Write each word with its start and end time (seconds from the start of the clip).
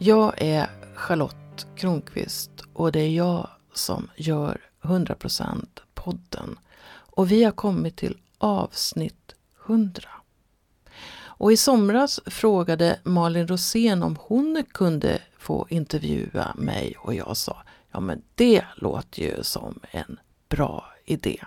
Jag 0.00 0.42
är 0.42 0.70
Charlotte 0.94 1.66
Kronqvist 1.76 2.50
och 2.72 2.92
det 2.92 3.00
är 3.00 3.10
jag 3.10 3.48
som 3.74 4.10
gör 4.16 4.60
100% 4.82 5.66
podden. 5.94 6.58
Och 6.90 7.30
vi 7.30 7.44
har 7.44 7.52
kommit 7.52 7.96
till 7.96 8.16
avsnitt 8.38 9.34
100. 9.66 10.02
Och 11.20 11.52
i 11.52 11.56
somras 11.56 12.20
frågade 12.26 13.00
Malin 13.02 13.48
Rosén 13.48 14.02
om 14.02 14.16
hon 14.20 14.64
kunde 14.72 15.22
få 15.38 15.66
intervjua 15.70 16.54
mig 16.56 16.96
och 16.98 17.14
jag 17.14 17.36
sa 17.36 17.62
ja 17.92 18.00
men 18.00 18.22
det 18.34 18.64
låter 18.76 19.22
ju 19.22 19.42
som 19.42 19.80
en 19.90 20.18
bra 20.48 20.84
idé. 21.04 21.44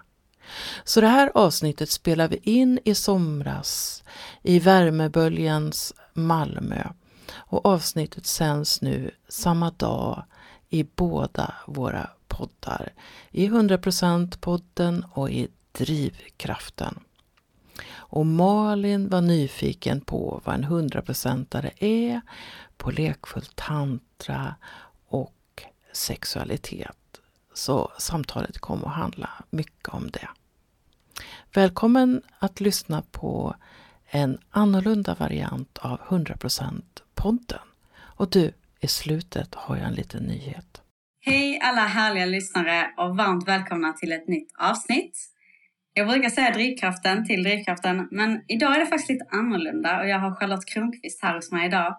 Så 0.83 1.01
det 1.01 1.07
här 1.07 1.31
avsnittet 1.35 1.89
spelar 1.89 2.27
vi 2.27 2.39
in 2.43 2.79
i 2.85 2.95
somras 2.95 4.03
i 4.43 4.59
värmeböljans 4.59 5.93
Malmö 6.13 6.83
och 7.29 7.65
avsnittet 7.65 8.25
sänds 8.25 8.81
nu 8.81 9.11
samma 9.27 9.71
dag 9.71 10.23
i 10.69 10.83
båda 10.83 11.53
våra 11.67 12.09
poddar. 12.27 12.93
I 13.31 13.47
100% 13.47 14.39
podden 14.39 15.05
och 15.11 15.29
i 15.29 15.47
Drivkraften. 15.71 16.99
Och 17.93 18.25
Malin 18.25 19.09
var 19.09 19.21
nyfiken 19.21 20.01
på 20.01 20.41
vad 20.45 20.55
en 20.55 20.65
100%are 20.65 21.71
är, 21.77 22.21
på 22.77 22.91
lekfull 22.91 23.45
tantra 23.55 24.55
och 25.07 25.63
sexualitet. 25.93 27.21
Så 27.53 27.91
samtalet 27.97 28.59
kom 28.59 28.85
att 28.85 28.93
handla 28.93 29.29
mycket 29.49 29.89
om 29.89 30.11
det. 30.11 30.29
Välkommen 31.53 32.21
att 32.39 32.59
lyssna 32.59 33.03
på 33.11 33.55
en 34.05 34.37
annorlunda 34.49 35.15
variant 35.15 35.77
av 35.77 35.99
100% 35.99 36.81
podden. 37.15 37.59
Och 37.99 38.29
du, 38.29 38.53
i 38.79 38.87
slutet 38.87 39.55
har 39.55 39.77
jag 39.77 39.87
en 39.87 39.93
liten 39.93 40.23
nyhet. 40.23 40.81
Hej 41.25 41.59
alla 41.63 41.81
härliga 41.81 42.25
lyssnare 42.25 42.93
och 42.97 43.17
varmt 43.17 43.47
välkomna 43.47 43.93
till 43.93 44.11
ett 44.11 44.27
nytt 44.27 44.49
avsnitt. 44.59 45.17
Jag 45.93 46.07
brukar 46.07 46.29
säga 46.29 46.51
drivkraften 46.51 47.25
till 47.25 47.43
drivkraften, 47.43 48.07
men 48.11 48.41
idag 48.47 48.75
är 48.75 48.79
det 48.79 48.85
faktiskt 48.85 49.09
lite 49.09 49.25
annorlunda 49.29 49.99
och 49.99 50.07
jag 50.07 50.19
har 50.19 50.35
Charlotte 50.35 50.65
Kronqvist 50.65 51.23
här 51.23 51.35
hos 51.35 51.51
mig 51.51 51.67
idag. 51.67 51.97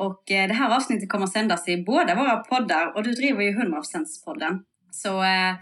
Och 0.00 0.30
eh, 0.30 0.48
det 0.48 0.54
här 0.54 0.76
avsnittet 0.76 1.08
kommer 1.08 1.24
att 1.24 1.32
sändas 1.32 1.68
i 1.68 1.84
båda 1.84 2.14
våra 2.14 2.36
poddar 2.36 2.96
och 2.96 3.02
du 3.02 3.12
driver 3.12 3.42
ju 3.42 3.50
100%-podden. 3.50 4.60
Så 4.90 5.22
eh, 5.22 5.54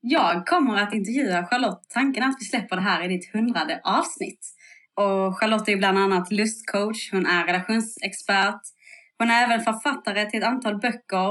jag 0.00 0.46
kommer 0.46 0.82
att 0.82 0.94
intervjua 0.94 1.46
Charlotte. 1.46 1.86
Tanken 1.88 2.22
är 2.22 2.28
att 2.28 2.36
vi 2.40 2.44
släpper 2.44 2.76
det 2.76 2.82
här 2.82 3.04
i 3.04 3.08
ditt 3.08 3.32
hundrade 3.32 3.80
avsnitt. 3.84 4.46
Och 5.00 5.38
Charlotte 5.38 5.68
är 5.68 5.76
bland 5.76 5.98
annat 5.98 6.32
lustcoach, 6.32 7.12
hon 7.12 7.26
är 7.26 7.46
relationsexpert, 7.46 8.60
hon 9.18 9.30
är 9.30 9.44
även 9.44 9.60
författare 9.60 10.30
till 10.30 10.40
ett 10.40 10.46
antal 10.46 10.78
böcker 10.78 11.30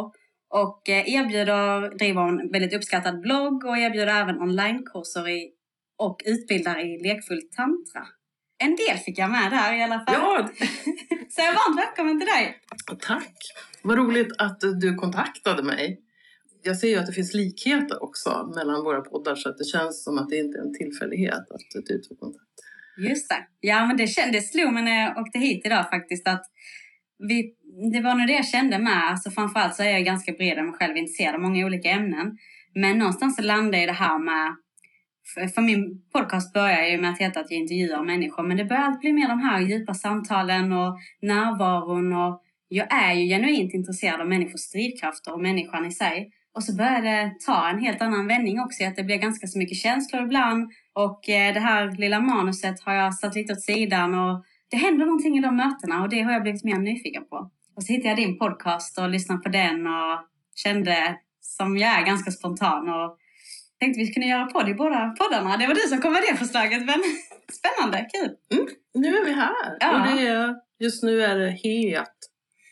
och 0.50 0.90
eh, 0.90 1.14
erbjuder, 1.16 1.98
driver 1.98 2.28
en 2.28 2.52
väldigt 2.52 2.74
uppskattad 2.74 3.22
blogg 3.22 3.66
och 3.66 3.78
erbjuder 3.78 4.22
även 4.22 4.42
onlinekurser 4.42 5.30
i, 5.30 5.52
och 5.98 6.22
utbildar 6.26 6.80
i 6.86 7.04
lekfull 7.04 7.42
tantra. 7.56 8.08
En 8.64 8.76
del 8.76 8.98
fick 8.98 9.18
jag 9.18 9.32
med 9.32 9.52
där 9.52 9.74
i 9.74 9.84
alla 9.84 10.00
fall. 10.00 10.16
Ja. 10.18 10.50
Så 11.30 11.42
jag 11.42 11.54
varmt 11.54 11.80
välkommen 11.80 12.20
till 12.20 12.28
dig. 12.28 12.62
Tack! 13.00 13.36
Vad 13.82 13.98
roligt 13.98 14.34
att 14.38 14.60
du 14.82 14.96
kontaktade 14.96 15.64
mig. 15.64 16.00
Jag 16.64 16.78
ser 16.78 16.88
ju 16.88 16.96
att 16.96 17.06
det 17.06 17.14
finns 17.14 17.34
likheter 17.34 18.04
också 18.04 18.52
mellan 18.56 18.84
våra 18.84 19.02
poddar 19.02 19.36
så 19.36 19.50
att 19.50 19.58
det 19.58 19.66
känns 19.66 20.04
som 20.04 20.18
att 20.18 20.30
det 20.30 20.38
inte 20.38 20.58
är 20.58 20.62
en 20.62 20.74
tillfällighet 20.74 21.52
att 21.52 21.86
du 21.88 22.02
tog 22.02 22.20
kontakt. 22.20 22.69
Just 23.00 23.30
det. 23.30 23.46
Ja, 23.60 23.86
men 23.86 23.98
det, 23.98 24.08
kände, 24.08 24.38
det 24.38 24.42
slog 24.42 24.74
mig 24.74 24.84
när 24.84 25.02
jag 25.02 25.18
åkte 25.18 25.40
hit 25.40 25.66
idag 25.66 25.90
faktiskt 25.90 26.28
att 26.28 26.46
vi, 27.28 27.54
det 27.94 28.02
var 28.02 28.16
nog 28.16 28.28
det 28.28 28.34
jag 28.34 28.48
kände 28.48 28.80
med. 28.80 29.10
Alltså 29.10 29.32
framförallt 29.32 29.76
så 29.76 29.84
är 29.84 29.90
jag 29.90 30.06
ganska 30.06 30.32
bred 30.32 30.60
av 30.60 30.66
mig 30.66 30.74
själv, 30.74 30.98
intresserad 30.98 31.36
av 31.36 31.42
många 31.42 31.66
olika 31.66 31.90
ämnen. 31.90 32.38
Men 32.76 32.98
någonstans 32.98 33.36
så 33.36 33.42
landade 33.42 33.78
jag 33.78 33.84
i 33.84 33.88
det 33.88 33.94
här 33.94 34.20
med 34.20 34.56
för, 35.54 35.62
min 35.62 36.02
podcast 36.14 36.54
börjar 36.54 36.86
ju 36.86 37.02
med 37.02 37.10
att 37.10 37.20
heta 37.20 37.40
att 37.40 37.52
jag 37.52 37.60
intervjuar 37.60 38.04
människor 38.04 38.44
men 38.44 38.58
det 38.58 38.66
börjar 38.66 38.84
alltid 38.84 39.00
bli 39.00 39.14
mer 39.14 39.28
de 39.28 39.40
här 39.40 39.60
djupa 39.60 39.94
samtalen 39.94 40.72
och 40.72 40.98
närvaron 41.22 42.14
och 42.14 42.42
jag 42.68 42.94
är 42.94 43.14
ju 43.14 43.28
genuint 43.28 43.74
intresserad 43.74 44.22
av 44.22 44.28
människors 44.28 44.72
drivkrafter 44.72 45.34
och 45.34 45.42
människan 45.42 45.86
i 45.86 45.92
sig. 45.92 46.32
Och 46.56 46.64
så 46.64 46.76
börjar 46.76 47.02
det 47.02 47.36
ta 47.46 47.70
en 47.70 47.80
helt 47.80 48.02
annan 48.02 48.28
vändning 48.28 48.60
också, 48.60 48.86
att 48.86 48.96
det 48.96 49.04
blir 49.04 49.18
ganska 49.18 49.48
så 49.48 49.60
mycket 49.60 49.78
känslor 49.78 50.24
ibland. 50.24 50.72
Och 50.94 51.30
eh, 51.30 51.54
det 51.54 51.60
här 51.60 51.92
lilla 51.98 52.20
manuset 52.20 52.80
har 52.82 52.94
jag 52.94 53.14
satt 53.16 53.36
lite 53.36 53.54
åt 53.54 53.62
sidan 53.62 54.14
och 54.14 54.46
det 54.72 54.78
händer 54.78 55.06
någonting 55.06 55.38
i 55.38 55.42
de 55.42 55.56
mötena 55.56 56.02
och 56.02 56.10
det 56.10 56.22
har 56.22 56.32
jag 56.32 56.42
blivit 56.42 56.64
mer 56.64 56.78
nyfiken 56.78 57.26
på. 57.30 57.52
Och 57.76 57.84
så 57.84 57.94
hittade 57.94 58.10
jag 58.10 58.18
din 58.18 58.38
podcast 58.38 59.00
och 59.00 59.10
lyssnade 59.10 59.42
på 59.42 59.50
den 59.50 59.88
och 59.88 60.20
kände, 60.56 61.18
som 61.42 61.78
jag 61.78 62.00
är, 62.00 62.06
ganska 62.06 62.32
spontan 62.32 62.90
och 62.90 63.18
tänkte 63.80 64.00
vi 64.00 64.14
kunde 64.14 64.28
göra 64.28 64.46
podd 64.46 64.70
i 64.70 64.74
båda 64.74 65.16
poddarna. 65.20 65.58
Det 65.58 65.68
var 65.68 65.74
du 65.74 65.82
som 65.82 66.02
kom 66.02 66.14
med 66.14 66.22
det 66.32 66.38
förslaget, 66.38 66.86
men 66.86 67.02
spännande, 67.60 68.08
kul! 68.14 68.36
Mm, 68.54 68.68
nu 68.94 69.08
är 69.18 69.26
vi 69.26 69.32
här 69.34 69.78
Ja. 69.80 69.96
och 69.96 70.08
det 70.08 70.28
är, 70.28 70.56
just 70.80 71.04
nu 71.04 71.22
är 71.22 71.36
det 71.36 71.52
het 71.52 72.18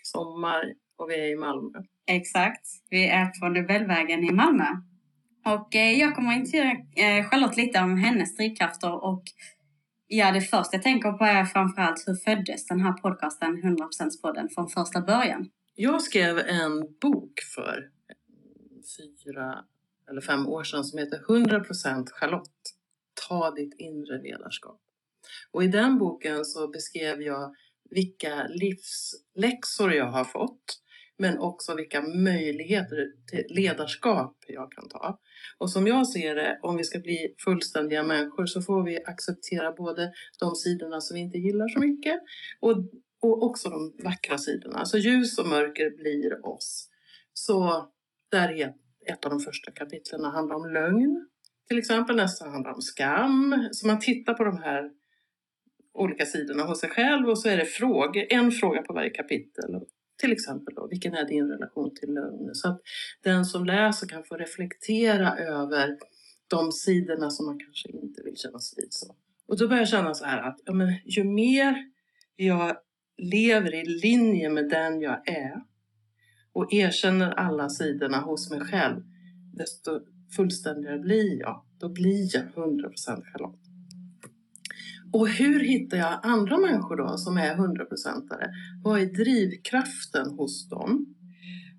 sommar 0.04 0.64
och 0.98 1.10
vi 1.10 1.16
är 1.16 1.32
i 1.32 1.36
Malmö. 1.36 1.80
Exakt. 2.08 2.68
Vi 2.90 3.08
är 3.08 3.26
på 3.40 3.50
Nobelvägen 3.50 4.24
i 4.24 4.32
Malmö. 4.32 4.66
Och 5.46 5.76
eh, 5.76 6.00
jag 6.00 6.16
kommer 6.16 6.32
att 6.32 6.38
intervjua 6.38 6.72
eh, 6.96 7.30
Charlotte 7.30 7.58
lite 7.58 7.80
om 7.80 7.98
hennes 7.98 8.36
drivkrafter 8.36 9.04
och 9.04 9.24
ja, 10.08 10.32
det 10.32 10.42
första 10.42 10.76
jag 10.76 10.84
tänker 10.84 11.12
på 11.12 11.24
är 11.24 11.46
framförallt 11.46 12.08
hur 12.08 12.16
föddes 12.16 12.66
den 12.66 12.80
här 12.80 12.94
podcasten 12.94 13.64
100%-podden 13.64 14.50
från 14.50 14.70
första 14.70 15.02
början? 15.02 15.50
Jag 15.76 16.02
skrev 16.02 16.40
en 16.40 16.80
bok 17.02 17.40
för 17.56 17.90
fyra 18.98 19.66
eller 20.10 20.22
fem 20.22 20.48
år 20.48 20.64
sedan 20.64 20.84
som 20.84 21.00
heter 21.00 21.20
100% 21.28 22.08
Charlotte. 22.12 22.74
Ta 23.28 23.52
ditt 23.52 23.74
inre 23.78 24.22
ledarskap. 24.22 24.82
Och 25.52 25.64
i 25.64 25.68
den 25.68 25.98
boken 25.98 26.46
så 26.46 26.68
beskrev 26.68 27.22
jag 27.22 27.56
vilka 27.90 28.48
livsläxor 28.48 29.94
jag 29.94 30.06
har 30.12 30.24
fått 30.24 30.82
men 31.18 31.38
också 31.38 31.76
vilka 31.76 32.02
möjligheter 32.02 33.08
till 33.32 33.46
ledarskap 33.50 34.36
jag 34.48 34.72
kan 34.72 34.90
ta. 34.90 35.20
Och 35.58 35.72
som 35.72 35.88
jag 35.88 36.08
ser 36.08 36.36
det, 36.36 36.60
om 36.62 36.78
vi 36.78 36.84
ska 36.84 37.00
bli 37.00 37.36
fullständiga 37.44 38.04
människor 38.04 38.46
så 38.46 38.62
får 38.62 38.84
vi 38.84 39.04
acceptera 39.06 39.72
både 39.72 40.14
de 40.40 40.56
sidorna 40.56 41.02
som 41.02 41.16
vi 41.16 41.22
inte 41.22 41.38
gillar 41.38 41.68
så 41.68 41.80
mycket 41.80 42.20
och, 42.60 42.78
och 43.22 43.44
också 43.44 43.70
de 43.70 43.96
vackra 44.04 44.38
sidorna. 44.38 44.78
Alltså 44.78 44.98
ljus 44.98 45.40
och 45.40 45.48
mörker 45.48 45.98
blir 45.98 46.46
oss. 46.46 46.90
Så 47.34 47.88
där 48.32 48.52
är 48.52 48.74
ett 49.06 49.26
av 49.26 49.32
de 49.32 49.40
första 49.40 49.72
kapitlen 49.72 50.24
handlar 50.24 50.56
om 50.56 50.74
lögn. 50.74 51.28
Till 51.68 51.78
exempel 51.78 52.16
nästa 52.16 52.50
handlar 52.50 52.74
om 52.74 52.82
skam. 52.82 53.68
Så 53.72 53.88
man 53.88 54.00
tittar 54.00 54.34
på 54.34 54.44
de 54.44 54.58
här 54.58 54.92
olika 55.94 56.26
sidorna 56.26 56.64
hos 56.64 56.80
sig 56.80 56.90
själv 56.90 57.30
och 57.30 57.40
så 57.40 57.50
är 57.50 57.58
det 57.58 57.66
frågor, 57.66 58.26
en 58.30 58.52
fråga 58.52 58.82
på 58.82 58.94
varje 58.94 59.10
kapitel. 59.10 59.82
Till 60.18 60.32
exempel 60.32 60.76
då, 60.76 60.88
vilken 60.88 61.14
är 61.14 61.28
din 61.28 61.48
relation 61.48 61.96
till 61.96 62.14
lögn? 62.14 62.50
Så 62.54 62.70
att 62.70 62.82
den 63.24 63.46
som 63.46 63.66
läser 63.66 64.08
kan 64.08 64.24
få 64.24 64.36
reflektera 64.36 65.38
över 65.38 65.98
de 66.48 66.72
sidorna 66.72 67.30
som 67.30 67.46
man 67.46 67.60
kanske 67.60 67.90
inte 67.92 68.24
vill 68.24 68.38
kännas 68.38 68.74
vid. 68.78 68.88
Så. 68.90 69.16
Och 69.48 69.58
då 69.58 69.68
börjar 69.68 69.82
jag 69.82 69.90
känna 69.90 70.14
så 70.14 70.26
här 70.26 70.50
att 70.50 70.60
ja, 70.66 70.74
men, 70.74 70.94
ju 71.06 71.24
mer 71.24 71.92
jag 72.36 72.78
lever 73.18 73.74
i 73.74 73.86
linje 73.86 74.50
med 74.50 74.70
den 74.70 75.02
jag 75.02 75.28
är 75.28 75.62
och 76.54 76.74
erkänner 76.74 77.32
alla 77.32 77.70
sidorna 77.70 78.18
hos 78.18 78.52
mig 78.52 78.60
själv, 78.60 79.02
desto 79.54 80.00
fullständigare 80.36 81.00
blir 81.00 81.40
jag. 81.40 81.66
Då 81.80 81.90
blir 81.90 82.36
jag 82.36 82.44
100% 82.44 83.24
Charlotte. 83.24 83.60
Och 85.14 85.28
hur 85.30 85.60
hittar 85.60 85.98
jag 85.98 86.20
andra 86.24 86.58
människor 86.58 86.96
då 86.98 87.18
som 87.18 87.38
är 87.38 87.56
100%are? 87.56 88.48
Vad 88.84 89.02
är 89.02 89.06
drivkraften 89.06 90.30
hos 90.30 90.70
dem? 90.70 91.06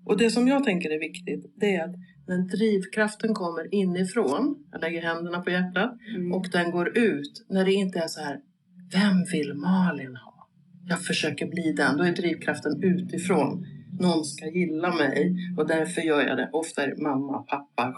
Och 0.05 0.17
det 0.17 0.31
som 0.31 0.47
jag 0.47 0.63
tänker 0.63 0.89
är 0.89 0.99
viktigt, 0.99 1.53
det 1.55 1.75
är 1.75 1.83
att 1.85 1.95
när 2.27 2.57
drivkraften 2.57 3.33
kommer 3.33 3.73
inifrån, 3.75 4.55
jag 4.71 4.81
lägger 4.81 5.01
händerna 5.01 5.41
på 5.41 5.49
hjärtat, 5.49 5.97
Mm. 6.15 6.31
och 6.33 6.45
den 6.51 6.71
går 6.71 6.97
ut, 6.97 7.45
när 7.49 7.65
det 7.65 7.73
inte 7.73 7.99
är 7.99 8.07
så 8.07 8.21
här, 8.21 8.39
vem 8.93 9.23
vill 9.31 9.53
Malin 9.53 10.15
ha? 10.15 10.47
Jag 10.87 11.01
försöker 11.01 11.47
bli 11.47 11.73
den, 11.77 11.97
då 11.97 12.03
är 12.03 12.11
drivkraften 12.11 12.83
utifrån. 12.83 13.65
Någon 13.99 14.25
ska 14.25 14.45
gilla 14.45 14.95
mig 14.95 15.35
och 15.57 15.67
därför 15.67 16.01
gör 16.01 16.21
jag 16.21 16.37
det. 16.37 16.49
Ofta 16.53 16.83
är 16.83 16.87
det 16.87 17.01
mamma, 17.03 17.37
pappa, 17.43 17.95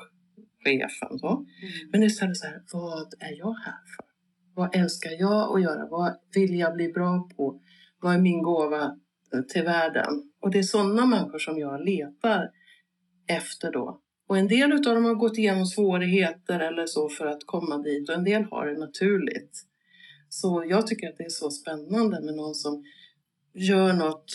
chefen. 0.64 1.20
Så. 1.20 1.46
Men 1.92 2.02
det 2.02 2.06
är 2.06 2.10
istället 2.10 2.38
så 2.38 2.46
här, 2.48 2.62
vad 2.74 3.14
är 3.20 3.38
jag 3.38 3.54
här 3.54 3.80
för? 3.96 4.11
Vad 4.54 4.76
älskar 4.76 5.12
jag 5.20 5.56
att 5.56 5.62
göra? 5.62 5.88
Vad 5.88 6.14
vill 6.36 6.60
jag 6.60 6.74
bli 6.74 6.88
bra 6.88 7.30
på? 7.38 7.62
Vad 8.00 8.14
är 8.14 8.20
min 8.20 8.44
gåva 8.44 8.98
eh, 9.34 9.42
till 9.42 9.64
världen? 9.64 10.32
Och 10.42 10.52
det 10.52 10.60
är 10.60 10.64
sådana 10.64 11.06
människor 11.06 11.40
som 11.40 11.60
jag 11.60 11.86
letar 11.86 12.50
efter 13.28 13.72
då. 13.72 14.02
Och 14.28 14.38
en 14.38 14.48
del 14.48 14.72
av 14.72 14.82
dem 14.82 15.06
har 15.06 15.16
gått 15.16 15.38
igenom 15.38 15.66
svårigheter 15.66 16.60
eller 16.60 16.86
så 16.86 17.10
för 17.10 17.26
att 17.26 17.46
komma 17.46 17.78
dit 17.78 18.10
och 18.10 18.16
en 18.16 18.24
del 18.24 18.44
har 18.44 18.68
det 18.68 18.80
naturligt. 18.80 19.66
Så 20.30 20.66
jag 20.68 20.88
tycker 20.88 21.10
att 21.10 21.18
det 21.18 21.24
är 21.24 21.30
så 21.30 21.52
spännande 21.52 22.22
med 22.22 22.36
någon 22.36 22.56
som 22.56 22.84
gör 23.54 23.94
något 23.94 24.32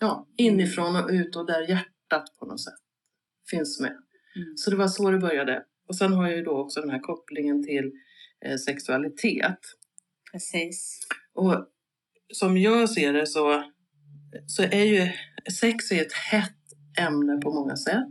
ja, 0.00 0.26
inifrån 0.36 0.96
och 0.96 1.10
ut 1.10 1.36
och 1.36 1.46
där 1.46 1.68
hjärtat 1.68 2.24
på 2.38 2.46
något 2.46 2.60
sätt 2.60 2.74
finns 3.50 3.80
med. 3.80 3.96
Mm. 4.36 4.56
Så 4.56 4.70
det 4.70 4.76
var 4.76 4.88
så 4.88 5.10
det 5.10 5.18
började. 5.18 5.64
Och 5.88 5.96
sen 5.96 6.12
har 6.12 6.26
jag 6.26 6.36
ju 6.36 6.42
då 6.42 6.58
också 6.58 6.80
den 6.80 6.90
här 6.90 6.98
kopplingen 6.98 7.64
till 7.64 7.92
sexualitet. 8.64 9.58
Precis. 10.32 11.06
Och 11.34 11.66
som 12.32 12.58
jag 12.58 12.90
ser 12.90 13.12
det 13.12 13.26
så, 13.26 13.64
så 14.46 14.62
är 14.62 14.84
ju 14.84 15.12
sex 15.52 15.92
är 15.92 16.02
ett 16.02 16.12
hett 16.12 16.52
ämne 16.98 17.40
på 17.40 17.50
många 17.50 17.76
sätt. 17.76 18.06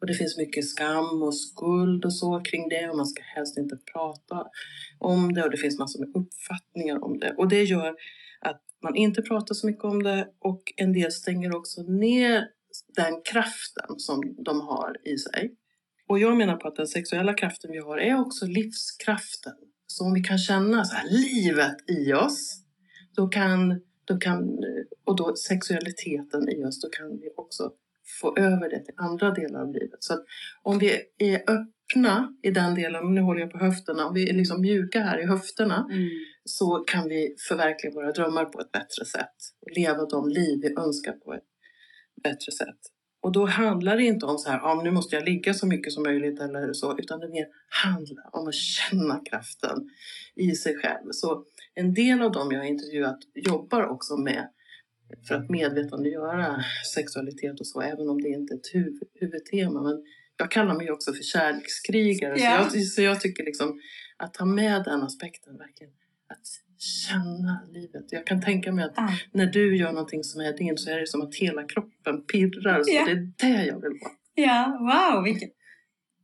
Och 0.00 0.06
det 0.06 0.14
finns 0.14 0.38
mycket 0.38 0.68
skam 0.68 1.22
och 1.22 1.36
skuld 1.36 2.04
och 2.04 2.14
så 2.14 2.40
kring 2.40 2.68
det 2.68 2.90
och 2.90 2.96
man 2.96 3.06
ska 3.06 3.22
helst 3.22 3.58
inte 3.58 3.76
prata 3.92 4.46
om 4.98 5.32
det 5.32 5.42
och 5.42 5.50
det 5.50 5.56
finns 5.56 5.78
massor 5.78 6.00
med 6.00 6.08
uppfattningar 6.08 7.04
om 7.04 7.18
det. 7.18 7.34
Och 7.36 7.48
det 7.48 7.64
gör 7.64 7.94
att 8.40 8.62
man 8.82 8.96
inte 8.96 9.22
pratar 9.22 9.54
så 9.54 9.66
mycket 9.66 9.84
om 9.84 10.02
det 10.02 10.28
och 10.38 10.62
en 10.76 10.92
del 10.92 11.12
stänger 11.12 11.56
också 11.56 11.82
ner 11.82 12.48
den 12.96 13.22
kraften 13.32 13.98
som 13.98 14.36
de 14.44 14.60
har 14.60 14.96
i 15.04 15.18
sig. 15.18 15.54
Och 16.08 16.18
jag 16.18 16.36
menar 16.36 16.56
på 16.56 16.68
att 16.68 16.76
den 16.76 16.86
sexuella 16.86 17.34
kraften 17.34 17.72
vi 17.72 17.78
har 17.78 17.98
är 17.98 18.20
också 18.20 18.46
livskraften. 18.46 19.54
Så 19.86 20.04
om 20.04 20.14
vi 20.14 20.20
kan 20.20 20.38
känna 20.38 20.84
så 20.84 20.94
här, 20.94 21.08
livet 21.10 21.76
i 21.90 22.12
oss, 22.12 22.62
då 23.16 23.28
kan, 23.28 23.80
då 24.04 24.18
kan, 24.18 24.58
och 25.04 25.16
då 25.16 25.36
sexualiteten 25.36 26.48
i 26.48 26.64
oss, 26.64 26.80
då 26.80 26.88
kan 26.88 27.10
vi 27.10 27.30
också 27.36 27.70
få 28.20 28.36
över 28.36 28.70
det 28.70 28.84
till 28.84 28.94
andra 28.96 29.30
delar 29.30 29.60
av 29.60 29.72
livet. 29.72 29.96
Så 29.98 30.18
om 30.62 30.78
vi 30.78 31.00
är 31.18 31.42
öppna 31.50 32.34
i 32.42 32.50
den 32.50 32.74
delen, 32.74 33.14
nu 33.14 33.20
håller 33.20 33.40
jag 33.40 33.50
på 33.50 33.58
höfterna, 33.58 34.06
om 34.06 34.14
vi 34.14 34.28
är 34.28 34.34
liksom 34.34 34.60
mjuka 34.60 35.00
här 35.00 35.18
i 35.18 35.26
höfterna 35.26 35.86
Mm. 35.90 36.08
så 36.44 36.76
kan 36.86 37.08
vi 37.08 37.34
förverkliga 37.48 37.92
våra 37.94 38.12
drömmar 38.12 38.44
på 38.44 38.60
ett 38.60 38.72
bättre 38.72 39.04
sätt 39.04 39.36
och 39.60 39.70
leva 39.76 40.04
de 40.04 40.28
liv 40.28 40.60
vi 40.62 40.74
önskar 40.78 41.12
på 41.12 41.34
ett 41.34 41.44
bättre 42.22 42.52
sätt. 42.52 42.78
Och 43.26 43.32
då 43.32 43.46
handlar 43.46 43.96
det 43.96 44.02
inte 44.02 44.26
om 44.26 44.38
så 44.38 44.50
här, 44.50 44.60
ah, 44.62 44.82
nu 44.82 44.90
måste 44.90 45.16
jag 45.16 45.24
ligga 45.24 45.54
så 45.54 45.66
mycket 45.66 45.92
som 45.92 46.02
möjligt 46.02 46.40
eller 46.40 46.72
så, 46.72 46.98
utan 46.98 47.20
det 47.20 47.28
mer 47.28 47.46
handlar 47.68 48.36
om 48.36 48.48
att 48.48 48.54
känna 48.54 49.20
kraften 49.30 49.90
i 50.34 50.54
sig 50.54 50.76
själv. 50.76 51.08
Så 51.10 51.44
en 51.74 51.94
del 51.94 52.22
av 52.22 52.32
dem 52.32 52.52
jag 52.52 52.58
har 52.60 52.66
intervjuat 52.66 53.18
jobbar 53.34 53.84
också 53.86 54.16
med 54.16 54.48
för 55.28 55.34
att 55.34 55.50
medvetandegöra 55.50 56.64
sexualitet 56.94 57.60
och 57.60 57.66
så, 57.66 57.80
även 57.80 58.08
om 58.08 58.22
det 58.22 58.28
inte 58.28 58.54
är 58.54 58.58
ett 58.58 58.74
huv- 58.74 59.02
huvudtema. 59.14 59.82
Men 59.82 60.04
jag 60.36 60.50
kallar 60.50 60.74
mig 60.74 60.90
också 60.90 61.12
för 61.12 61.22
kärlekskrigare, 61.22 62.34
Ja. 62.38 62.68
så, 62.70 62.76
jag, 62.78 62.86
så 62.86 63.02
jag 63.02 63.20
tycker 63.20 63.44
liksom 63.44 63.80
att 64.16 64.34
ta 64.34 64.44
med 64.44 64.84
den 64.84 65.02
aspekten 65.02 65.58
verkligen. 65.58 65.92
Att 66.28 66.46
känna 66.78 67.60
livet. 67.72 68.04
Jag 68.10 68.26
kan 68.26 68.42
tänka 68.42 68.72
mig 68.72 68.84
att 68.84 68.98
Ah. 68.98 69.12
när 69.32 69.46
du 69.46 69.76
gör 69.76 69.92
någonting 69.92 70.22
som 70.24 70.40
är 70.40 70.56
din 70.58 70.78
så 70.78 70.90
är 70.90 71.00
det 71.00 71.06
som 71.06 71.22
att 71.22 71.34
hela 71.34 71.62
kroppen 71.64 72.22
pirrar. 72.32 72.82
Så 72.82 72.92
Ja. 72.94 73.04
det 73.04 73.10
är 73.10 73.32
det 73.38 73.64
jag 73.64 73.74
vill 73.80 73.98
vara. 74.02 74.12
Ja, 74.34 74.76
wow, 74.80 75.24
vilken, 75.24 75.48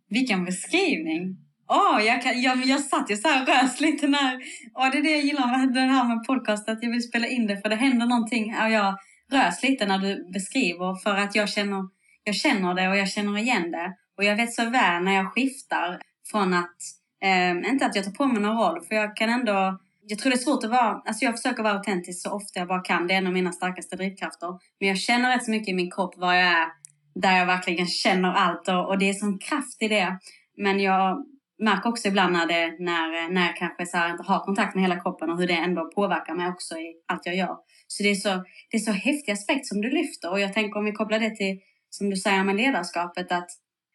vilken 0.08 0.44
beskrivning. 0.44 1.36
Åh, 1.68 2.04
jag, 2.06 2.22
kan, 2.22 2.40
jag, 2.42 2.64
jag 2.64 2.80
satt 2.80 3.10
ju 3.10 3.16
så 3.16 3.28
här 3.28 3.46
rös 3.46 3.80
lite 3.80 4.08
när... 4.08 4.40
Åh, 4.74 4.90
det 4.92 4.98
är 4.98 5.02
det 5.02 5.10
jag 5.10 5.20
gillar 5.24 5.58
med 5.58 5.74
det 5.74 5.80
här 5.80 6.08
med 6.08 6.24
podcast, 6.26 6.68
att 6.68 6.82
jag 6.82 6.90
vill 6.90 7.02
spela 7.02 7.26
in 7.26 7.46
det 7.46 7.56
för 7.60 7.68
det 7.68 7.76
händer 7.76 8.06
någonting. 8.06 8.54
Och 8.62 8.70
jag 8.70 8.98
rös 9.32 9.62
lite 9.62 9.86
när 9.86 9.98
du 9.98 10.30
beskriver 10.32 11.02
för 11.02 11.16
att 11.16 11.34
jag 11.34 11.48
känner, 11.48 11.88
jag 12.24 12.34
känner 12.34 12.74
det 12.74 12.88
och 12.88 12.96
jag 12.96 13.08
känner 13.08 13.38
igen 13.38 13.70
det. 13.70 13.96
Och 14.18 14.24
jag 14.24 14.36
vet 14.36 14.52
så 14.52 14.70
väl 14.70 15.02
när 15.02 15.12
jag 15.12 15.32
skiftar 15.32 16.00
från 16.30 16.54
att, 16.54 16.76
eh, 17.22 17.70
inte 17.72 17.86
att 17.86 17.96
jag 17.96 18.04
tar 18.04 18.12
på 18.12 18.26
mig 18.26 18.42
någon 18.42 18.56
roll, 18.58 18.84
för 18.84 18.94
jag 18.94 19.16
kan 19.16 19.28
ändå 19.30 19.78
jag 20.06 20.18
tror 20.18 20.30
det 20.30 20.36
är 20.36 20.38
svårt 20.38 20.64
att 20.64 20.70
vara, 20.70 21.02
alltså 21.04 21.24
jag 21.24 21.36
försöker 21.36 21.62
vara 21.62 21.72
autentisk 21.72 22.22
så 22.22 22.30
ofta 22.30 22.58
jag 22.58 22.68
bara 22.68 22.80
kan. 22.80 23.06
Det 23.06 23.14
är 23.14 23.18
en 23.18 23.26
av 23.26 23.32
mina 23.32 23.52
starkaste 23.52 23.96
drivkrafter. 23.96 24.48
Men 24.80 24.88
jag 24.88 24.98
känner 24.98 25.30
rätt 25.30 25.44
så 25.44 25.50
mycket 25.50 25.68
i 25.68 25.74
min 25.74 25.90
kropp 25.90 26.14
var 26.16 26.34
jag 26.34 26.46
är. 26.46 26.66
Där 27.14 27.38
jag 27.38 27.46
verkligen 27.46 27.86
känner 27.86 28.32
allt 28.32 28.68
och, 28.68 28.88
och 28.88 28.98
det 28.98 29.08
är 29.08 29.12
sån 29.12 29.38
kraft 29.38 29.82
i 29.82 29.88
det. 29.88 30.18
Men 30.56 30.80
jag 30.80 31.26
märker 31.58 31.88
också 31.88 32.08
ibland 32.08 32.32
när, 32.32 32.46
det, 32.46 32.76
när, 32.78 33.28
när 33.28 33.46
jag 33.46 33.56
kanske 33.56 33.86
så 33.86 33.96
här 33.96 34.10
inte 34.10 34.22
har 34.22 34.40
kontakt 34.40 34.74
med 34.74 34.84
hela 34.84 35.00
kroppen 35.00 35.30
och 35.30 35.38
hur 35.38 35.46
det 35.46 35.54
ändå 35.54 35.90
påverkar 35.94 36.34
mig 36.34 36.48
också 36.48 36.74
i 36.76 36.94
allt 37.08 37.26
jag 37.26 37.36
gör. 37.36 37.56
Så 37.86 38.02
det 38.02 38.10
är 38.10 38.14
så, 38.14 38.44
det 38.70 38.76
är 38.76 38.78
så 38.78 38.92
häftig 38.92 39.32
aspekt 39.32 39.66
som 39.66 39.80
du 39.80 39.90
lyfter. 39.90 40.30
Och 40.30 40.40
jag 40.40 40.52
tänker 40.52 40.78
om 40.78 40.84
vi 40.84 40.92
kopplar 40.92 41.18
det 41.18 41.36
till, 41.36 41.60
som 41.90 42.10
du 42.10 42.16
säger 42.16 42.44
med 42.44 42.56
ledarskapet, 42.56 43.32
att 43.32 43.50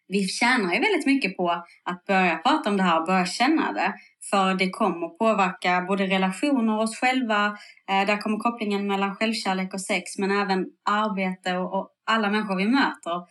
vi 0.07 0.27
tjänar 0.27 0.73
ju 0.73 0.79
väldigt 0.79 1.05
mycket 1.05 1.37
på 1.37 1.49
att 1.83 2.05
börja 2.05 2.37
prata 2.37 2.69
om 2.69 2.77
det 2.77 2.83
här 2.83 2.99
och 2.99 3.05
börja 3.05 3.25
känna 3.25 3.73
det. 3.73 3.93
För 4.29 4.53
det 4.53 4.69
kommer 4.69 5.07
påverka 5.07 5.85
både 5.87 6.03
relationer 6.03 6.75
och 6.75 6.83
oss 6.83 6.97
själva. 6.97 7.45
Eh, 7.89 8.07
där 8.07 8.17
kommer 8.17 8.37
kopplingen 8.37 8.87
mellan 8.87 9.15
självkärlek 9.15 9.73
och 9.73 9.81
sex, 9.81 10.17
men 10.17 10.31
även 10.31 10.65
arbete 10.85 11.57
och, 11.57 11.93
alla 12.09 12.29
människor 12.29 12.55
vi 12.55 12.67
möter. 12.67 13.27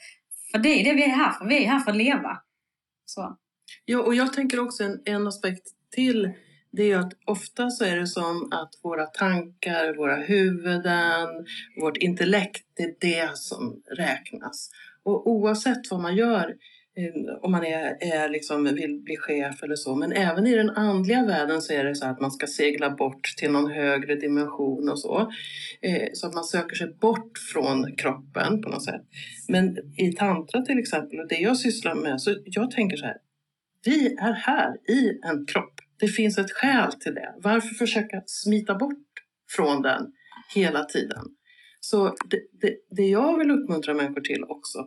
För 0.52 0.58
det 0.58 0.68
är 0.68 0.84
det 0.84 0.92
vi 0.92 1.02
är 1.02 1.16
här 1.16 1.32
för. 1.32 1.46
Vi 1.46 1.64
är 1.64 1.68
här 1.68 1.80
för 1.80 1.90
att 1.90 1.96
leva. 1.96 2.40
Så. 3.04 3.36
Ja, 3.84 4.02
och 4.02 4.14
jag 4.14 4.32
tänker 4.32 4.60
också 4.60 4.84
en, 4.84 5.02
en 5.04 5.26
aspekt 5.26 5.66
till. 5.90 6.30
Det 6.72 6.92
är 6.92 6.98
att 6.98 7.12
ofta 7.26 7.70
så 7.70 7.84
är 7.84 7.96
det 7.96 8.06
som 8.06 8.52
att 8.52 8.70
våra 8.82 9.06
tankar, 9.06 9.96
våra 9.96 10.16
huvuden, 10.16 11.28
vårt 11.80 11.96
intellekt, 11.96 12.66
det 12.76 12.82
är 12.82 12.94
det 13.00 13.38
som 13.38 13.82
räknas. 13.96 14.70
Och 15.02 15.30
oavsett 15.30 15.90
vad 15.90 16.00
man 16.00 16.16
gör, 16.16 16.54
Eh, 16.98 17.34
om 17.42 17.52
man 17.52 17.64
är, 17.64 17.96
är 18.00 18.28
liksom, 18.28 18.64
vill 18.64 19.00
bli 19.04 19.16
chef 19.16 19.62
eller 19.62 19.76
så, 19.76 19.94
men 19.94 20.12
även 20.12 20.46
i 20.46 20.54
den 20.54 20.70
andliga 20.70 21.24
världen 21.26 21.62
så 21.62 21.72
är 21.72 21.84
det 21.84 21.94
så 21.94 22.06
att 22.06 22.20
man 22.20 22.30
ska 22.30 22.46
segla 22.46 22.90
bort 22.90 23.34
till 23.36 23.50
någon 23.50 23.70
högre 23.70 24.14
dimension 24.14 24.88
och 24.88 24.98
så. 24.98 25.32
Eh, 25.82 26.08
Så 26.12 26.26
att 26.26 26.34
man 26.34 26.44
söker 26.44 26.76
sig 26.76 26.94
bort 27.00 27.38
från 27.52 27.96
kroppen 27.96 28.62
på 28.62 28.68
något 28.68 28.84
sätt. 28.84 29.02
Men 29.48 29.76
i 29.96 30.12
tantra 30.12 30.62
till 30.62 30.78
exempel, 30.78 31.20
och 31.20 31.28
det 31.28 31.38
jag 31.38 31.56
sysslar 31.56 31.94
med, 31.94 32.20
så 32.20 32.36
jag 32.44 32.70
tänker 32.70 32.96
så 32.96 33.06
här, 33.06 33.16
vi 33.84 34.14
är 34.14 34.32
här 34.32 34.90
i 34.90 35.18
en 35.22 35.46
kropp. 35.46 35.74
Det 36.00 36.08
finns 36.08 36.38
ett 36.38 36.50
skäl 36.52 36.92
till 36.92 37.14
det. 37.14 37.34
Varför 37.42 37.74
försöka 37.74 38.22
smita 38.26 38.74
bort 38.74 39.06
från 39.56 39.82
den 39.82 40.12
hela 40.54 40.84
tiden? 40.84 41.24
Så 41.80 42.04
det, 42.30 42.40
det, 42.60 42.76
det 42.96 43.02
jag 43.02 43.38
vill 43.38 43.50
uppmuntra 43.50 43.94
människor 43.94 44.20
till 44.20 44.44
också, 44.44 44.78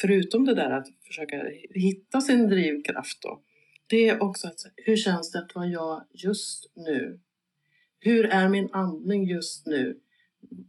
förutom 0.00 0.44
det 0.44 0.54
där 0.54 0.70
att 0.70 0.86
försöka 1.06 1.44
hitta 1.74 2.20
sin 2.20 2.48
drivkraft 2.48 3.22
då, 3.22 3.42
det 3.86 4.08
är 4.08 4.22
också 4.22 4.46
att 4.46 4.60
hur 4.76 4.96
känns 4.96 5.32
det 5.32 5.38
att 5.38 5.54
vara 5.54 5.66
jag 5.66 6.04
just 6.12 6.72
nu? 6.76 7.20
Hur 8.00 8.26
är 8.26 8.48
min 8.48 8.68
andning 8.72 9.24
just 9.24 9.66
nu? 9.66 10.00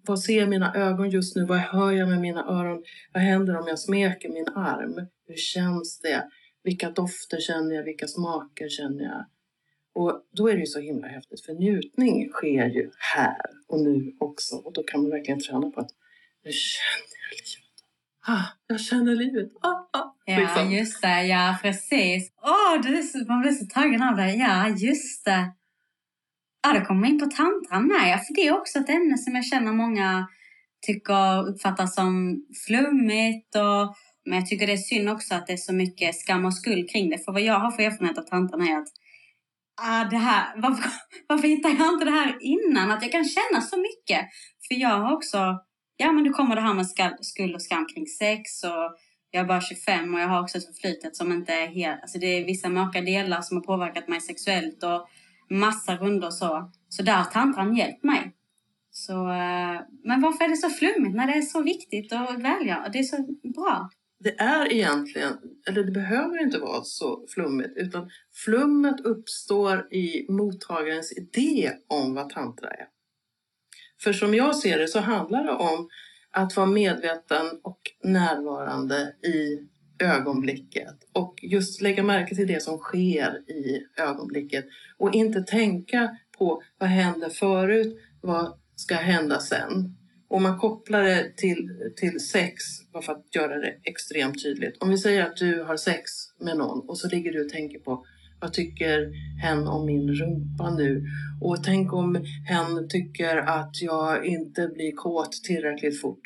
Vad 0.08 0.20
ser 0.20 0.48
mina 0.48 0.76
ögon 0.76 1.10
just 1.10 1.36
nu? 1.36 1.46
Vad 1.46 1.58
hör 1.58 1.92
jag 1.92 2.10
med 2.10 2.22
mina 2.22 2.46
öron? 2.46 2.84
Vad 3.14 3.24
händer 3.24 3.58
om 3.58 3.68
jag 3.68 3.80
smeker 3.80 4.30
min 4.30 4.48
arm? 4.48 5.08
Hur 5.28 5.36
känns 5.36 6.00
det? 6.00 6.30
Vilka 6.64 6.92
dofter 6.92 7.40
känner 7.40 7.76
jag? 7.76 7.84
Vilka 7.84 8.08
smaker 8.08 8.70
känner 8.70 9.04
jag? 9.04 9.26
Och 9.94 10.28
då 10.32 10.50
är 10.50 10.54
det 10.54 10.60
ju 10.60 10.66
så 10.66 10.80
himla 10.80 11.08
häftigt 11.08 11.46
för 11.46 11.54
njutning 11.54 12.30
sker 12.30 12.66
ju 12.66 12.92
här 12.98 13.42
och 13.68 13.80
nu 13.80 14.16
också. 14.20 14.56
Och 14.56 14.74
då 14.74 14.84
kan 14.84 15.02
man 15.02 15.12
verkligen 15.12 15.40
träna 15.40 15.72
på 15.72 15.80
att 15.80 15.92
nu 16.44 16.52
känner 16.52 17.18
jag 17.24 17.38
livet. 17.38 17.67
Ah, 18.28 18.46
jag 18.68 18.80
känner 18.80 19.16
livet. 19.16 19.52
Ah, 19.62 20.00
ah, 20.00 20.16
Ja, 20.26 20.40
liksom. 20.40 20.72
just 20.72 21.02
det. 21.02 21.24
Ja, 21.24 21.58
precis. 21.62 22.32
Åh, 22.42 22.98
är 22.98 23.02
så, 23.02 23.18
man 23.28 23.42
blir 23.42 23.52
så 23.52 23.66
tagen 23.66 24.04
av 24.04 24.16
det. 24.16 24.32
Ja, 24.32 24.70
just 24.70 25.26
det. 25.26 25.52
Ja, 26.64 26.80
då 26.80 26.86
kommer 26.86 27.08
vi 27.08 27.14
in 27.14 27.20
på 27.20 27.26
tantran 27.26 27.88
med. 27.88 28.12
Ja, 28.12 28.18
för 28.18 28.34
det 28.36 28.48
är 28.48 28.58
också 28.58 28.80
ett 28.80 28.90
ämne 28.90 29.18
som 29.18 29.36
jag 29.36 29.46
känner 29.46 29.74
många 29.74 30.28
tycker 30.86 31.50
uppfattas 31.50 31.96
som 31.96 32.42
flummigt. 32.68 33.56
Och, 33.56 33.96
men 34.26 34.40
jag 34.40 34.48
tycker 34.48 34.68
det 34.68 34.74
är 34.74 34.78
synd 34.78 35.10
också 35.10 35.36
att 35.36 35.48
det 35.48 35.54
är 35.54 35.58
så 35.58 35.74
mycket 35.74 36.16
skam 36.16 36.46
och 36.46 36.54
skuld 36.54 36.90
kring 36.90 37.10
det. 37.10 37.26
För 37.26 37.32
vad 37.32 37.42
jag 37.42 37.60
har 37.60 37.72
för 37.72 37.84
erfarenhet 37.84 38.18
av 38.18 38.24
tantran 38.24 38.68
är 38.68 38.78
att 38.80 38.88
ah, 39.82 40.04
det 40.04 40.18
här, 40.18 40.54
varför, 40.56 40.92
varför 41.28 41.48
hittar 41.48 41.70
jag 41.70 41.94
inte 41.94 42.06
det 42.06 42.12
här 42.12 42.38
innan? 42.42 42.92
Att 42.92 43.02
jag 43.02 43.12
kan 43.12 43.26
känna 43.26 43.62
så 43.62 43.78
mycket. 43.78 44.28
För 44.68 44.76
jag 44.76 45.00
har 45.00 45.14
också, 45.14 45.38
ja 45.98 46.12
men 46.12 46.24
då 46.24 46.34
kommer 46.34 46.56
det 46.56 46.62
här 46.62 46.74
med 46.74 46.88
skall- 46.88 47.18
skuld 47.22 47.56
och 47.56 47.62
skam 47.62 47.88
kring 47.88 48.08
sex 48.08 48.64
och 48.64 48.98
jag 49.32 49.42
är 49.42 49.48
bara 49.48 49.62
25 49.62 50.14
och 50.14 50.20
jag 50.20 50.28
har 50.28 50.42
också 50.42 50.58
ett 50.58 50.66
förflutet 50.66 51.16
som 51.16 51.32
inte 51.32 51.54
är 51.54 51.68
helt... 51.68 52.02
Alltså 52.02 52.20
det 52.20 52.28
är 52.28 52.46
vissa 52.46 52.70
mörka 52.70 53.02
delar 53.02 53.42
som 53.42 53.58
har 53.58 53.64
påverkat 53.64 54.08
mig 54.08 54.22
sexuellt 54.22 54.84
och 54.84 55.08
massa 55.50 55.98
runder 55.98 56.28
och 56.28 56.34
så. 56.34 56.72
Så 56.90 57.04
där 57.04 57.14
har 57.14 57.24
tantran 57.24 57.76
hjälpt 57.76 58.04
mig. 58.04 58.34
Så, 58.92 59.14
eh, 59.14 59.82
men 60.04 60.22
varför 60.22 60.46
är 60.46 60.50
det 60.50 60.58
så 60.58 60.70
flummigt 60.70 61.16
när 61.16 61.28
det 61.28 61.34
är 61.34 61.42
så 61.42 61.62
viktigt 61.62 62.12
och 62.12 62.44
välgörande? 62.44 62.90
Det 62.94 63.00
är 63.00 63.04
så 63.04 63.18
bra. 63.56 63.90
Det 64.20 64.40
är 64.40 64.74
egentligen, 64.74 65.34
eller 65.68 65.84
det 65.84 65.92
behöver 65.92 66.44
inte 66.44 66.60
vara 66.60 66.84
så 66.84 67.26
flummigt, 67.30 67.74
utan 67.76 68.10
flummet 68.46 69.00
uppstår 69.00 69.94
i 69.94 70.32
mottagarens 70.32 71.18
idé 71.18 71.72
om 71.88 72.14
vad 72.14 72.30
tantra 72.30 72.70
är. 72.70 72.88
För 74.04 74.14
som 74.14 74.34
jag 74.34 74.56
ser 74.56 74.80
det 74.80 74.88
så 74.88 75.00
handlar 75.00 75.44
det 75.44 75.52
om 75.52 75.90
att 76.32 76.56
vara 76.56 76.68
medveten 76.68 77.46
och 77.64 77.80
närvarande 78.04 79.14
i 79.24 79.68
ögonblicket 80.00 80.96
och 81.14 81.36
just 81.42 81.82
lägga 81.82 82.04
märke 82.04 82.36
till 82.36 82.48
det 82.48 82.64
som 82.64 82.78
sker 82.78 83.52
i 83.52 83.82
ögonblicket 83.98 84.66
och 84.98 85.16
inte 85.16 85.42
tänka 85.42 86.18
på 86.38 86.62
vad 86.78 86.90
hände 86.90 87.30
förut, 87.30 87.98
vad 88.22 88.60
ska 88.76 88.96
hända 88.96 89.40
sen, 89.40 89.96
Och 90.30 90.42
man 90.42 90.58
kopplar 90.58 91.04
det 91.04 91.38
till, 91.38 91.70
till 91.96 92.20
sex, 92.20 92.64
bara 92.94 93.04
för 93.04 93.14
att 93.14 93.36
göra 93.36 93.58
det 93.58 93.76
extremt 93.84 94.44
tydligt. 94.44 94.78
Om 94.82 94.90
vi 94.90 94.98
säger 94.98 95.26
att 95.26 95.38
du 95.38 95.64
har 95.64 95.78
sex 95.78 96.12
med 96.40 96.58
någon 96.58 96.90
och 96.90 96.98
så 96.98 97.08
ligger 97.08 97.32
du 97.32 97.46
och 97.46 97.50
tänker 97.50 97.80
på 97.80 98.06
vad 98.40 98.54
tycker 98.54 99.12
hen 99.42 99.68
om 99.68 99.86
min 99.86 100.14
rumpa 100.14 100.76
nu? 100.76 101.06
Och 101.42 101.64
tänk 101.64 101.94
om 101.94 102.26
hen 102.46 102.90
tycker 102.90 103.38
att 103.38 103.82
jag 103.82 104.26
inte 104.26 104.68
blir 104.68 104.92
kåt 104.96 105.32
tillräckligt 105.32 106.02
fort. 106.02 106.22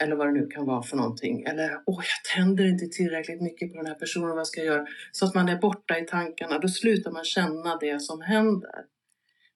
Eller 0.00 0.16
vad 0.16 0.26
det 0.26 0.32
nu 0.32 0.46
kan 0.46 0.66
vara 0.66 0.82
för 0.82 0.96
någonting. 0.96 1.42
Eller, 1.42 1.70
åh, 1.86 2.02
jag 2.04 2.36
tänder 2.36 2.64
inte 2.64 2.86
tillräckligt 2.86 3.42
mycket 3.42 3.72
på 3.72 3.76
den 3.76 3.86
här 3.86 3.94
personen, 3.94 4.36
vad 4.36 4.46
ska 4.46 4.60
jag 4.60 4.74
göra? 4.74 4.86
Så 5.12 5.26
att 5.26 5.34
man 5.34 5.48
är 5.48 5.56
borta 5.56 5.98
i 5.98 6.06
tankarna. 6.06 6.58
Då 6.58 6.68
slutar 6.68 7.10
man 7.10 7.24
känna 7.24 7.76
det 7.76 8.02
som 8.02 8.20
händer. 8.20 8.84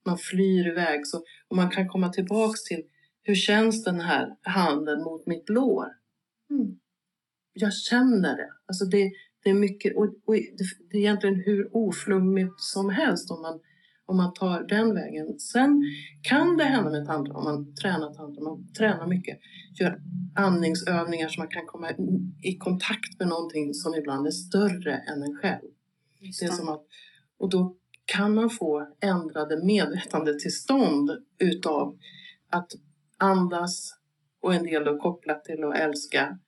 Man 0.07 0.19
flyr 0.19 0.67
iväg. 0.69 1.07
Så, 1.07 1.23
och 1.49 1.57
man 1.57 1.71
kan 1.71 1.88
komma 1.88 2.09
tillbaks 2.09 2.65
till, 2.65 2.83
hur 3.23 3.35
känns 3.35 3.85
den 3.85 4.00
här 4.00 4.37
handen 4.43 5.03
mot 5.03 5.27
mitt 5.27 5.49
lår? 5.49 5.87
Mm. 6.50 6.79
Jag 7.53 7.75
känner 7.75 8.37
det. 8.37 8.50
Alltså 8.67 8.85
det, 8.85 9.12
det 9.49 9.52
är 9.52 9.61
mycket, 9.61 9.97
och, 9.97 10.05
och 10.05 10.35
det 10.90 10.97
är 10.97 11.00
egentligen 11.00 11.43
hur 11.47 11.76
oflummigt 11.76 12.61
som 12.61 12.90
helst 12.90 13.31
om 13.31 13.43
man, 13.43 13.61
om 14.07 14.17
man 14.17 14.35
tar 14.35 14.62
den 14.62 14.95
vägen. 14.95 15.38
Sen 15.38 15.83
kan 16.23 16.57
det 16.57 16.64
hända 16.64 16.90
med 16.90 17.07
tantrum, 17.07 17.37
om 17.37 17.45
man 17.45 17.75
tränar 17.75 18.14
tantrum, 18.14 18.45
man 18.45 18.73
tränar 18.73 19.07
mycket, 19.07 19.38
gör 19.81 20.00
andningsövningar 20.35 21.28
så 21.28 21.40
man 21.40 21.49
kan 21.49 21.67
komma 21.67 21.90
i 22.43 22.57
kontakt 22.59 23.19
med 23.19 23.28
någonting 23.28 23.75
som 23.75 23.95
ibland 23.95 24.26
är 24.26 24.31
större 24.31 24.93
än 24.93 25.23
en 25.23 25.37
själv. 25.37 25.69
Det. 26.21 26.45
är 26.45 26.49
som 26.49 26.69
att, 26.69 26.85
och 27.38 27.50
då 27.50 27.76
kan 28.05 28.35
man 28.35 28.50
få 28.50 28.97
ändrade 29.00 29.64
medvetandetillstånd 29.64 31.11
utav 31.38 31.99
att 32.50 32.73
andas 33.19 33.95
och 34.40 34.55
en 34.55 34.64
del 34.64 34.85
då 34.85 34.99
kopplat 34.99 35.45
till 35.45 35.64
att 35.64 35.78
älska. 35.78 36.38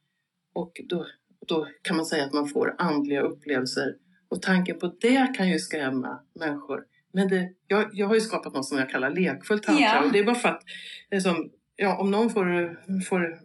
Och 0.52 0.80
då 0.88 1.06
då 1.46 1.66
kan 1.82 1.96
man 1.96 2.06
säga 2.06 2.24
att 2.24 2.32
man 2.32 2.48
får 2.48 2.74
andliga 2.78 3.20
upplevelser. 3.20 3.96
Och 4.28 4.42
tanken 4.42 4.78
på 4.78 4.94
det 5.00 5.34
kan 5.36 5.48
ju 5.48 5.58
skrämma 5.58 6.20
människor. 6.34 6.84
Men 7.12 7.28
det, 7.28 7.52
jag, 7.66 7.90
jag 7.92 8.06
har 8.06 8.14
ju 8.14 8.20
skapat 8.20 8.54
något 8.54 8.66
som 8.66 8.78
jag 8.78 8.90
kallar 8.90 9.10
lekfullt 9.10 9.62
tantra. 9.62 9.82
Yeah. 9.82 10.06
Och 10.06 10.12
det 10.12 10.18
är 10.18 10.24
bara 10.24 10.34
för 10.34 10.48
att 10.48 10.62
liksom, 11.10 11.50
ja, 11.76 11.98
om 11.98 12.10
någon 12.10 12.30
får, 12.30 12.78
får 13.08 13.38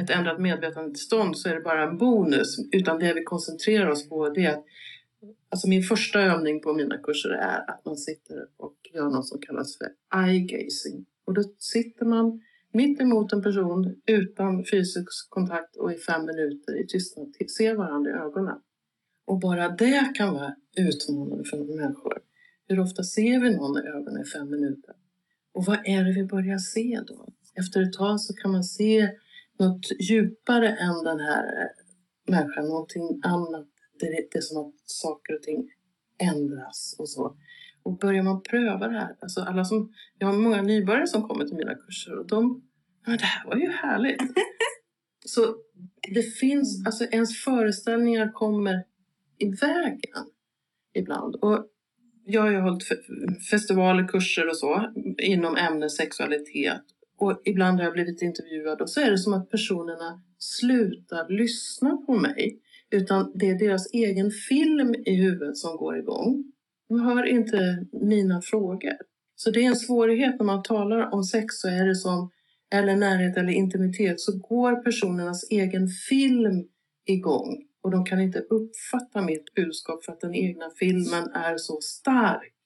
ett 0.00 0.10
ändrat 0.10 0.40
medvetandestånd 0.40 1.38
så 1.38 1.48
är 1.48 1.54
det 1.54 1.60
bara 1.60 1.88
en 1.88 1.98
bonus. 1.98 2.56
Utan 2.72 2.98
det 2.98 3.14
vi 3.14 3.22
koncentrerar 3.24 3.90
oss 3.90 4.08
på 4.08 4.28
det 4.28 4.44
är 4.44 4.52
att 4.52 4.64
Alltså 5.50 5.68
min 5.68 5.82
första 5.82 6.20
övning 6.20 6.60
på 6.60 6.72
mina 6.72 6.98
kurser 6.98 7.30
är 7.30 7.70
att 7.70 7.84
man 7.84 7.96
sitter 7.96 8.46
och 8.56 8.76
gör 8.94 9.10
något 9.10 9.28
som 9.28 9.40
kallas 9.40 9.78
för 9.78 9.86
eye 10.18 10.40
gazing. 10.40 11.06
Och 11.24 11.34
då 11.34 11.42
sitter 11.58 12.06
man 12.06 12.40
mitt 12.78 13.00
emot 13.00 13.32
en 13.32 13.42
person 13.42 14.00
utan 14.06 14.64
fysisk 14.64 15.30
kontakt 15.30 15.76
och 15.76 15.92
i 15.92 15.96
fem 15.96 16.26
minuter 16.26 16.72
i 16.82 16.86
tystnad 16.86 17.34
ser 17.56 17.74
varandra 17.74 18.10
i 18.10 18.14
ögonen. 18.14 18.58
Och 19.26 19.38
bara 19.40 19.68
det 19.68 20.12
kan 20.14 20.34
vara 20.34 20.54
utmanande 20.76 21.44
för 21.44 21.76
människor. 21.82 22.18
Hur 22.68 22.80
ofta 22.80 23.02
ser 23.02 23.40
vi 23.40 23.56
någon 23.56 23.78
i 23.78 23.88
ögonen 23.88 24.22
i 24.22 24.24
fem 24.24 24.50
minuter? 24.50 24.94
Och 25.54 25.64
vad 25.64 25.78
är 25.84 26.04
det 26.04 26.12
vi 26.12 26.24
börjar 26.24 26.58
se 26.58 27.00
då? 27.06 27.28
Efter 27.54 27.82
ett 27.82 27.92
tag 27.92 28.20
så 28.20 28.34
kan 28.34 28.52
man 28.52 28.64
se 28.64 29.10
något 29.58 29.86
djupare 30.10 30.68
än 30.68 31.04
den 31.04 31.20
här 31.20 31.44
eh, 31.44 31.68
människan, 32.34 32.64
någonting 32.64 33.20
annat. 33.24 33.68
Det 34.00 34.06
är, 34.06 34.12
det 34.30 34.38
är 34.38 34.40
som 34.40 34.66
att 34.66 34.74
saker 34.84 35.34
och 35.34 35.42
ting 35.42 35.70
ändras 36.18 36.96
och 36.98 37.08
så. 37.08 37.36
Och 37.82 37.98
börjar 37.98 38.22
man 38.22 38.42
pröva 38.42 38.88
det 38.88 38.98
här, 38.98 39.16
alltså 39.20 39.40
alla 39.40 39.64
som, 39.64 39.92
jag 40.18 40.26
har 40.26 40.38
många 40.38 40.62
nybörjare 40.62 41.06
som 41.06 41.28
kommer 41.28 41.44
till 41.44 41.56
mina 41.56 41.74
kurser 41.74 42.18
och 42.18 42.26
de, 42.26 42.67
men 43.08 43.18
det 43.18 43.24
här 43.24 43.46
var 43.46 43.56
ju 43.56 43.70
härligt. 43.70 44.22
Så 45.26 45.56
det 46.14 46.22
finns, 46.22 46.86
alltså 46.86 47.04
ens 47.04 47.44
föreställningar 47.44 48.32
kommer 48.32 48.84
i 49.38 49.48
vägen 49.48 50.26
ibland. 50.94 51.34
Och 51.34 51.66
jag 52.24 52.42
har 52.42 52.50
ju 52.50 52.60
hållit 52.60 52.84
festivaler, 53.50 54.08
kurser 54.08 54.48
och 54.48 54.56
så 54.56 54.92
inom 55.18 55.56
ämnet 55.56 55.92
sexualitet. 55.92 56.82
Och 57.18 57.42
ibland 57.44 57.78
har 57.78 57.84
jag 57.84 57.92
blivit 57.92 58.22
intervjuad 58.22 58.80
och 58.80 58.90
så 58.90 59.00
är 59.00 59.10
det 59.10 59.18
som 59.18 59.34
att 59.34 59.50
personerna 59.50 60.22
slutar 60.38 61.28
lyssna 61.28 61.96
på 61.96 62.14
mig. 62.14 62.60
Utan 62.90 63.32
det 63.34 63.50
är 63.50 63.58
deras 63.58 63.92
egen 63.92 64.30
film 64.30 64.94
i 65.06 65.14
huvudet 65.14 65.56
som 65.56 65.76
går 65.76 65.98
igång. 65.98 66.52
De 66.88 67.00
hör 67.00 67.24
inte 67.26 67.86
mina 67.92 68.40
frågor. 68.42 68.96
Så 69.36 69.50
det 69.50 69.64
är 69.64 69.68
en 69.68 69.76
svårighet 69.76 70.38
när 70.38 70.46
man 70.46 70.62
talar 70.62 71.14
om 71.14 71.24
sex 71.24 71.46
så 71.48 71.68
är 71.68 71.86
det 71.86 71.94
som, 71.94 72.30
eller 72.74 72.96
närhet 72.96 73.36
eller 73.36 73.52
intimitet, 73.52 74.20
så 74.20 74.38
går 74.38 74.84
personernas 74.84 75.50
egen 75.50 75.88
film 75.88 76.64
igång. 77.06 77.64
Och 77.82 77.90
de 77.90 78.04
kan 78.04 78.20
inte 78.20 78.38
uppfatta 78.38 79.22
mitt 79.22 79.54
budskap 79.54 80.04
för 80.04 80.12
att 80.12 80.20
den 80.20 80.34
egna 80.34 80.70
filmen 80.78 81.24
är 81.34 81.56
så 81.56 81.80
stark. 81.80 82.62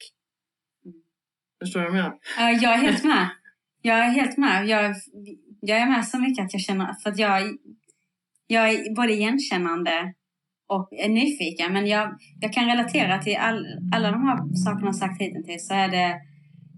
Förstår 1.61 1.81
du 1.81 1.87
vad 1.91 1.99
jag 1.99 2.03
menar? 2.03 2.19
Jag 2.63 2.75
är 2.75 2.79
helt 2.79 3.05
med. 3.05 3.29
Jag 3.83 3.99
är 3.99 4.11
helt 4.11 4.39
med. 4.39 4.67
Jag, 4.67 4.95
jag 5.61 5.79
är 5.79 5.87
med 5.87 6.07
så 6.07 6.19
mycket 6.19 6.45
att 6.45 6.53
jag 6.53 6.63
känner, 6.63 6.95
för 7.03 7.11
att 7.11 7.19
jag, 7.19 7.57
jag 8.47 8.71
är 8.71 8.95
både 8.95 9.13
igenkännande 9.13 10.15
och 10.69 10.89
är 10.93 11.09
nyfiken. 11.09 11.73
Men 11.73 11.87
jag, 11.87 12.19
jag 12.41 12.53
kan 12.53 12.67
relatera 12.67 13.19
till 13.19 13.37
all, 13.37 13.67
alla 13.95 14.11
de 14.11 14.23
här 14.23 14.55
sakerna 14.65 14.87
jag 14.87 14.97
sagt 14.97 15.21
hittills 15.21 15.69
så 15.69 15.75
är 15.75 15.89
det 15.89 16.21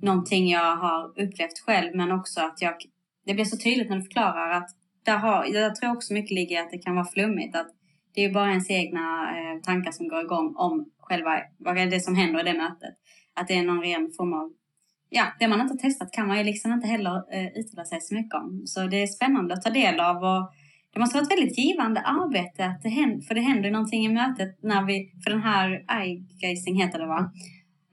någonting 0.02 0.48
jag 0.48 0.76
har 0.76 1.08
upplevt 1.08 1.58
själv 1.66 1.96
men 1.96 2.12
också 2.12 2.40
att 2.40 2.62
jag, 2.62 2.74
det 3.24 3.34
blir 3.34 3.44
så 3.44 3.56
tydligt 3.56 3.88
när 3.90 3.96
du 3.96 4.02
förklarar 4.02 4.50
att 4.50 4.70
där, 5.04 5.18
har, 5.18 5.44
Jag 5.44 5.74
tror 5.74 5.92
också 5.96 6.12
mycket 6.12 6.30
ligger 6.30 6.60
att 6.60 6.70
det 6.70 6.78
kan 6.78 6.94
vara 6.94 7.06
flummigt. 7.06 7.56
Att 7.56 7.68
det 8.14 8.24
är 8.24 8.32
bara 8.32 8.50
ens 8.50 8.70
egna 8.70 9.30
eh, 9.30 9.60
tankar 9.62 9.92
som 9.92 10.08
går 10.08 10.20
igång 10.20 10.54
om 10.56 10.90
själva 10.98 11.40
vad 11.58 11.78
är 11.78 11.86
det 11.86 12.00
som 12.00 12.16
händer 12.16 12.40
i 12.40 12.52
det 12.52 12.58
mötet. 12.58 12.94
Att 13.34 13.48
det 13.48 13.54
är 13.54 13.62
någon 13.62 13.82
ren 13.82 14.10
form 14.16 14.32
av 14.32 14.52
ja, 15.10 15.24
det 15.38 15.48
man 15.48 15.60
inte 15.60 15.72
har 15.72 15.78
testat 15.78 16.12
kan 16.12 16.28
man 16.28 16.38
ju 16.38 16.44
liksom 16.44 16.72
inte 16.72 16.86
heller 16.86 17.16
eh, 17.34 17.46
uttala 17.60 17.84
sig 17.84 18.00
så 18.00 18.14
mycket 18.14 18.34
om. 18.34 18.62
Så 18.66 18.86
det 18.86 19.02
är 19.02 19.06
spännande 19.06 19.54
att 19.54 19.62
ta 19.62 19.70
del 19.70 20.00
av 20.00 20.16
och 20.16 20.52
det 20.92 21.00
måste 21.00 21.16
vara 21.16 21.24
ett 21.24 21.32
väldigt 21.32 21.58
givande 21.58 22.00
arbete, 22.00 22.64
att 22.66 22.82
det 22.82 22.88
händer, 22.88 23.20
för 23.20 23.34
det 23.34 23.40
händer 23.40 23.70
någonting 23.70 24.04
i 24.04 24.08
mötet 24.08 24.62
när 24.62 24.84
vi, 24.84 25.12
för 25.24 25.30
den 25.30 25.42
här 25.42 25.84
eye-gazing 25.88 26.82
heter 26.82 26.98
det 26.98 27.06
va? 27.06 27.32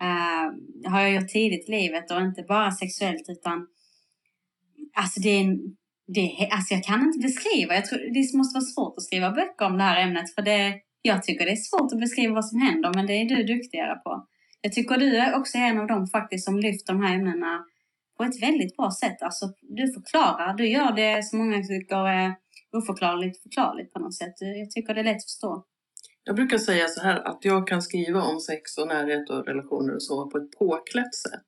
Uh, 0.03 0.91
har 0.91 1.01
jag 1.01 1.13
gjort 1.13 1.27
tidigt 1.27 1.69
i 1.69 1.71
livet 1.71 2.11
och 2.11 2.21
inte 2.21 2.43
bara 2.43 2.71
sexuellt 2.71 3.29
utan 3.29 3.67
alltså 4.93 5.19
det 5.19 5.29
är 5.29 5.41
en, 5.41 5.59
det, 6.07 6.49
alltså 6.51 6.73
jag 6.73 6.83
kan 6.83 7.01
inte 7.01 7.19
beskriva, 7.27 7.75
jag 7.75 7.85
tror 7.85 7.99
det 7.99 8.37
måste 8.37 8.57
vara 8.57 8.65
svårt 8.65 8.97
att 8.97 9.03
skriva 9.03 9.31
böcker 9.31 9.65
om 9.65 9.77
det 9.77 9.83
här 9.83 10.03
ämnet 10.03 10.35
för 10.35 10.41
det, 10.41 10.73
jag 11.01 11.23
tycker 11.23 11.45
det 11.45 11.51
är 11.51 11.55
svårt 11.55 11.91
att 11.93 11.99
beskriva 11.99 12.33
vad 12.33 12.45
som 12.45 12.61
händer 12.61 12.91
men 12.95 13.07
det 13.07 13.13
är 13.13 13.25
du 13.25 13.43
duktigare 13.43 13.95
på. 13.95 14.27
Jag 14.61 14.73
tycker 14.73 14.97
du 14.97 15.17
är 15.17 15.35
också 15.39 15.57
en 15.57 15.79
av 15.79 15.87
dem 15.87 16.07
faktiskt 16.07 16.45
som 16.45 16.59
lyfter 16.59 16.93
de 16.93 17.03
här 17.03 17.15
ämnena 17.15 17.65
på 18.17 18.23
ett 18.23 18.43
väldigt 18.43 18.77
bra 18.77 18.91
sätt. 18.91 19.21
Alltså, 19.21 19.45
du 19.61 19.93
förklarar, 19.93 20.53
du 20.53 20.67
gör 20.67 20.91
det 20.91 21.25
som 21.25 21.39
många 21.39 21.63
tycker 21.63 22.07
är 22.07 22.35
oförklarligt 22.77 23.43
förklarligt 23.43 23.93
på 23.93 23.99
något 23.99 24.15
sätt. 24.15 24.33
Jag 24.39 24.71
tycker 24.71 24.93
det 24.93 24.99
är 24.99 25.03
lätt 25.03 25.15
att 25.15 25.23
förstå. 25.23 25.65
Jag 26.23 26.35
brukar 26.35 26.57
säga 26.57 26.87
så 26.87 27.01
här 27.01 27.27
att 27.27 27.45
jag 27.45 27.67
kan 27.67 27.81
skriva 27.81 28.21
om 28.21 28.39
sex 28.39 28.77
och 28.77 28.87
närhet 28.87 29.29
och 29.29 29.45
relationer 29.45 29.95
och 29.95 30.03
så 30.03 30.29
på 30.29 30.37
ett 30.37 30.51
påklätt 30.59 31.15
sätt. 31.15 31.47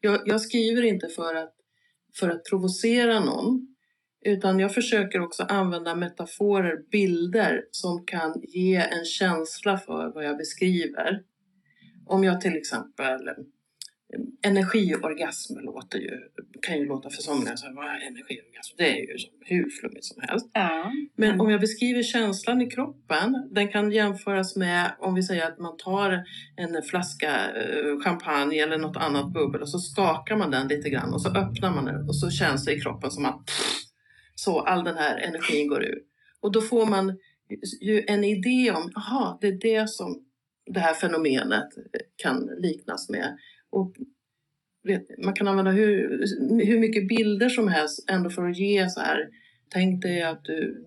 Jag, 0.00 0.20
jag 0.24 0.40
skriver 0.40 0.82
inte 0.82 1.08
för 1.08 1.34
att, 1.34 1.54
för 2.18 2.30
att 2.30 2.44
provocera 2.44 3.20
någon 3.20 3.74
utan 4.24 4.58
jag 4.58 4.74
försöker 4.74 5.20
också 5.20 5.42
använda 5.42 5.94
metaforer, 5.94 6.90
bilder 6.90 7.64
som 7.70 8.04
kan 8.06 8.34
ge 8.42 8.76
en 8.76 9.04
känsla 9.04 9.78
för 9.78 10.12
vad 10.14 10.24
jag 10.24 10.36
beskriver. 10.36 11.22
Om 12.06 12.24
jag 12.24 12.40
till 12.40 12.56
exempel 12.56 13.28
energiorgasm 14.44 15.58
låter 15.58 15.98
ju, 15.98 16.10
kan 16.62 16.78
ju 16.78 16.86
låta 16.86 17.10
för 17.10 17.22
somliga 17.22 17.56
så 17.56 17.66
här, 17.66 17.74
vad 17.74 17.84
är 17.84 18.06
energiorgasm? 18.08 18.74
Det 18.76 18.90
är 18.90 18.96
ju 18.96 19.16
hur 19.40 19.70
flummigt 19.70 20.04
som 20.04 20.22
helst. 20.22 20.50
Ja. 20.52 20.92
Men 21.16 21.40
om 21.40 21.50
jag 21.50 21.60
beskriver 21.60 22.02
känslan 22.02 22.62
i 22.62 22.70
kroppen, 22.70 23.48
den 23.50 23.68
kan 23.68 23.92
jämföras 23.92 24.56
med 24.56 24.92
om 24.98 25.14
vi 25.14 25.22
säger 25.22 25.46
att 25.46 25.58
man 25.58 25.76
tar 25.76 26.24
en 26.56 26.82
flaska 26.82 27.50
eh, 27.50 28.00
champagne 28.04 28.62
eller 28.62 28.78
något 28.78 28.96
annat 28.96 29.32
bubbel 29.32 29.62
och 29.62 29.68
så 29.68 29.78
skakar 29.78 30.36
man 30.36 30.50
den 30.50 30.68
lite 30.68 30.90
grann 30.90 31.14
och 31.14 31.22
så 31.22 31.28
öppnar 31.28 31.74
man 31.74 31.84
den 31.84 32.08
och 32.08 32.16
så 32.16 32.30
känns 32.30 32.64
det 32.64 32.72
i 32.72 32.80
kroppen 32.80 33.10
som 33.10 33.24
att 33.24 33.50
så 34.34 34.60
all 34.60 34.84
den 34.84 34.96
här 34.96 35.16
energin 35.18 35.68
går 35.68 35.84
ur. 35.84 35.98
Och 36.40 36.52
då 36.52 36.60
får 36.60 36.86
man 36.86 37.18
ju 37.80 38.04
en 38.06 38.24
idé 38.24 38.72
om, 38.72 38.92
aha, 38.96 39.38
det 39.40 39.46
är 39.46 39.58
det 39.60 39.88
som 39.88 40.24
det 40.66 40.80
här 40.80 40.94
fenomenet 40.94 41.68
kan 42.16 42.50
liknas 42.58 43.08
med. 43.08 43.38
Och 43.70 43.94
man 45.24 45.34
kan 45.34 45.48
använda 45.48 45.70
hur, 45.70 46.24
hur 46.64 46.78
mycket 46.78 47.08
bilder 47.08 47.48
som 47.48 47.68
helst 47.68 48.10
ändå 48.10 48.30
för 48.30 48.48
att 48.48 48.58
ge 48.58 48.88
så 48.88 49.00
här. 49.00 49.28
Tänk 49.68 50.02
dig 50.02 50.22
att 50.22 50.44
du... 50.44 50.84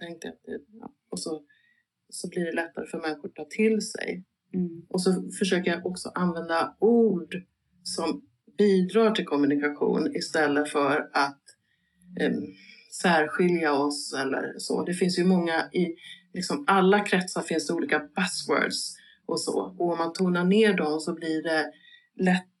Tänk 0.00 0.22
dig 0.22 0.30
att 0.30 0.42
du 0.44 0.64
och 1.10 1.20
så, 1.20 1.42
så 2.08 2.28
blir 2.28 2.44
det 2.44 2.52
lättare 2.52 2.86
för 2.86 3.00
människor 3.00 3.28
att 3.28 3.34
ta 3.34 3.44
till 3.44 3.80
sig. 3.80 4.24
Mm. 4.54 4.86
Och 4.88 5.02
så 5.02 5.30
försöker 5.38 5.70
jag 5.70 5.86
också 5.86 6.08
använda 6.14 6.76
ord 6.78 7.34
som 7.82 8.22
bidrar 8.58 9.10
till 9.10 9.24
kommunikation 9.24 10.16
istället 10.16 10.68
för 10.68 11.10
att 11.12 11.42
eh, 12.20 12.32
särskilja 13.02 13.72
oss 13.72 14.14
eller 14.22 14.54
så. 14.58 14.84
Det 14.84 14.94
finns 14.94 15.18
ju 15.18 15.24
många 15.24 15.70
i 15.72 15.94
liksom 16.34 16.64
alla 16.66 17.00
kretsar 17.00 17.42
finns 17.42 17.66
det 17.66 17.74
olika 17.74 17.98
buzzwords 17.98 18.96
och 19.26 19.40
så. 19.40 19.74
Och 19.78 19.92
om 19.92 19.98
man 19.98 20.12
tonar 20.12 20.44
ner 20.44 20.74
dem 20.74 21.00
så 21.00 21.14
blir 21.14 21.42
det 21.42 21.72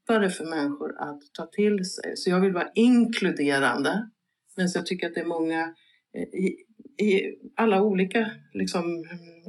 lättare 0.08 0.30
för 0.30 0.44
människor 0.44 0.94
att 0.98 1.20
ta 1.32 1.46
till 1.46 1.84
sig. 1.84 2.16
Så 2.16 2.30
jag 2.30 2.40
vill 2.40 2.52
vara 2.52 2.68
inkluderande. 2.74 4.08
Men 4.56 4.68
så 4.68 4.78
jag 4.78 4.86
tycker 4.86 5.06
att 5.06 5.14
det 5.14 5.20
är 5.20 5.26
många 5.26 5.74
eh, 6.14 6.22
i, 6.22 6.64
i 7.04 7.38
alla 7.56 7.82
olika 7.82 8.30
liksom, 8.52 9.04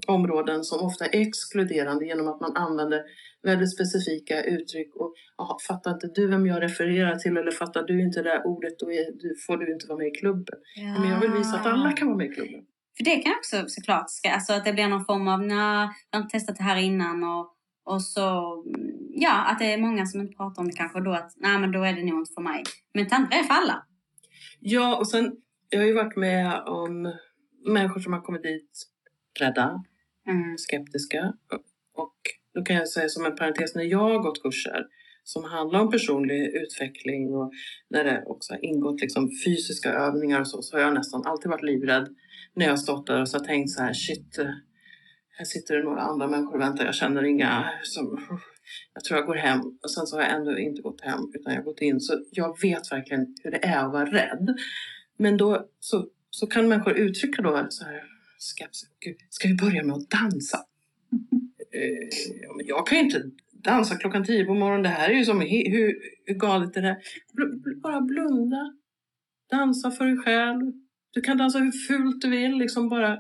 områden 0.08 0.64
som 0.64 0.86
ofta 0.86 1.06
är 1.06 1.22
exkluderande 1.22 2.06
genom 2.06 2.28
att 2.28 2.42
man 2.42 2.56
använder 2.56 3.02
väldigt 3.44 3.74
specifika 3.74 4.44
uttryck. 4.44 4.96
Och, 4.96 5.14
aha, 5.38 5.58
fattar 5.68 5.94
inte 5.94 6.08
du 6.08 6.28
vem 6.28 6.48
jag 6.48 6.62
refererar 6.62 7.16
till 7.16 7.38
eller 7.38 7.52
fattar 7.52 7.84
du 7.84 8.02
inte 8.02 8.22
det 8.22 8.30
där 8.30 8.46
ordet 8.46 8.80
då 8.80 8.92
är, 8.92 9.12
du, 9.22 9.36
får 9.48 9.58
du 9.58 9.74
inte 9.74 9.88
vara 9.88 9.98
med 9.98 10.08
i 10.08 10.12
klubben. 10.12 10.60
Ja. 10.76 11.00
Men 11.00 11.10
jag 11.10 11.22
vill 11.22 11.32
visa 11.32 11.56
att 11.56 11.66
alla 11.66 11.92
kan 11.92 12.08
vara 12.08 12.18
med 12.18 12.32
i 12.32 12.34
klubben. 12.34 12.62
För 12.98 13.04
det 13.04 13.16
kan 13.16 13.34
också 13.38 13.64
såklart, 13.68 14.06
alltså 14.34 14.54
att 14.54 14.66
det 14.66 14.74
blir 14.74 14.88
någon 14.88 15.06
form 15.06 15.28
av, 15.28 15.42
nej, 15.42 15.90
jag 16.12 16.20
har 16.20 16.24
inte 16.24 16.38
testat 16.38 16.58
det 16.58 16.64
här 16.64 16.78
innan 16.78 17.24
och, 17.24 17.56
och 17.90 18.02
så, 18.02 18.20
ja, 19.14 19.46
att 19.46 19.60
det 19.60 19.74
är 19.74 19.78
många 19.78 20.06
som 20.06 20.22
inte 20.22 20.36
pratar 20.38 20.62
om 20.62 20.68
det 20.68 20.78
kanske 20.78 21.00
då 21.00 21.12
att, 21.12 21.34
nej 21.38 21.60
men 21.60 21.72
då 21.72 21.84
är 21.84 21.94
det 21.94 22.04
nog 22.04 22.20
inte 22.20 22.34
för 22.34 22.42
mig. 22.42 22.64
Men 22.94 23.08
tantra 23.08 23.38
är 23.40 23.44
för 23.44 23.54
alla. 23.54 23.86
Ja, 24.60 24.98
och 24.98 25.08
sen, 25.08 25.36
jag 25.70 25.80
har 25.80 25.88
ju 25.88 25.94
varit 25.94 26.16
med 26.16 26.64
om 26.66 27.14
människor 27.68 28.00
som 28.00 28.14
har 28.14 28.22
kommit 28.22 28.44
dit 28.44 28.72
rädda, 29.40 29.84
mm. 30.28 30.58
skeptiska. 30.58 31.34
Och 31.96 32.18
då 32.54 32.62
kan 32.62 32.76
jag 32.76 32.90
säga 32.90 33.10
som 33.10 33.26
en 33.26 33.36
parentes, 33.36 33.76
när 33.76 33.84
jag 33.84 34.00
har 34.00 34.20
gått 34.20 34.44
kurser 34.44 34.86
som 35.24 35.44
handlar 35.44 35.80
om 35.80 35.92
personlig 35.92 36.42
utveckling 36.48 37.36
och 37.36 37.52
när 37.90 38.04
det 38.04 38.24
också 38.26 38.54
har 38.54 38.66
ingått 38.66 39.02
liksom 39.02 39.30
fysiska 39.46 39.94
övningar 39.94 40.40
och 40.40 40.48
så, 40.48 40.62
så 40.62 40.78
har 40.78 40.82
jag 40.82 40.94
nästan 40.94 41.22
alltid 41.26 41.50
varit 41.52 41.64
livrädd 41.64 42.08
när 42.54 42.66
jag 42.66 42.80
stått 42.80 43.08
där 43.08 43.22
och 43.22 43.30
så 43.30 43.38
har 43.38 43.46
tänkt 43.46 43.70
så 43.70 43.82
här, 43.82 43.94
shit, 43.94 44.40
här 45.40 45.46
sitter 45.46 45.76
det 45.78 45.84
några 45.84 46.02
andra 46.02 46.28
människor 46.28 46.56
och 46.56 46.62
väntar, 46.62 46.86
jag 46.86 46.96
känner 46.96 47.24
inga 47.24 47.70
som, 47.84 48.28
jag 48.94 49.04
tror 49.04 49.20
jag 49.20 49.28
går 49.28 49.36
hem. 49.36 49.60
Och 49.60 49.92
sen 49.92 50.08
så 50.08 50.16
har 50.16 50.24
jag 50.24 50.32
ändå 50.32 50.58
inte 50.58 50.82
gått 50.82 51.02
hem 51.02 51.20
utan 51.34 51.54
jag 51.54 51.60
har 51.60 51.66
gått 51.66 51.82
in. 51.82 52.00
Så 52.00 52.26
jag 52.32 52.62
vet 52.62 52.92
verkligen 52.92 53.36
hur 53.44 53.52
det 53.52 53.66
är 53.66 53.86
att 53.86 53.92
vara 53.92 54.06
rädd. 54.06 54.56
Men 55.18 55.38
då 55.38 55.66
så, 55.80 56.08
så 56.30 56.48
kan 56.48 56.68
människor 56.68 56.98
uttrycka 56.98 57.42
då 57.42 57.68
så 57.70 57.84
här, 57.84 58.04
ska 59.30 59.48
vi 59.48 59.56
börja 59.56 59.84
med 59.84 59.96
att 59.96 60.10
dansa? 60.10 60.58
eh, 61.74 62.66
jag 62.66 62.88
kan 62.88 62.98
ju 62.98 63.04
inte 63.04 63.24
dansa 63.52 63.96
klockan 63.96 64.26
tio 64.26 64.46
på 64.46 64.54
morgonen. 64.54 64.84
Det 64.84 64.90
här 64.90 65.10
är 65.10 65.14
ju 65.14 65.26
som, 65.26 65.42
hur, 65.42 65.96
hur 66.26 66.36
galet 66.36 66.78
är 66.78 66.82
det? 66.82 66.98
Bara 67.84 68.02
blunda. 68.02 68.74
Dansa 69.52 69.92
för 69.92 70.06
dig 70.06 70.18
själv. 70.18 70.72
Du 71.14 71.22
kan 71.22 71.38
dansa 71.38 71.60
hur 71.60 71.72
fult 71.72 72.22
du 72.22 72.30
vill, 72.30 72.58
liksom 72.58 72.90
bara. 72.90 73.20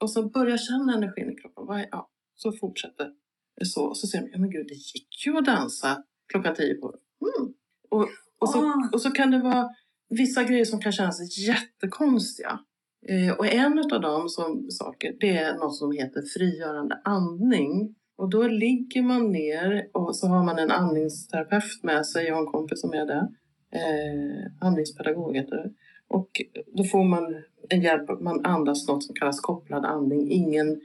Och 0.00 0.10
så 0.10 0.28
börja 0.28 0.58
känna 0.58 0.94
energin 0.94 1.30
i 1.30 1.34
kroppen. 1.34 1.86
Ja, 1.90 2.10
så 2.34 2.52
fortsätter 2.52 3.10
det 3.56 3.66
så. 3.66 3.84
Och 3.84 3.96
så 3.96 4.06
säger 4.06 4.22
man, 4.24 4.30
ja 4.32 4.38
men 4.38 4.50
gud, 4.50 4.66
det 4.68 4.74
gick 4.74 5.26
ju 5.26 5.36
att 5.36 5.44
dansa 5.44 6.02
klockan 6.32 6.54
tio 6.54 6.74
på 6.74 6.94
mm. 7.20 7.52
och, 7.90 8.08
och, 8.38 8.48
så, 8.48 8.58
ah. 8.58 8.88
och 8.92 9.00
så 9.00 9.10
kan 9.10 9.30
det 9.30 9.38
vara 9.38 9.68
vissa 10.08 10.44
grejer 10.44 10.64
som 10.64 10.80
kan 10.80 10.92
kännas 10.92 11.38
jättekonstiga. 11.38 12.60
Eh, 13.08 13.32
och 13.38 13.46
en 13.46 13.78
av 13.92 14.00
de 14.00 14.28
som, 14.28 14.70
saker, 14.70 15.16
det 15.20 15.38
är 15.38 15.54
något 15.54 15.76
som 15.76 15.92
heter 15.92 16.22
frigörande 16.38 17.00
andning. 17.04 17.94
Och 18.16 18.30
då 18.30 18.48
ligger 18.48 19.02
man 19.02 19.32
ner 19.32 19.90
och 19.92 20.16
så 20.16 20.26
har 20.26 20.44
man 20.44 20.58
en 20.58 20.70
andningsterapeut 20.70 21.82
med 21.82 22.06
sig. 22.06 22.26
Jag 22.26 22.34
har 22.34 22.40
en 22.40 22.52
kompis 22.52 22.80
som 22.80 22.92
är 22.92 23.06
det. 23.06 23.28
Eh, 23.72 24.66
andningspedagog 24.66 25.36
heter 25.36 25.56
det. 25.56 25.70
Och 26.10 26.42
då 26.76 26.84
får 26.84 27.04
man 27.04 27.42
en 27.68 27.82
hjälp, 27.82 28.20
man 28.20 28.44
andas 28.44 28.88
något 28.88 29.04
som 29.04 29.14
kallas 29.14 29.40
kopplad 29.40 29.84
andning. 29.84 30.30
Ingen, 30.30 30.80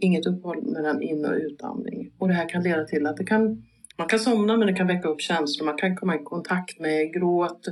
inget 0.00 0.26
uppehåll 0.26 0.62
mellan 0.62 1.02
in 1.02 1.24
och 1.24 1.34
utandning. 1.34 2.12
Och 2.18 2.28
det 2.28 2.34
här 2.34 2.48
kan 2.48 2.62
leda 2.62 2.84
till 2.84 3.06
att 3.06 3.16
det 3.16 3.24
kan 3.24 3.62
man 3.96 4.08
kan 4.08 4.18
somna 4.18 4.56
men 4.56 4.66
det 4.66 4.72
kan 4.72 4.86
väcka 4.86 5.08
upp 5.08 5.20
känslor. 5.20 5.66
Man 5.66 5.76
kan 5.76 5.96
komma 5.96 6.14
i 6.16 6.24
kontakt 6.24 6.80
med 6.80 7.12
gråt, 7.12 7.68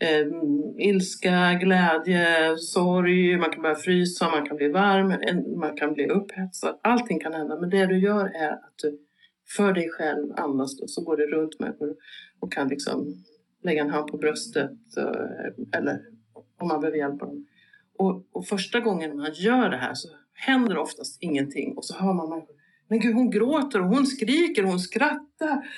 eh, 0.00 0.26
ilska, 0.88 1.58
glädje, 1.60 2.56
sorg. 2.58 3.36
Man 3.36 3.50
kan 3.50 3.62
börja 3.62 3.74
frysa, 3.74 4.30
man 4.30 4.46
kan 4.46 4.56
bli 4.56 4.68
varm, 4.68 5.08
man 5.60 5.76
kan 5.76 5.94
bli 5.94 6.06
upphetsad. 6.06 6.78
Allting 6.82 7.20
kan 7.20 7.32
hända. 7.32 7.60
Men 7.60 7.70
det 7.70 7.86
du 7.86 7.98
gör 7.98 8.24
är 8.24 8.52
att 8.52 8.74
du 8.82 8.98
för 9.56 9.72
dig 9.72 9.90
själv 9.90 10.32
andas 10.36 10.80
och 10.80 10.90
så 10.90 11.04
går 11.04 11.16
det 11.16 11.26
runt 11.26 11.60
människor 11.60 11.94
och 12.40 12.52
kan 12.52 12.68
liksom 12.68 13.24
lägga 13.62 13.82
en 13.82 13.90
hand 13.90 14.06
på 14.06 14.16
bröstet 14.16 14.96
eh, 14.98 15.78
eller 15.78 16.15
om 16.58 16.68
man 16.68 16.80
behöver 16.80 16.98
hjälpa 16.98 17.26
dem. 17.26 17.46
Och, 17.98 18.26
och 18.32 18.46
första 18.46 18.80
gången 18.80 19.16
man 19.16 19.32
gör 19.34 19.70
det 19.70 19.76
här 19.76 19.94
så 19.94 20.08
händer 20.32 20.78
oftast 20.78 21.22
ingenting 21.22 21.76
och 21.76 21.84
så 21.84 21.98
hör 21.98 22.12
man 22.12 22.28
människor 22.28 22.56
men 22.88 23.00
gud, 23.00 23.14
hon 23.14 23.30
gråter 23.30 23.80
och 23.80 23.88
hon 23.88 24.06
skriker 24.06 24.64
och 24.64 24.70
hon 24.70 24.80
skrattar. 24.80 25.68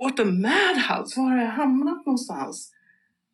What 0.00 0.20
a 0.20 0.24
madhouse! 0.24 1.20
Var 1.20 1.30
har 1.30 1.38
jag 1.38 1.50
hamnat 1.50 2.06
någonstans? 2.06 2.72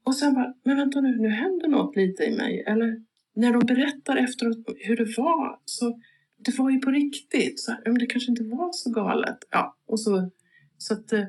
Och 0.04 0.16
sen 0.16 0.34
bara, 0.34 0.54
men 0.64 0.76
vänta 0.76 1.00
nu, 1.00 1.16
nu 1.20 1.28
händer 1.28 1.68
något 1.68 1.96
lite 1.96 2.24
i 2.24 2.36
mig. 2.36 2.64
Eller 2.66 2.96
när 3.34 3.52
de 3.52 3.66
berättar 3.66 4.16
efteråt 4.16 4.56
hur 4.78 4.96
det 4.96 5.14
var, 5.16 5.58
så 5.64 6.00
det 6.44 6.58
var 6.58 6.70
ju 6.70 6.78
på 6.78 6.90
riktigt. 6.90 7.60
Så, 7.60 7.74
men 7.84 7.98
det 7.98 8.06
kanske 8.06 8.30
inte 8.30 8.44
var 8.44 8.72
så 8.72 8.90
galet. 8.90 9.38
Ja, 9.50 9.76
och 9.86 10.00
så, 10.00 10.30
så 10.78 10.94
att, 10.94 11.12
eh, 11.12 11.24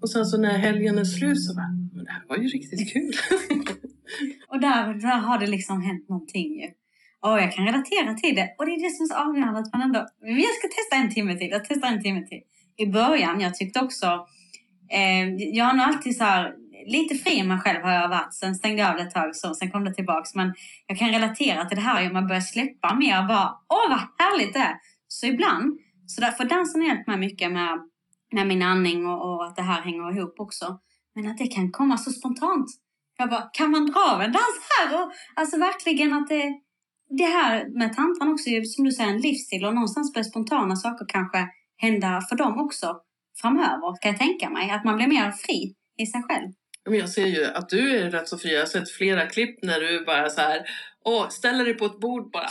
och 0.00 0.10
sen 0.10 0.26
så 0.26 0.38
när 0.38 0.58
helgen 0.58 0.98
är 0.98 1.04
slut 1.04 1.42
så 1.42 1.54
bara, 1.54 1.72
men 1.94 2.04
det 2.04 2.10
här 2.10 2.24
var 2.28 2.36
ju 2.36 2.48
riktigt 2.48 2.92
kul. 2.92 3.12
och 4.50 4.60
där, 4.60 4.94
där 4.94 5.18
har 5.18 5.38
det 5.38 5.46
liksom 5.46 5.82
hänt 5.82 6.08
någonting 6.08 6.60
ju. 6.60 6.68
Och 7.20 7.40
jag 7.40 7.52
kan 7.52 7.66
relatera 7.66 8.14
till 8.14 8.34
det. 8.34 8.54
Och 8.58 8.66
det 8.66 8.72
är 8.72 8.82
det 8.82 8.90
som 8.90 9.04
är 9.04 9.08
så 9.08 9.14
avgörande 9.14 9.60
att 9.60 9.72
man 9.72 9.82
ändå... 9.82 10.06
Jag 10.20 10.54
ska 10.54 10.68
testa 10.68 10.96
en 10.96 11.14
timme 11.14 11.38
till. 11.38 11.50
Jag 11.50 11.64
testar 11.64 11.88
en 11.88 12.02
timme 12.02 12.26
till. 12.26 12.40
I 12.76 12.86
början, 12.86 13.40
jag 13.40 13.54
tyckte 13.54 13.80
också... 13.80 14.26
Eh, 14.90 15.28
jag 15.34 15.64
har 15.64 15.72
nog 15.72 15.86
alltid 15.86 16.16
så 16.16 16.24
här... 16.24 16.54
Lite 16.86 17.14
fri 17.14 17.38
med 17.38 17.48
mig 17.48 17.58
själv 17.58 17.82
har 17.82 17.92
jag 17.92 18.08
varit. 18.08 18.34
Sen 18.34 18.54
stängde 18.54 18.82
jag 18.82 18.90
av 18.90 18.96
det 18.96 19.02
ett 19.02 19.14
tag, 19.14 19.36
så, 19.36 19.54
sen 19.54 19.70
kom 19.70 19.84
det 19.84 19.94
tillbaks. 19.94 20.34
Men 20.34 20.54
jag 20.86 20.98
kan 20.98 21.08
relatera 21.08 21.64
till 21.64 21.76
det 21.76 21.82
här 21.82 22.06
att 22.06 22.12
man 22.12 22.26
börjar 22.26 22.40
släppa 22.40 22.94
mer. 22.94 23.28
Bara, 23.28 23.48
åh 23.68 23.88
vad 23.90 24.00
härligt 24.18 24.52
det 24.52 24.58
är! 24.58 24.76
Så 25.08 25.26
ibland, 25.26 25.78
så 26.06 26.20
därför 26.20 26.44
dansen 26.44 26.80
har 26.80 26.88
hjälpt 26.88 27.06
mig 27.06 27.18
mycket 27.18 27.52
med, 27.52 27.78
med 28.32 28.46
min 28.46 28.62
andning 28.62 29.06
och, 29.06 29.34
och 29.34 29.46
att 29.46 29.56
det 29.56 29.62
här 29.62 29.82
hänger 29.82 30.18
ihop 30.18 30.34
också. 30.40 30.78
Men 31.14 31.30
att 31.30 31.38
det 31.38 31.46
kan 31.46 31.72
komma 31.72 31.98
så 31.98 32.10
spontant. 32.10 32.70
Jag 33.18 33.30
bara, 33.30 33.50
kan 33.52 33.70
man 33.70 33.86
dra 33.86 34.00
av 34.00 34.22
en 34.22 34.32
dans 34.32 34.58
här? 34.78 35.02
Och, 35.02 35.12
alltså 35.34 35.58
verkligen 35.58 36.12
att 36.12 36.28
det 36.28 36.52
det 37.10 37.24
här 37.24 37.78
med 37.78 37.96
tantran 37.96 38.32
också, 38.32 38.50
som 38.64 38.84
du 38.84 38.92
säger, 38.92 39.10
en 39.10 39.20
livsstil 39.20 39.64
och 39.64 39.74
någonstans 39.74 40.12
börjar 40.12 40.24
spontana 40.24 40.76
saker 40.76 41.06
kanske 41.08 41.48
hända 41.76 42.22
för 42.28 42.36
dem 42.36 42.60
också 42.60 42.96
framöver, 43.40 44.00
kan 44.00 44.10
jag 44.10 44.18
tänka 44.18 44.50
mig. 44.50 44.70
Att 44.70 44.84
man 44.84 44.96
blir 44.96 45.06
mer 45.06 45.30
fri 45.30 45.74
i 45.98 46.06
sig 46.06 46.22
själv. 46.22 46.48
jag 46.84 47.08
ser 47.08 47.26
ju 47.26 47.44
att 47.44 47.68
du 47.68 47.96
är 47.98 48.10
rätt 48.10 48.28
så 48.28 48.38
fri. 48.38 48.52
Jag 48.52 48.60
har 48.60 48.66
sett 48.66 48.90
flera 48.90 49.26
klipp 49.26 49.62
när 49.62 49.80
du 49.80 50.04
bara 50.04 50.30
så 50.30 50.40
här, 50.40 50.62
åh, 51.04 51.28
ställer 51.28 51.64
dig 51.64 51.74
på 51.74 51.84
ett 51.84 52.00
bord 52.00 52.32
bara. 52.32 52.50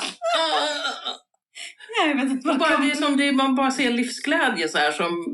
jag 2.08 2.15
vet 2.15 2.32
inte 2.32 2.47
bara, 2.60 2.77
det 2.77 2.91
är 2.91 2.95
som 2.95 3.17
det, 3.17 3.32
man 3.32 3.56
bara 3.56 3.71
ser 3.71 3.91
livsglädje 3.91 4.69
så 4.69 4.77
här 4.77 4.91
som, 4.91 5.25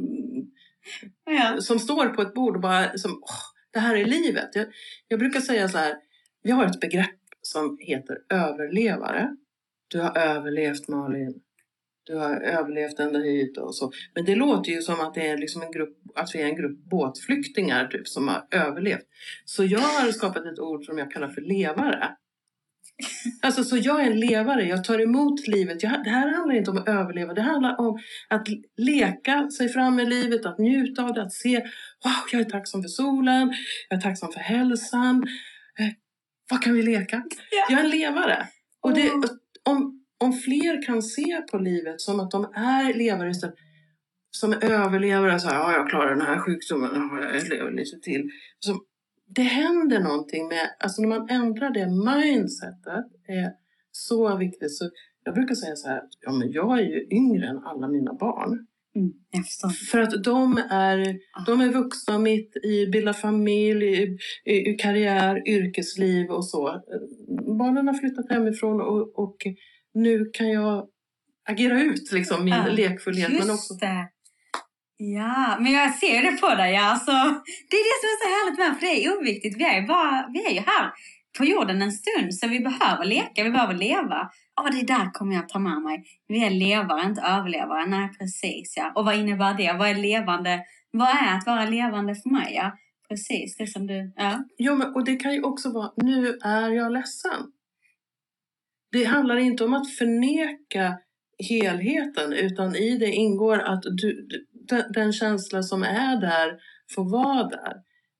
ja. 1.26 1.62
som 1.62 1.80
står 1.80 2.08
på 2.08 2.22
ett 2.22 2.34
bord 2.34 2.56
och 2.56 2.62
bara 2.62 2.98
som, 2.98 3.12
åh, 3.12 3.53
det 3.74 3.80
här 3.80 3.96
är 3.96 4.06
livet. 4.06 4.50
Jag, 4.54 4.66
jag 5.08 5.20
brukar 5.20 5.40
säga 5.40 5.70
så 5.70 5.78
här, 5.78 5.96
vi 6.44 6.52
har 6.52 6.66
ett 6.66 6.80
begrepp 6.80 7.20
som 7.42 7.78
heter 7.82 8.18
överlevare. 8.30 9.36
Du 9.88 10.00
har 10.00 10.18
överlevt 10.18 10.88
Malin. 10.88 11.42
Du 12.04 12.16
har 12.16 12.42
överlevt 12.42 13.00
ända 13.00 13.20
hit 13.20 13.58
och 13.58 13.76
så. 13.76 13.92
Men 14.16 14.26
det 14.26 14.36
låter 14.36 14.72
ju 14.72 14.82
som 14.82 15.00
att 15.00 15.14
det 15.14 15.28
är 15.28 15.38
liksom 15.38 15.62
en 15.62 15.72
grupp, 15.72 15.98
att 16.16 16.36
vi 16.36 16.42
är 16.42 16.46
en 16.46 16.56
grupp 16.56 16.78
båtflyktingar 16.78 17.88
typ 17.88 18.08
som 18.08 18.28
har 18.28 18.48
överlevt. 18.52 19.06
Så 19.46 19.64
jag 19.64 19.80
har 19.80 20.12
skapat 20.12 20.46
ett 20.46 20.60
ord 20.60 20.86
som 20.86 20.98
jag 20.98 21.12
kallar 21.12 21.30
för 21.30 21.42
levare. 21.42 22.16
Alltså 23.42 23.64
så 23.64 23.78
jag 23.78 24.02
är 24.02 24.12
en 24.12 24.20
levare, 24.20 24.68
jag 24.68 24.84
tar 24.84 25.00
emot 25.00 25.48
livet. 25.48 25.84
Jag, 25.84 26.04
det 26.04 26.10
här 26.10 26.36
handlar 26.36 26.56
inte 26.56 26.72
om 26.72 26.78
att 26.78 26.88
överleva, 26.88 27.34
det 27.34 27.42
handlar 27.42 27.80
om 27.80 28.00
att 28.30 28.48
leka 28.78 29.50
sig 29.50 29.70
fram 29.70 30.00
i 30.00 30.06
livet, 30.06 30.46
att 30.46 30.60
njuta 30.60 31.04
av 31.04 31.14
det, 31.14 31.22
att 31.22 31.34
se 31.34 31.60
wow, 32.04 32.14
jag 32.32 32.42
är 32.42 32.46
tacksam 32.46 32.82
för 32.82 32.90
solen, 32.90 33.54
jag 33.90 33.98
är 33.98 34.02
tacksam 34.02 34.32
för 34.32 34.40
hälsan, 34.40 35.26
vad 36.50 36.62
kan 36.62 36.74
vi 36.74 36.84
leka? 36.84 37.24
Ja. 37.52 37.68
Jag 37.70 37.80
är 37.80 37.84
en 37.84 37.90
levare. 37.90 38.48
Och 38.82 38.94
det, 38.94 39.12
om, 39.64 40.06
om 40.18 40.34
fler 40.34 40.86
kan 40.86 41.02
se 41.02 41.42
på 41.52 41.58
livet 41.58 42.02
som 42.02 42.20
att 42.20 42.32
de 42.32 42.46
är 42.56 42.94
levare 42.94 43.30
istället 43.30 43.56
som 44.32 44.54
överlevare, 44.54 45.40
så 45.40 45.48
här, 45.48 45.56
ja, 45.56 45.72
jag 45.72 45.90
klarar 45.90 46.16
den 46.16 46.26
här 46.26 46.40
sjukdomen, 46.40 47.10
jag 47.34 47.50
lever 47.50 47.72
lite 47.72 48.00
till. 48.00 48.30
Så 48.60 48.80
det 49.28 49.42
händer 49.42 50.00
någonting 50.00 50.48
med, 50.48 50.76
alltså 50.80 51.02
när 51.02 51.10
man 51.10 51.30
ändrar 51.30 51.70
det 51.70 51.88
mindsetet 51.88 53.06
är 53.28 53.52
så 53.92 54.38
viktigt. 54.38 54.72
Så 54.72 54.90
jag 55.24 55.34
brukar 55.36 55.56
säga 55.56 55.76
så 55.76 55.88
här, 55.88 56.02
ja 56.22 56.32
men 56.32 56.52
jag 56.52 56.80
är 56.80 56.84
ju 56.84 57.08
yngre 57.12 57.48
än 57.48 57.58
alla 57.58 57.88
mina 57.88 58.14
barn. 58.14 58.68
Mm. 58.96 59.14
För 59.92 60.00
att 60.00 60.24
de 60.24 60.58
är, 60.70 61.20
de 61.46 61.62
är 61.62 61.70
vuxna 61.70 62.20
mitt 62.20 62.56
i 62.64 62.88
bilda 62.88 63.14
familj, 63.14 63.86
i, 63.86 64.18
i, 64.46 64.70
i 64.70 64.74
karriär, 64.74 65.48
yrkesliv 65.48 66.30
och 66.30 66.46
så. 66.46 66.82
Barnen 67.58 67.88
har 67.88 67.94
flyttat 67.94 68.30
hemifrån 68.30 68.82
och, 68.82 69.20
och 69.20 69.36
nu 69.94 70.26
kan 70.34 70.50
jag 70.50 70.88
agera 71.50 71.84
ut 71.84 72.12
liksom 72.12 72.44
min 72.44 72.54
Ja, 72.54 72.68
lekfullhet. 72.68 73.30
Just 73.30 73.46
Men 73.46 73.54
också, 73.54 73.74
det. 73.74 74.10
Ja, 74.98 75.58
men 75.60 75.72
jag 75.72 75.96
ser 75.96 76.22
det 76.24 76.38
på 76.42 76.56
dig. 76.56 76.76
Alltså, 76.78 77.12
det 77.70 77.78
är 77.78 77.86
det 77.90 77.98
som 78.02 78.10
är 78.14 78.20
så 78.22 78.30
härligt 78.36 78.60
med 78.60 78.80
för 78.80 78.86
det 78.86 79.06
är 79.06 79.18
oviktigt. 79.18 79.58
Vi 79.58 79.64
är 79.64 79.82
ju 79.82 79.88
bara, 79.88 80.30
vi 80.34 80.46
är 80.46 80.52
ju 80.52 80.60
här 80.60 80.92
på 81.38 81.46
jorden 81.46 81.82
en 81.82 81.92
stund 81.92 82.36
så 82.36 82.48
vi 82.48 82.60
behöver 82.60 83.06
leka, 83.06 83.44
vi 83.44 83.52
behöver 83.52 83.74
leva. 83.74 84.30
Ja, 84.56 84.70
det 84.72 84.88
där 84.88 85.12
kommer 85.14 85.36
jag 85.36 85.50
ta 85.50 85.60
med 85.60 85.82
mig. 85.82 86.04
Vi 86.28 86.46
är 86.46 86.50
levare, 86.50 87.06
inte 87.06 87.22
överlevare. 87.22 87.86
Nej, 87.86 88.10
precis 88.20 88.74
ja. 88.78 88.92
Och 88.96 89.06
vad 89.06 89.16
innebär 89.16 89.54
det? 89.54 89.74
Vad 89.74 89.90
är 89.90 89.96
levande? 89.96 90.60
Vad 90.92 91.10
är 91.10 91.38
att 91.38 91.46
vara 91.46 91.66
levande 91.66 92.16
för 92.16 92.30
mig? 92.30 92.54
Ja, 92.56 92.78
precis. 93.10 93.58
Det 93.58 93.68
som 93.68 93.88
du... 93.88 94.14
Ja. 94.16 94.44
Jo, 94.58 94.76
men, 94.76 94.96
och 94.96 95.06
det 95.06 95.16
kan 95.16 95.34
ju 95.34 95.44
också 95.44 95.72
vara, 95.72 95.92
nu 95.96 96.38
är 96.44 96.70
jag 96.70 96.92
ledsen. 96.92 97.52
Det 98.92 99.04
handlar 99.04 99.38
inte 99.38 99.66
om 99.66 99.74
att 99.74 99.96
förneka 99.96 100.98
helheten 101.50 102.34
utan 102.34 102.76
i 102.76 102.98
det 102.98 103.12
ingår 103.12 103.60
att 103.60 103.84
du, 103.84 104.28
den, 104.89 105.13
känsla 105.13 105.63
som 105.63 105.84
är 105.84 106.21
där 106.21 106.60
får 106.95 107.10
vara 107.10 107.43
där. 107.43 107.73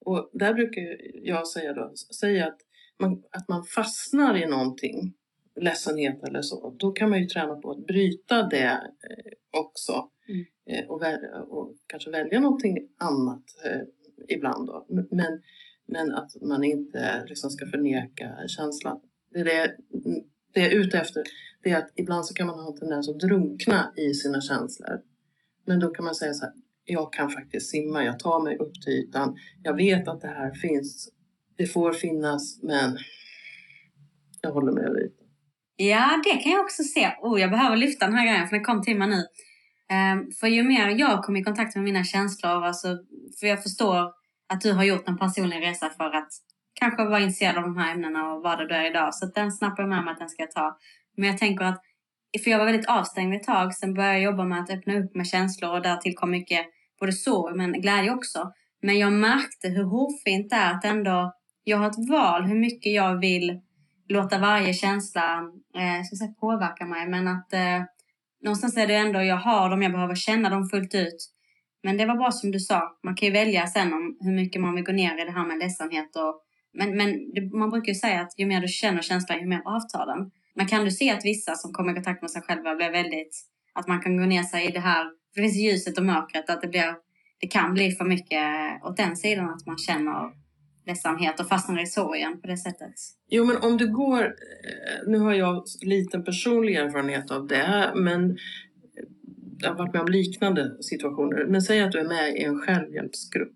Och 0.06 0.30
där 0.34 0.54
brukar 0.54 0.82
jag 1.14 1.48
säga, 1.48 1.74
då, 1.74 1.94
säga 2.20 2.48
att, 2.48 2.60
man, 3.00 3.24
att 3.32 3.48
man 3.48 3.64
fastnar 3.64 4.44
i 4.44 4.46
någonting, 4.46 5.14
ledsenhet 5.62 6.24
eller 6.24 6.42
så, 6.42 6.76
då 6.80 6.92
kan 6.92 7.10
man 7.10 7.22
ju 7.22 7.26
träna 7.26 7.56
på 7.56 7.72
att 7.72 7.88
bryta 7.88 8.44
det 8.44 8.72
eh, 9.10 9.60
också. 9.60 10.10
Mm. 10.30 10.46
Eh, 10.66 10.90
och, 10.90 11.02
väl, 11.02 11.20
och 11.48 11.76
kanske 11.88 12.12
välja 12.12 12.40
någonting 12.40 12.78
annat 12.98 13.44
eh, 13.66 13.82
ibland. 14.28 14.68
Då. 14.68 14.86
Men, 15.12 15.42
men 15.86 16.12
att 16.12 16.42
man 16.42 16.64
inte 16.64 17.26
liksom 17.28 17.50
ska 17.50 17.66
förneka 17.66 18.48
känslan. 18.48 19.00
Det 19.32 19.40
är 19.40 19.46
det, 19.46 19.76
det 20.54 20.60
jag 20.60 20.72
är 20.72 20.80
ute 20.80 20.98
efter. 20.98 21.24
Det 21.64 21.70
är 21.70 21.78
att 21.78 21.92
ibland 21.96 22.26
så 22.26 22.34
kan 22.34 22.48
man 22.48 22.60
ha 22.60 22.68
en 22.68 22.80
tendens 22.80 23.10
att 23.10 23.20
drunkna 23.20 23.94
i 23.98 24.14
sina 24.14 24.42
känslor. 24.42 25.02
Men 25.66 25.80
då 25.80 25.90
kan 25.90 26.06
man 26.06 26.16
säga 26.16 26.34
så 26.34 26.46
här, 26.46 26.54
jag 26.86 27.14
kan 27.14 27.30
faktiskt 27.30 27.70
simma, 27.70 28.04
jag 28.04 28.20
tar 28.20 28.44
mig 28.44 28.58
upp 28.58 28.74
till 28.82 28.94
ytan. 28.94 29.36
Jag 29.64 29.76
vet 29.76 30.08
att 30.08 30.22
det 30.22 30.28
här 30.28 30.52
finns, 30.52 31.10
det 31.58 31.66
får 31.66 31.94
finnas, 31.94 32.60
men 32.64 32.98
jag 34.42 34.52
håller 34.52 34.72
mig 34.72 34.84
över 34.84 35.00
ytan. 35.00 35.28
Ja, 35.76 36.22
det 36.24 36.36
kan 36.38 36.52
jag 36.52 36.62
också 36.62 36.84
se. 36.84 37.12
Oh, 37.22 37.42
jag 37.42 37.52
behöver 37.52 37.78
lyfta 37.78 38.06
den 38.06 38.16
här 38.16 38.26
grejen 38.26 38.48
för 38.48 38.56
den 38.56 38.66
kom 38.66 38.82
till 38.82 38.98
mig 38.98 39.08
nu. 39.08 39.26
Ehm, 39.90 40.32
för 40.32 40.48
ju 40.48 40.64
mer 40.64 40.90
jag 40.90 41.24
kommer 41.24 41.40
i 41.40 41.44
kontakt 41.44 41.76
med 41.76 41.84
mina 41.84 42.04
känslor, 42.04 42.64
alltså, 42.66 42.88
för 43.40 43.48
jag 43.48 43.64
förstår 43.64 44.12
att 44.54 44.62
du 44.62 44.74
har 44.74 44.84
gjort 44.84 45.08
en 45.08 45.18
personlig 45.18 45.62
resa 45.62 45.90
för 45.90 46.16
att 46.16 46.30
kanske 46.74 47.06
vara 47.06 47.20
intresserad 47.20 47.58
av 47.58 47.64
de 47.64 47.78
här 47.78 47.94
ämnena 47.94 48.34
och 48.34 48.42
vad 48.42 48.58
det 48.58 48.68
du 48.68 48.76
är 48.76 48.90
idag. 48.90 49.16
Så 49.16 49.26
att 49.26 49.36
den 49.36 49.52
snappar 49.52 49.84
jag 49.84 49.90
med 49.90 50.04
mig 50.04 50.12
att 50.12 50.20
den 50.20 50.30
ska 50.30 50.44
jag 50.44 50.52
ta. 50.52 50.78
Men 51.18 51.30
jag 51.30 51.38
tänker 51.38 51.66
att, 51.66 51.82
för 52.44 52.52
jag 52.52 52.60
var 52.60 52.66
väldigt 52.66 52.90
avstängd 52.90 53.34
ett 53.34 53.44
tag, 53.44 53.76
sen 53.76 53.94
började 53.94 54.14
jag 54.14 54.24
jobba 54.24 54.44
med 54.44 54.60
att 54.60 54.70
öppna 54.70 55.00
upp 55.00 55.16
med 55.16 55.28
känslor 55.28 55.72
och 55.72 55.82
där 55.82 55.98
tillkom 55.98 56.32
mycket 56.32 56.66
både 57.00 57.12
sorg 57.12 57.56
men 57.56 57.82
glädje 57.82 58.12
också. 58.12 58.52
Men 58.82 59.00
jag 59.00 59.14
märkte 59.14 59.70
hur 59.70 59.84
hårfint 59.84 60.50
det 60.50 60.56
är 60.56 60.74
att 60.74 60.86
ändå, 60.86 61.34
jag 61.64 61.78
har 61.78 61.88
ett 61.88 62.10
val 62.10 62.44
hur 62.44 62.60
mycket 62.60 62.94
jag 62.94 63.20
vill 63.20 63.62
låta 64.10 64.38
varje 64.38 64.74
känsla 64.74 65.38
eh, 65.78 66.04
ska 66.04 66.16
säga, 66.16 66.34
påverka 66.40 66.86
mig. 66.86 67.08
Men 67.08 67.28
att 67.28 67.54
eh, 67.54 67.82
någonstans 68.44 68.78
är 68.78 68.88
det 68.88 68.96
ändå, 68.96 69.22
jag 69.22 69.38
har 69.38 69.70
dem, 69.70 69.82
jag 69.82 69.92
behöver 69.92 70.16
känna 70.16 70.50
dem 70.50 70.70
fullt 70.70 70.96
ut. 70.96 71.30
Men 71.84 71.98
det 71.98 72.06
var 72.06 72.16
bra 72.16 72.32
som 72.32 72.52
du 72.52 72.60
sa, 72.60 73.00
man 73.04 73.16
kan 73.16 73.28
ju 73.28 73.34
välja 73.34 73.68
sen 73.68 73.94
om 73.94 74.18
hur 74.20 74.34
mycket 74.34 74.62
man 74.62 74.76
vill 74.76 74.84
gå 74.84 74.92
ner 74.92 75.22
i 75.22 75.26
det 75.26 75.32
här 75.32 75.46
med 75.46 75.58
ledsamhet. 75.58 76.16
Och, 76.16 76.42
men 76.74 76.98
men 76.98 77.34
det, 77.34 77.58
man 77.58 77.70
brukar 77.70 77.88
ju 77.88 77.96
säga 77.96 78.22
att 78.22 78.40
ju 78.40 78.46
mer 78.46 78.62
du 78.62 78.68
känner 78.68 79.02
känslan, 79.02 79.40
ju 79.40 79.46
mer 79.46 79.62
avtar 79.66 80.06
den. 80.06 80.32
Men 80.56 80.68
kan 80.68 80.86
du 80.86 80.92
se 80.92 81.12
att 81.12 81.26
vissa 81.26 81.56
som 81.56 81.74
kommer 81.74 81.92
i 81.92 81.96
kontakt 81.96 82.22
med 82.22 82.32
sig 82.32 82.42
själva 82.42 82.76
blir 82.76 82.92
väldigt, 82.92 83.42
att 83.74 83.88
man 83.88 84.02
kan 84.02 84.18
gå 84.18 84.26
ner 84.26 84.44
sig 84.44 84.68
i 84.68 84.72
det 84.72 84.80
här, 84.80 85.04
för 85.04 85.42
det 85.42 85.48
finns 85.48 85.58
ljuset 85.58 85.98
och 85.98 86.06
mörkret, 86.06 86.50
att 86.50 86.62
det 86.62 86.68
blir, 86.68 86.96
det 87.40 87.48
kan 87.48 87.74
bli 87.74 87.92
för 87.92 88.06
mycket 88.06 88.44
åt 88.84 88.98
den 88.98 89.16
sidan, 89.18 89.50
att 89.50 89.66
man 89.66 89.78
känner 89.78 90.44
ledsamhet 90.86 91.40
och 91.40 91.48
fastnar 91.48 91.84
i 91.84 91.86
sorgen 91.86 92.42
på 92.42 92.48
det 92.48 92.58
sättet. 92.58 92.94
Jo, 93.30 93.46
men 93.46 93.58
om 93.58 93.78
du 93.78 93.92
går... 93.94 94.24
eh, 94.24 95.08
Nu 95.08 95.18
har 95.18 95.34
jag 95.34 95.64
liten 95.82 96.24
personlig 96.24 96.76
erfarenhet 96.76 97.32
av 97.32 97.48
det, 97.48 97.92
men 97.96 98.38
jag 99.60 99.70
har 99.70 99.78
varit 99.78 99.94
med 99.94 100.02
om 100.02 100.12
liknande 100.12 100.84
situationer. 100.84 101.46
Men 101.46 101.62
säg 101.62 101.82
att 101.82 101.92
du 101.92 102.00
är 102.00 102.08
med 102.08 102.36
i 102.36 102.44
en 102.44 102.60
självhjälpsgrupp. 102.60 103.56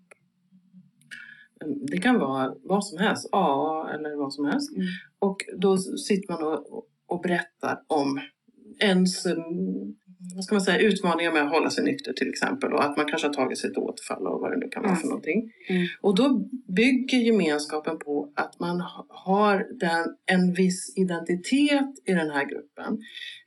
Det 1.90 1.98
kan 1.98 2.18
vara 2.18 2.54
vad 2.62 2.86
som 2.86 2.98
helst, 2.98 3.28
AA 3.32 3.90
eller 3.94 4.16
vad 4.16 4.32
som 4.34 4.44
helst. 4.44 4.76
Mm. 4.76 4.86
Och 5.18 5.36
då 5.56 5.76
sitter 5.78 6.32
man 6.32 6.42
och, 6.42 6.86
och 7.06 7.20
berättar 7.22 7.82
om 7.86 8.20
ens 8.80 9.26
vad 10.34 10.44
ska 10.44 10.54
man 10.54 10.62
säga, 10.62 10.78
utmaningar 10.78 11.32
med 11.32 11.42
att 11.42 11.50
hålla 11.52 11.70
sig 11.70 11.84
nykter 11.84 12.12
till 12.12 12.28
exempel 12.28 12.72
och 12.72 12.84
att 12.84 12.96
man 12.96 13.06
kanske 13.08 13.26
har 13.28 13.34
tagit 13.34 13.58
sig 13.58 13.70
ett 13.70 13.76
återfall 13.78 14.26
och 14.26 14.40
vad 14.40 14.50
det 14.52 14.56
nu 14.56 14.68
kan 14.68 14.82
vara 14.82 14.90
Mm. 14.92 15.00
för 15.00 15.08
någonting. 15.08 15.52
Mm. 15.68 15.86
Och 16.00 16.16
då 16.16 16.48
bygger 16.76 17.18
gemenskapen 17.18 17.98
på 17.98 18.32
att 18.36 18.60
man 18.60 18.80
ha- 18.80 19.06
har 19.08 19.66
den, 19.80 20.16
en 20.26 20.52
viss 20.54 20.92
identitet 20.96 21.90
i 22.04 22.12
den 22.12 22.30
här 22.30 22.44
gruppen. 22.44 22.98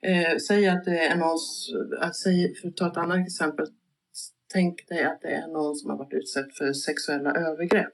Eh, 0.02 0.38
säg 0.48 0.68
att 0.68 0.86
det 0.86 1.00
är 1.06 1.16
någon, 1.16 1.38
att 2.00 2.16
säg, 2.16 2.56
för 2.56 2.68
att 2.68 2.76
ta 2.78 2.88
ett 2.88 2.98
annat 2.98 3.20
exempel, 3.28 3.66
tänk 4.54 4.88
dig 4.88 5.04
att 5.04 5.22
det 5.22 5.28
är 5.30 5.48
någon 5.48 5.76
som 5.76 5.90
har 5.90 5.98
varit 5.98 6.14
utsatt 6.14 6.58
för 6.58 6.74
sexuella 6.74 7.32
övergrepp. 7.32 7.94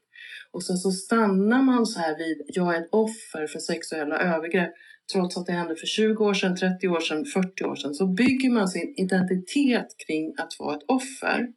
Och 0.51 0.63
sen 0.63 0.77
så 0.77 0.91
stannar 0.91 1.61
man 1.61 1.85
så 1.85 1.99
här 1.99 2.17
vid, 2.17 2.41
jag 2.47 2.75
är 2.75 2.81
ett 2.81 2.89
offer 2.91 3.47
för 3.47 3.59
sexuella 3.59 4.19
övergrepp. 4.19 4.71
Trots 5.13 5.37
att 5.37 5.45
det 5.45 5.51
hände 5.51 5.75
för 5.75 5.87
20 5.87 6.25
år 6.25 6.33
sedan, 6.33 6.55
30 6.55 6.87
år 6.87 6.99
sedan, 6.99 7.25
40 7.25 7.63
år 7.63 7.75
sedan. 7.75 7.93
Så 7.93 8.07
bygger 8.07 8.49
man 8.49 8.67
sin 8.67 8.93
identitet 8.97 9.87
kring 10.07 10.33
att 10.37 10.59
vara 10.59 10.75
ett 10.75 10.83
offer. 10.87 11.47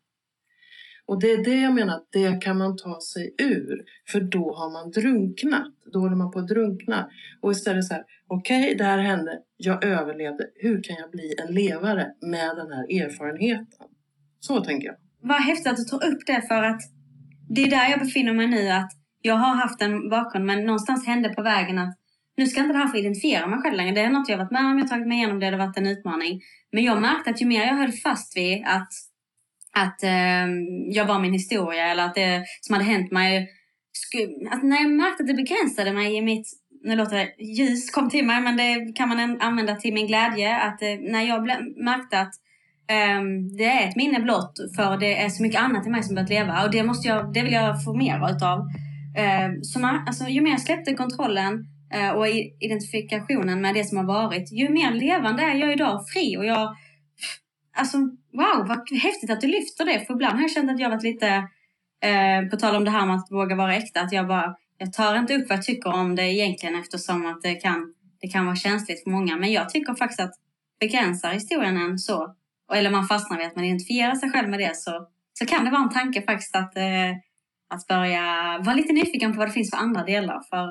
Och 1.07 1.20
det 1.20 1.31
är 1.31 1.44
det 1.44 1.61
jag 1.61 1.74
menar, 1.74 1.94
att 1.94 2.09
det 2.12 2.42
kan 2.42 2.59
man 2.59 2.76
ta 2.76 3.00
sig 3.00 3.35
ur. 3.38 3.85
För 4.12 4.20
då 4.20 4.55
har 4.55 4.70
man 4.70 4.90
drunknat. 4.90 5.74
Då 5.92 5.98
håller 5.98 6.16
man 6.16 6.31
på 6.31 6.38
att 6.38 6.48
drunkna. 6.48 7.11
Och 7.40 7.53
istället 7.53 7.85
så 7.85 7.94
här, 7.94 8.05
okej 8.26 8.74
det 8.74 8.85
här 8.85 8.98
hände, 8.98 9.38
jag 9.57 9.85
överlevde. 9.85 10.46
Hur 10.55 10.83
kan 10.83 10.96
jag 10.96 11.11
bli 11.11 11.35
en 11.38 11.55
levare 11.55 12.07
med 12.20 12.57
den 12.57 12.72
här 12.72 13.03
erfarenheten? 13.03 13.87
Så 14.40 14.64
tänker 14.64 14.87
jag. 14.87 14.96
Vad 15.20 15.42
häftigt 15.42 15.66
att 15.66 15.76
du 15.76 15.85
tar 15.85 16.07
upp 16.07 16.26
det 16.26 16.42
för 16.48 16.62
att 16.62 16.81
det 17.55 17.63
är 17.63 17.71
där 17.71 17.91
jag 17.91 18.01
befinner 18.01 18.33
mig 18.33 18.47
nu. 18.47 18.69
att 18.69 18.91
Jag 19.23 19.35
har 19.35 19.55
haft 19.55 19.83
en 19.83 20.09
bakgrund 20.09 20.47
men 20.47 20.65
någonstans 20.65 21.07
hände 21.07 21.29
på 21.29 21.43
vägen 21.43 21.79
att 21.79 21.97
nu 22.37 22.47
ska 22.47 22.61
inte 22.61 22.73
det 22.73 22.79
här 22.79 22.89
få 22.89 22.97
identifiera 22.97 23.47
mig 23.47 23.59
själv 23.59 23.77
längre. 23.77 23.95
Det 23.95 24.01
är 24.01 24.11
något 24.11 24.29
jag 24.29 24.39
varit 24.39 24.51
med 24.51 24.65
om, 24.65 24.79
jag 24.79 24.85
har 24.85 24.89
tagit 24.89 25.09
mig 25.09 25.19
igenom 25.19 25.41
det, 25.41 25.47
det 25.47 25.57
har 25.57 25.67
varit 25.67 25.79
en 25.79 25.87
utmaning. 25.87 26.41
Men 26.73 26.85
jag 26.85 27.01
märkte 27.01 27.31
att 27.31 27.43
ju 27.43 27.47
mer 27.47 27.67
jag 27.67 27.75
höll 27.75 27.93
fast 27.93 28.37
vid 28.37 28.65
att, 28.67 28.89
att 29.73 30.03
eh, 30.03 30.47
jag 30.93 31.05
var 31.07 31.21
min 31.21 31.33
historia 31.33 31.87
eller 31.87 32.05
att 32.05 32.15
det 32.15 32.45
som 32.61 32.73
hade 32.73 32.85
hänt 32.85 33.11
mig. 33.11 33.49
Att 34.51 34.63
när 34.63 34.83
jag 34.83 34.91
märkte 34.91 35.23
att 35.23 35.29
det 35.29 35.35
begränsade 35.35 35.93
mig 35.93 36.17
i 36.17 36.23
mitt, 36.23 36.47
nu 36.85 36.97
låter 36.97 37.17
det 37.17 37.45
ljus 37.45 37.91
kom 37.91 38.11
till 38.11 38.27
mig 38.27 38.41
men 38.41 38.57
det 38.57 38.93
kan 38.97 39.09
man 39.09 39.41
använda 39.41 39.77
till 39.77 39.95
min 39.95 40.07
glädje. 40.07 40.57
Att 40.57 40.83
eh, 40.83 40.99
när 41.01 41.23
jag 41.23 41.47
märkte 41.85 42.21
att 42.21 42.35
Ehm, 42.90 43.57
det 43.57 43.64
är 43.64 43.88
ett 43.88 43.96
minne 43.96 44.20
blott 44.20 44.59
för 44.76 44.96
det 44.96 45.22
är 45.22 45.29
så 45.29 45.42
mycket 45.42 45.61
annat 45.61 45.87
i 45.87 45.90
mig 45.90 46.03
som 46.03 46.14
börjat 46.14 46.31
leva 46.31 46.64
och 46.64 46.70
det, 46.70 46.83
måste 46.83 47.09
jag, 47.09 47.33
det 47.33 47.42
vill 47.42 47.53
jag 47.53 47.85
få 47.85 47.94
mer 47.94 48.31
utav. 48.31 48.68
Ehm, 49.16 49.64
så 49.64 49.81
man, 49.81 50.05
alltså, 50.07 50.29
ju 50.29 50.40
mer 50.40 50.50
jag 50.50 50.61
släppte 50.61 50.94
kontrollen 50.94 51.64
eh, 51.92 52.11
och 52.11 52.29
identifikationen 52.61 53.61
med 53.61 53.74
det 53.74 53.85
som 53.85 53.98
har 53.98 54.05
varit, 54.05 54.53
ju 54.53 54.68
mer 54.68 54.90
levande 54.90 55.42
är 55.42 55.55
jag 55.55 55.72
idag, 55.72 56.09
fri 56.09 56.37
och 56.37 56.44
jag... 56.44 56.76
Alltså 57.76 57.98
wow, 58.33 58.68
vad 58.68 58.92
häftigt 59.03 59.31
att 59.31 59.40
du 59.40 59.46
lyfter 59.46 59.85
det 59.85 60.07
för 60.07 60.14
ibland 60.14 60.35
har 60.35 60.42
jag 60.42 60.50
känt 60.50 60.70
att 60.70 60.81
jag 60.81 60.90
varit 60.90 61.03
lite, 61.03 61.29
eh, 62.03 62.48
på 62.50 62.57
tal 62.57 62.76
om 62.76 62.85
det 62.85 62.90
här 62.90 63.07
med 63.07 63.16
att 63.16 63.31
våga 63.31 63.57
vara 63.57 63.76
äkta, 63.76 64.00
att 64.00 64.12
jag 64.12 64.29
bara, 64.29 64.57
jag 64.79 64.92
tar 64.92 65.16
inte 65.16 65.35
upp 65.35 65.48
vad 65.48 65.59
jag 65.59 65.64
tycker 65.64 65.94
om 65.94 66.16
det 66.16 66.22
egentligen 66.22 66.74
eftersom 66.74 67.26
att 67.26 67.42
det 67.42 67.55
kan, 67.55 67.94
det 68.20 68.29
kan 68.29 68.46
vara 68.46 68.57
känsligt 68.57 69.03
för 69.03 69.11
många. 69.11 69.37
Men 69.37 69.53
jag 69.53 69.70
tycker 69.70 69.94
faktiskt 69.94 70.20
att 70.20 70.35
begränsar 70.81 71.33
historien 71.33 71.76
en 71.76 71.98
så 71.98 72.35
eller 72.77 72.91
man 72.91 73.07
fastnar 73.07 73.39
vid 73.39 73.47
att 73.47 73.57
man 73.57 73.65
identifierar 73.65 74.15
sig 74.15 74.31
själv 74.31 74.49
med 74.49 74.59
det 74.59 74.77
så, 74.77 75.07
så 75.33 75.47
kan 75.47 75.65
det 75.65 75.71
vara 75.71 75.83
en 75.83 75.91
tanke 75.91 76.23
faktiskt 76.23 76.57
att, 76.57 76.77
eh, 76.77 77.11
att 77.69 77.87
börja 77.89 78.25
vara 78.65 78.75
lite 78.75 78.93
nyfiken 78.93 79.33
på 79.33 79.39
vad 79.39 79.49
det 79.49 79.53
finns 79.53 79.71
för 79.71 79.77
andra 79.77 80.05
delar. 80.05 80.41
För, 80.51 80.67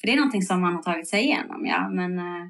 för 0.00 0.06
det 0.06 0.12
är 0.12 0.16
någonting 0.16 0.42
som 0.42 0.60
man 0.60 0.74
har 0.74 0.82
tagit 0.82 1.08
sig 1.08 1.24
igenom. 1.24 1.66
Ja, 1.66 1.88
men, 1.88 2.18
eh, 2.18 2.48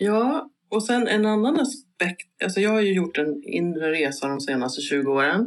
Ja, 0.00 0.50
och 0.68 0.82
sen 0.82 1.08
en 1.08 1.26
annan 1.26 1.60
aspekt. 1.60 2.42
Alltså 2.44 2.60
jag 2.60 2.70
har 2.70 2.80
ju 2.80 2.92
gjort 2.92 3.18
en 3.18 3.42
inre 3.44 3.92
resa 3.92 4.28
de 4.28 4.40
senaste 4.40 4.80
20 4.80 5.12
åren. 5.12 5.40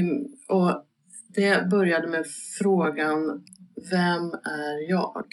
Um, 0.00 0.26
och 0.48 0.84
det 1.34 1.70
började 1.70 2.08
med 2.08 2.26
frågan, 2.58 3.44
vem 3.90 4.22
är 4.44 4.90
jag? 4.90 5.24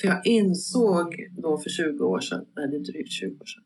För 0.00 0.08
jag 0.08 0.26
insåg 0.26 1.14
då 1.42 1.58
för 1.58 1.70
20 1.70 2.04
år 2.04 2.20
sedan, 2.20 2.44
nej 2.56 2.68
det 2.68 2.76
är 2.76 2.92
drygt 2.92 3.12
20 3.12 3.40
år 3.40 3.46
sedan, 3.46 3.64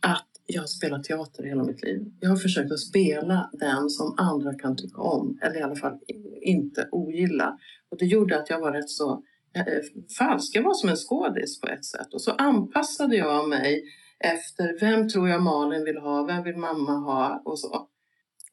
att 0.00 0.29
jag 0.54 0.62
har 0.62 0.66
spelat 0.66 1.04
teater 1.04 1.42
hela 1.42 1.64
mitt 1.64 1.82
liv. 1.82 2.00
Jag 2.20 2.30
har 2.30 2.36
försökt 2.36 2.72
att 2.72 2.80
spela 2.80 3.50
den 3.52 3.90
som 3.90 4.14
andra 4.18 4.54
kan 4.54 4.76
tycka 4.76 5.00
om, 5.00 5.38
eller 5.42 5.56
i 5.56 5.62
alla 5.62 5.76
fall 5.76 5.98
inte 6.42 6.88
ogilla. 6.92 7.58
Och 7.90 7.98
det 7.98 8.06
gjorde 8.06 8.38
att 8.38 8.50
jag 8.50 8.60
var 8.60 8.72
rätt 8.72 8.90
så 8.90 9.22
eh, 9.56 9.62
eh, 9.62 9.82
falsk. 10.18 10.56
Jag 10.56 10.62
var 10.62 10.74
som 10.74 10.88
en 10.88 10.96
skådis 10.96 11.60
på 11.60 11.68
ett 11.68 11.84
sätt. 11.84 12.14
Och 12.14 12.22
så 12.22 12.30
anpassade 12.30 13.16
jag 13.16 13.48
mig 13.48 13.84
efter 14.18 14.80
vem 14.80 15.08
tror 15.08 15.28
jag 15.28 15.42
Malin 15.42 15.84
vill 15.84 15.98
ha, 15.98 16.24
vem 16.24 16.42
vill 16.42 16.56
mamma 16.56 16.92
ha 16.92 17.42
och 17.44 17.58
så. 17.58 17.88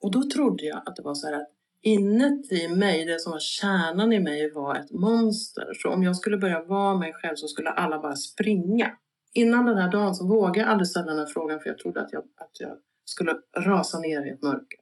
Och 0.02 0.12
då 0.12 0.24
trodde 0.34 0.66
jag 0.66 0.78
att 0.86 0.96
det 0.96 1.02
var 1.02 1.14
så 1.14 1.28
här 1.28 1.34
att 1.34 1.48
inuti 1.82 2.68
mig, 2.68 3.06
det 3.06 3.20
som 3.20 3.32
var 3.32 3.40
kärnan 3.40 4.14
i 4.14 4.20
mig 4.20 4.52
var 4.54 4.76
ett 4.76 4.92
monster. 4.92 5.74
Så 5.74 5.90
om 5.90 6.04
jag 6.04 6.16
skulle 6.16 6.38
börja 6.38 6.64
vara 6.64 6.98
mig 6.98 7.14
själv 7.14 7.36
så 7.36 7.48
skulle 7.48 7.70
alla 7.70 8.00
bara 8.00 8.16
springa. 8.16 8.92
Innan 9.34 9.66
den 9.66 9.78
här 9.78 9.92
dagen 9.92 10.16
så 10.16 10.28
vågade 10.28 10.60
jag 10.60 10.70
aldrig 10.70 10.88
ställa 10.88 11.06
den 11.06 11.20
här 11.20 11.26
frågan 11.26 11.60
för 11.60 11.70
jag 11.70 11.78
trodde 11.78 12.02
att 12.02 12.14
jag, 12.14 12.22
att 12.22 12.60
jag 12.60 12.78
skulle 13.06 13.34
rasa 13.58 14.00
ner 14.00 14.26
i 14.26 14.30
ett 14.30 14.42
mörker. 14.42 14.80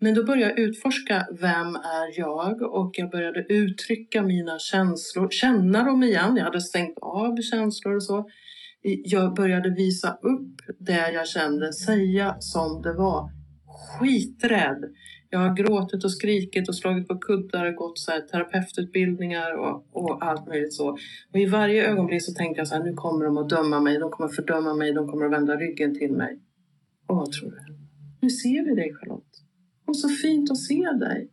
Men 0.00 0.14
då 0.14 0.24
började 0.24 0.52
jag 0.52 0.58
utforska 0.58 1.26
vem 1.40 1.76
är 1.76 2.18
jag 2.18 2.62
och 2.62 2.90
jag 2.94 3.10
började 3.10 3.46
uttrycka 3.48 4.22
mina 4.22 4.58
känslor, 4.58 5.28
känna 5.30 5.84
dem 5.84 6.02
igen. 6.02 6.36
Jag 6.36 6.44
hade 6.44 6.60
stängt 6.60 6.98
av 6.98 7.36
känslor 7.36 7.96
och 7.96 8.02
så. 8.02 8.28
Jag 8.82 9.34
började 9.34 9.70
visa 9.70 10.18
upp 10.22 10.60
det 10.78 11.12
jag 11.12 11.28
kände, 11.28 11.72
säga 11.72 12.36
som 12.38 12.82
det 12.82 12.92
var. 12.92 13.30
Skiträdd. 13.98 14.84
Jag 15.34 15.40
har 15.40 15.56
gråtit 15.56 16.04
och 16.04 16.12
skrikit 16.12 16.68
och 16.68 16.76
slagit 16.76 17.08
på 17.08 17.18
kuddar 17.18 17.66
och 17.66 17.74
gått 17.74 17.98
så 17.98 18.10
här, 18.10 18.20
terapeututbildningar 18.20 19.52
och, 19.52 19.86
och 19.92 20.24
allt 20.24 20.46
möjligt 20.46 20.72
så. 20.72 20.88
Och 21.32 21.38
i 21.40 21.46
varje 21.46 21.90
ögonblick 21.90 22.22
så 22.22 22.34
tänkte 22.34 22.60
jag 22.60 22.68
så 22.68 22.74
här, 22.74 22.84
nu 22.84 22.92
kommer 22.94 23.24
de 23.24 23.38
att 23.38 23.48
döma 23.48 23.80
mig, 23.80 23.98
de 23.98 24.10
kommer 24.10 24.28
att 24.28 24.36
fördöma 24.36 24.74
mig, 24.74 24.92
de 24.92 25.08
kommer 25.08 25.26
att 25.26 25.32
vända 25.32 25.56
ryggen 25.56 25.98
till 25.98 26.12
mig. 26.12 26.38
Och 27.06 27.16
vad 27.16 27.32
tror 27.32 27.50
du? 27.50 27.76
Nu 28.20 28.30
ser 28.30 28.64
vi 28.64 28.74
dig 28.74 28.94
Charlotte. 28.94 29.34
Och 29.86 29.96
så 29.96 30.08
fint 30.08 30.50
att 30.50 30.58
se 30.58 30.82
dig. 31.00 31.30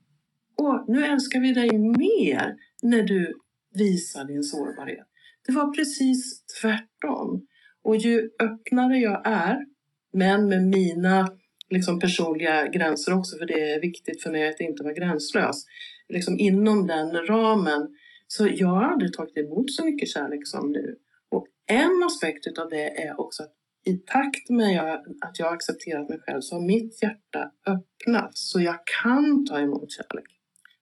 Och 0.57 0.85
nu 0.87 1.05
älskar 1.05 1.39
vi 1.39 1.53
dig 1.53 1.77
mer 1.77 2.55
när 2.83 3.03
du 3.03 3.33
visar 3.73 4.25
din 4.25 4.43
sårbarhet. 4.43 5.07
Det 5.47 5.53
var 5.53 5.73
precis 5.73 6.45
tvärtom. 6.61 7.45
Och 7.83 7.95
ju 7.95 8.29
öppnare 8.39 8.97
jag 8.97 9.21
är, 9.27 9.65
men 10.13 10.47
med 10.47 10.63
mina 10.63 11.29
liksom 11.71 11.99
personliga 11.99 12.67
gränser 12.67 13.13
också, 13.13 13.38
för 13.38 13.45
det 13.45 13.73
är 13.73 13.81
viktigt 13.81 14.23
för 14.23 14.31
mig 14.31 14.49
att 14.49 14.60
inte 14.60 14.84
vara 14.84 14.93
gränslös. 14.93 15.65
Liksom 16.10 16.39
inom 16.39 16.88
den 16.88 17.27
ramen. 17.27 17.95
Så 18.27 18.47
jag 18.53 18.67
har 18.67 18.84
aldrig 18.84 19.13
tagit 19.13 19.38
emot 19.38 19.71
så 19.71 19.86
mycket 19.86 20.10
kärlek 20.10 20.47
som 20.47 20.71
nu. 20.71 20.95
Och 21.29 21.47
en 21.67 22.03
aspekt 22.05 22.57
av 22.57 22.69
det 22.69 23.03
är 23.03 23.21
också 23.21 23.43
att 23.43 23.53
i 23.86 23.97
takt 23.97 24.49
med 24.49 25.01
att 25.21 25.39
jag 25.39 25.45
har 25.45 25.53
accepterat 25.53 26.10
mig 26.10 26.19
själv 26.19 26.41
så 26.41 26.55
har 26.55 26.62
mitt 26.62 27.03
hjärta 27.03 27.51
öppnats 27.67 28.51
så 28.51 28.62
jag 28.62 28.79
kan 29.03 29.45
ta 29.45 29.60
emot 29.60 29.91
kärlek. 29.91 30.25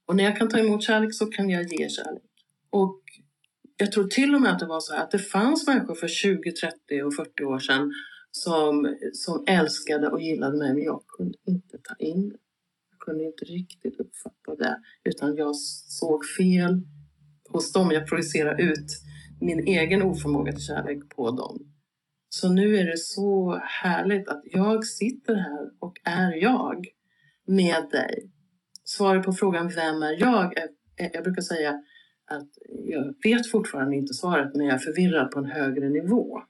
Och 0.06 0.16
när 0.16 0.24
jag 0.24 0.38
kan 0.38 0.50
ta 0.50 0.60
emot 0.60 0.84
kärlek 0.84 1.14
så 1.14 1.26
kan 1.26 1.50
jag 1.50 1.64
ge 1.64 1.90
kärlek. 1.90 2.24
Och 2.70 3.02
jag 3.78 3.92
tror 3.92 4.08
till 4.08 4.36
och 4.36 4.42
med 4.42 4.52
att 4.52 4.60
det 4.60 4.66
var 4.66 4.80
så 4.80 4.94
här 4.94 5.04
att 5.04 5.12
det 5.12 5.20
fanns 5.20 5.68
människor 5.68 5.96
för 5.96 6.08
20, 6.08 6.52
30 6.52 7.02
och 7.04 7.16
40 7.16 7.44
år 7.44 7.60
sedan 7.60 7.94
som, 8.32 8.98
som 9.14 9.44
älskade 9.48 10.08
och 10.08 10.22
gillade 10.22 10.58
mig, 10.58 10.74
men 10.74 10.84
jag 10.84 11.04
kunde 11.18 11.38
inte 11.48 11.78
ta 11.78 11.96
in 12.00 12.30
det. 12.30 12.38
Jag 12.92 13.00
kunde 13.00 13.24
inte 13.24 13.46
riktigt 13.46 14.00
uppfatta 14.00 14.56
det, 14.56 14.80
utan 15.04 15.36
jag 15.36 15.56
såg 15.88 16.26
fel 16.38 16.82
hos 17.50 17.74
dem. 17.74 17.92
Jag 17.92 18.08
projicerade 18.08 18.64
ut 18.64 18.88
min 19.42 19.60
egen 19.60 20.02
oförmåga 20.02 20.52
till 20.52 20.62
kärlek 20.62 21.10
på 21.16 21.32
dem. 21.32 21.60
Så 22.30 22.50
nu 22.50 22.78
är 22.78 22.86
det 22.86 22.98
så 22.98 23.60
härligt 23.64 24.30
att 24.30 24.42
jag 24.44 24.86
sitter 24.86 25.36
här 25.36 25.70
och 25.80 25.94
är 26.04 26.34
jag 26.34 26.86
med 27.48 27.90
dig. 27.92 28.32
Svaret 28.84 29.26
på 29.26 29.34
frågan 29.34 29.70
vem 29.70 30.04
är 30.04 30.20
jag? 30.20 30.54
Jag 31.14 31.24
brukar 31.24 31.42
säga 31.42 31.84
att 32.26 32.50
jag 32.86 33.16
vet 33.24 33.52
fortfarande 33.52 33.96
inte 33.96 34.14
svaret 34.14 34.56
men 34.56 34.66
jag 34.66 34.76
är 34.76 34.80
förvirrad 34.80 35.32
på 35.32 35.40
en 35.40 35.46
högre 35.46 35.90
nivå. 35.90 36.42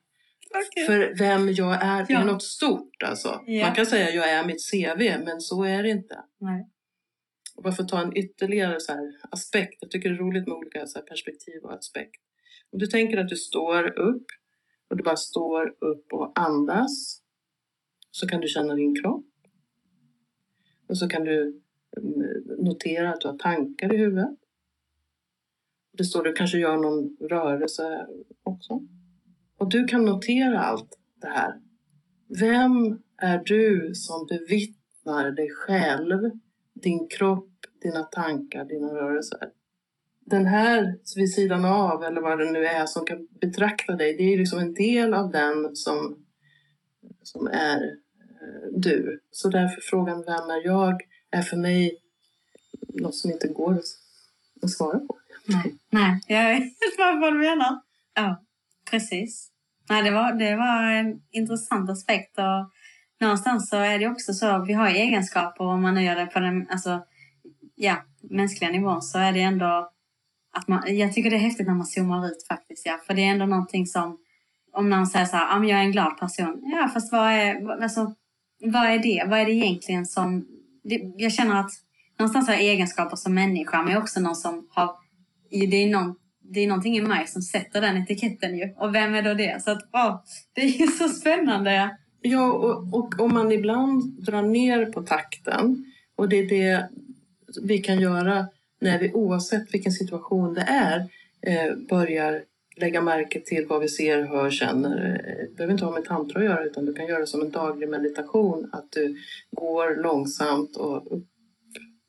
Okay. 0.49 0.85
För 0.85 1.15
vem 1.17 1.53
jag 1.53 1.83
är 1.83 2.05
ja. 2.09 2.19
är 2.19 2.25
något 2.25 2.43
stort 2.43 3.03
alltså. 3.03 3.43
Ja. 3.45 3.65
Man 3.65 3.75
kan 3.75 3.85
säga 3.85 4.07
att 4.07 4.15
jag 4.15 4.29
är 4.29 4.45
mitt 4.45 4.71
CV, 4.71 5.25
men 5.25 5.41
så 5.41 5.63
är 5.63 5.83
det 5.83 5.89
inte. 5.89 6.19
Nej. 6.38 6.69
Och 7.55 7.63
bara 7.63 7.73
för 7.73 7.83
att 7.83 7.89
ta 7.89 8.01
en 8.01 8.17
ytterligare 8.17 8.79
så 8.79 8.91
här 8.91 9.13
aspekt. 9.29 9.77
Jag 9.81 9.91
tycker 9.91 10.09
det 10.09 10.15
är 10.15 10.19
roligt 10.19 10.47
med 10.47 10.57
olika 10.57 10.88
så 10.88 11.01
perspektiv 11.01 11.63
och 11.63 11.73
aspekt. 11.73 12.21
Om 12.71 12.79
du 12.79 12.88
tänker 12.88 13.17
att 13.17 13.29
du 13.29 13.35
står 13.35 13.99
upp 13.99 14.25
och 14.89 14.97
du 14.97 15.03
bara 15.03 15.15
står 15.15 15.75
upp 15.79 16.13
och 16.13 16.39
andas. 16.39 17.21
Så 18.12 18.27
kan 18.27 18.41
du 18.41 18.47
känna 18.47 18.75
din 18.75 19.01
kropp. 19.01 19.25
Och 20.88 20.97
så 20.97 21.07
kan 21.07 21.23
du 21.23 21.62
mm, 21.97 22.43
notera 22.57 23.13
att 23.13 23.21
du 23.21 23.27
har 23.27 23.38
tankar 23.38 23.93
i 23.93 23.97
huvudet. 23.97 24.29
Det 25.91 26.03
står 26.03 26.23
du 26.23 26.33
kanske 26.33 26.57
gör 26.57 26.77
någon 26.77 27.17
rörelse 27.29 28.07
också. 28.43 28.81
Och 29.60 29.69
du 29.69 29.86
kan 29.86 30.06
notera 30.06 30.60
allt 30.60 30.98
det 31.22 31.28
här. 31.28 31.54
Vem 32.39 33.00
är 33.17 33.43
du 33.45 33.91
som 33.95 34.28
bevittnar 34.28 35.32
dig 35.32 35.50
själv, 35.50 36.32
din 36.74 37.08
kropp, 37.08 37.50
dina 37.82 38.04
tankar, 38.04 38.65
dina 38.65 38.88
rörelser? 38.88 39.50
Den 40.26 40.45
här 40.45 40.98
vid 41.15 41.34
sidan 41.34 41.65
av, 41.65 42.04
eller 42.04 42.22
vad 42.22 42.39
det 42.39 42.52
nu 42.52 42.65
är, 42.65 42.86
som 42.86 43.06
kan 43.06 43.28
betrakta 43.41 43.95
dig, 43.95 44.17
det 44.17 44.34
är 44.34 44.38
liksom 44.38 44.60
en 44.60 44.74
del 44.74 45.13
av 45.13 45.32
den 45.32 45.76
som, 45.76 46.26
som 47.24 47.48
är 47.48 47.84
eh, 48.41 48.72
du. 48.72 49.19
Så 49.32 49.50
därför 49.50 49.82
frågan 49.82 50.24
Vem 50.28 50.50
är 50.50 50.65
jag? 50.65 51.02
är 51.32 51.41
för 51.41 51.58
mig 51.58 52.02
något 52.93 53.15
som 53.15 53.32
inte 53.32 53.48
går 53.48 53.82
att 54.62 54.69
svara 54.69 55.00
på. 55.00 55.17
Nej, 55.45 55.76
Nej 55.89 56.22
jag 56.28 56.50
vet 56.50 56.74
vad 56.98 57.34
du 57.34 57.39
menar. 57.39 57.82
Ja, 58.13 58.43
precis. 58.91 59.52
Nej, 59.89 60.04
det, 60.04 60.12
var, 60.12 60.34
det 60.34 60.56
var 60.56 60.84
en 60.84 61.21
intressant 61.32 61.89
aspekt. 61.89 62.38
Och 62.38 62.71
någonstans 63.21 63.69
så 63.69 63.78
är 63.78 63.99
det 63.99 64.08
också 64.08 64.34
så, 64.34 64.65
vi 64.67 64.73
har 64.73 64.88
egenskaper 64.88 65.63
om 65.63 65.82
man 65.82 65.93
nu 65.93 66.04
gör 66.04 66.15
det 66.15 66.25
på 66.25 66.39
den 66.39 66.67
alltså, 66.69 67.02
ja, 67.75 67.97
mänskliga 68.21 68.71
nivån 68.71 69.02
så 69.02 69.19
är 69.19 69.34
det 69.34 69.41
ändå 69.41 69.91
att 70.54 70.67
man, 70.67 70.97
jag 70.97 71.13
tycker 71.13 71.30
det 71.30 71.36
är 71.36 71.39
häftigt 71.39 71.67
när 71.67 71.73
man 71.73 71.86
zoomar 71.86 72.28
ut 72.28 72.47
faktiskt. 72.47 72.86
Ja, 72.86 72.99
för 73.08 73.13
det 73.13 73.21
är 73.21 73.32
ändå 73.32 73.45
någonting 73.45 73.86
som, 73.86 74.17
om 74.73 74.89
någon 74.89 75.08
säger 75.08 75.25
så 75.25 75.36
här, 75.36 75.58
ah, 75.58 75.63
jag 75.63 75.80
är 75.80 75.84
en 75.84 75.91
glad 75.91 76.17
person. 76.17 76.62
Ja, 76.63 76.89
fast 76.93 77.12
vad 77.12 77.32
är, 77.32 77.82
alltså, 77.84 78.15
vad 78.60 78.86
är 78.86 78.99
det? 78.99 79.23
Vad 79.30 79.39
är 79.39 79.45
det 79.45 79.52
egentligen 79.52 80.06
som, 80.06 80.45
det, 80.84 81.02
jag 81.17 81.34
känner 81.34 81.60
att 81.60 81.71
någonstans 82.19 82.47
har 82.47 82.54
jag 82.54 82.63
egenskaper 82.63 83.15
som 83.15 83.34
människa 83.34 83.78
men 83.78 83.91
jag 83.91 83.99
är 83.99 84.04
också 84.04 84.19
någon 84.19 84.36
som 84.36 84.67
har, 84.71 84.95
det 85.49 85.84
är 85.84 85.89
någon 85.89 86.15
det 86.53 86.59
är 86.59 86.67
någonting 86.67 86.97
i 86.97 87.01
mig 87.01 87.27
som 87.27 87.41
sätter 87.41 87.81
den 87.81 87.97
etiketten 87.97 88.57
ju. 88.57 88.73
Och 88.77 88.95
vem 88.95 89.15
är 89.15 89.21
då 89.21 89.33
det? 89.33 89.63
Så 89.63 89.71
att, 89.71 89.89
åh, 89.93 90.23
det 90.53 90.62
är 90.62 90.79
ju 90.79 90.88
så 90.88 91.09
spännande. 91.09 91.97
Ja, 92.21 92.51
och, 92.51 92.93
och 92.93 93.19
om 93.19 93.33
man 93.33 93.51
ibland 93.51 94.03
drar 94.03 94.41
ner 94.41 94.85
på 94.85 95.01
takten 95.01 95.85
och 96.15 96.29
det 96.29 96.35
är 96.35 96.49
det 96.49 96.89
vi 97.62 97.77
kan 97.77 97.99
göra 97.99 98.47
när 98.81 98.99
vi 98.99 99.13
oavsett 99.13 99.73
vilken 99.73 99.91
situation 99.91 100.53
det 100.53 100.62
är 100.62 100.99
eh, 101.41 101.75
börjar 101.89 102.43
lägga 102.77 103.01
märke 103.01 103.39
till 103.39 103.65
vad 103.65 103.81
vi 103.81 103.88
ser, 103.88 104.21
hör, 104.21 104.49
känner. 104.49 105.09
Eh, 105.09 105.35
det 105.49 105.55
behöver 105.55 105.73
inte 105.73 105.85
ha 105.85 105.91
med 105.91 106.05
tantra 106.05 106.39
att 106.39 106.45
göra 106.45 106.65
utan 106.65 106.85
du 106.85 106.93
kan 106.93 107.07
göra 107.07 107.19
det 107.19 107.27
som 107.27 107.41
en 107.41 107.51
daglig 107.51 107.89
meditation. 107.89 108.69
Att 108.71 108.91
du 108.91 109.15
går 109.51 110.03
långsamt 110.03 110.77
och 110.77 111.07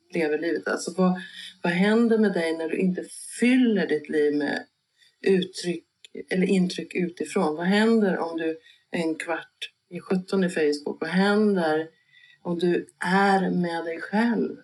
upplever 0.09 0.39
livet. 0.39 0.69
Alltså 0.69 0.95
vad, 0.97 1.21
vad 1.63 1.73
händer 1.73 2.19
med 2.19 2.33
dig 2.33 2.57
när 2.57 2.69
du 2.69 2.77
inte 2.77 3.05
fyller 3.41 3.87
ditt 3.87 4.09
liv 4.09 4.35
med 4.35 4.65
uttryck 5.27 5.87
eller 6.31 6.47
intryck 6.47 6.95
utifrån? 6.95 7.57
Vad 7.57 7.67
händer 7.67 8.19
om 8.19 8.39
du 8.39 8.59
en 8.91 9.15
kvart 9.15 9.71
i 9.91 10.01
17 10.01 10.45
i 10.45 10.49
Facebook? 10.49 11.01
Vad 11.01 11.11
händer 11.11 11.89
om 12.43 12.59
du 12.59 12.87
är 13.05 13.51
med 13.51 13.85
dig 13.85 14.01
själv 14.01 14.57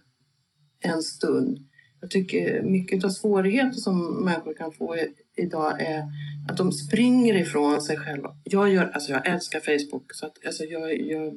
en 0.81 1.03
stund? 1.03 1.59
Jag 2.01 2.11
tycker 2.11 2.63
mycket 2.63 3.05
av 3.05 3.09
svårigheter 3.09 3.79
som 3.79 4.25
människor 4.25 4.55
kan 4.55 4.73
få 4.73 4.97
idag 5.37 5.81
är 5.81 6.03
att 6.49 6.57
de 6.57 6.73
springer 6.73 7.35
ifrån 7.35 7.83
sig 7.83 7.97
själva. 7.97 8.37
Jag, 8.45 8.73
gör, 8.73 8.91
alltså 8.95 9.13
jag 9.13 9.29
älskar 9.29 9.61
Facebook, 9.61 10.15
så 10.15 10.27
att, 10.27 10.47
alltså 10.47 10.65
jag, 10.65 11.01
jag, 11.01 11.35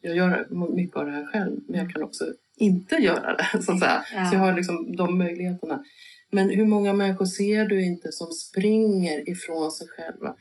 jag 0.00 0.16
gör 0.16 0.46
mycket 0.74 0.96
av 0.96 1.06
det 1.06 1.12
här 1.12 1.26
själv. 1.26 1.60
Men 1.68 1.80
jag 1.80 1.90
kan 1.90 2.02
också 2.02 2.24
inte 2.56 2.94
göra 2.94 3.36
det. 3.36 3.62
Så, 3.62 3.72
att 3.72 3.80
säga. 3.80 4.02
Så 4.30 4.34
jag 4.34 4.40
har 4.40 4.56
liksom 4.56 4.96
de 4.96 5.18
möjligheterna. 5.18 5.84
Men 6.30 6.50
hur 6.50 6.66
många 6.66 6.92
människor 6.92 7.26
ser 7.26 7.64
du 7.64 7.84
inte 7.84 8.12
som 8.12 8.32
springer 8.32 9.28
ifrån 9.28 9.70
sig 9.70 9.88
själva? 9.88 10.34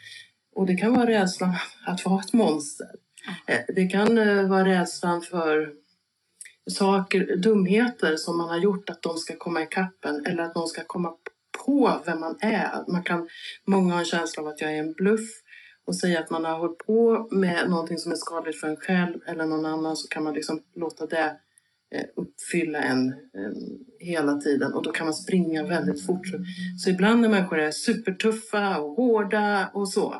Och 0.55 0.65
det 0.65 0.75
kan 0.75 0.93
vara 0.93 1.07
rädslan 1.07 1.55
att 1.87 2.05
vara 2.05 2.19
ett 2.19 2.33
monster. 2.33 2.89
Eh, 3.47 3.75
det 3.75 3.87
kan 3.87 4.17
eh, 4.17 4.47
vara 4.47 4.65
rädslan 4.65 5.21
för 5.21 5.73
saker, 6.71 7.35
dumheter 7.35 8.15
som 8.15 8.37
man 8.37 8.49
har 8.49 8.57
gjort, 8.57 8.89
att 8.89 9.01
de 9.01 9.17
ska 9.17 9.35
komma 9.35 9.61
i 9.63 9.65
kappen 9.65 10.25
eller 10.25 10.43
att 10.43 10.53
de 10.53 10.67
ska 10.67 10.83
komma 10.83 11.13
på 11.65 12.01
vem 12.05 12.19
man 12.19 12.37
är. 12.41 12.91
Man 12.91 13.03
kan, 13.03 13.29
många 13.65 13.93
har 13.93 13.99
en 13.99 14.05
känsla 14.05 14.43
av 14.43 14.49
att 14.49 14.61
jag 14.61 14.73
är 14.73 14.79
en 14.79 14.93
bluff 14.93 15.29
och 15.85 15.95
säga 15.95 16.19
att 16.19 16.29
man 16.29 16.45
har 16.45 16.59
hållit 16.59 16.77
på 16.77 17.27
med 17.31 17.69
någonting 17.69 17.97
som 17.97 18.11
är 18.11 18.15
skadligt 18.15 18.59
för 18.59 18.67
en 18.67 18.77
själv 18.77 19.19
eller 19.27 19.45
någon 19.45 19.65
annan 19.65 19.95
så 19.95 20.07
kan 20.07 20.23
man 20.23 20.33
liksom 20.33 20.61
låta 20.75 21.05
det 21.05 21.37
Eh, 21.95 22.05
uppfylla 22.15 22.79
en 22.79 23.07
eh, 23.09 23.51
hela 23.99 24.37
tiden 24.37 24.73
och 24.73 24.83
då 24.83 24.91
kan 24.91 25.05
man 25.05 25.13
springa 25.13 25.65
väldigt 25.65 26.05
fort. 26.05 26.27
Så 26.83 26.89
ibland 26.89 27.21
när 27.21 27.29
människor 27.29 27.59
är 27.59 27.71
supertuffa 27.71 28.79
och 28.79 28.95
hårda 28.95 29.71
och 29.73 29.89
så, 29.89 30.15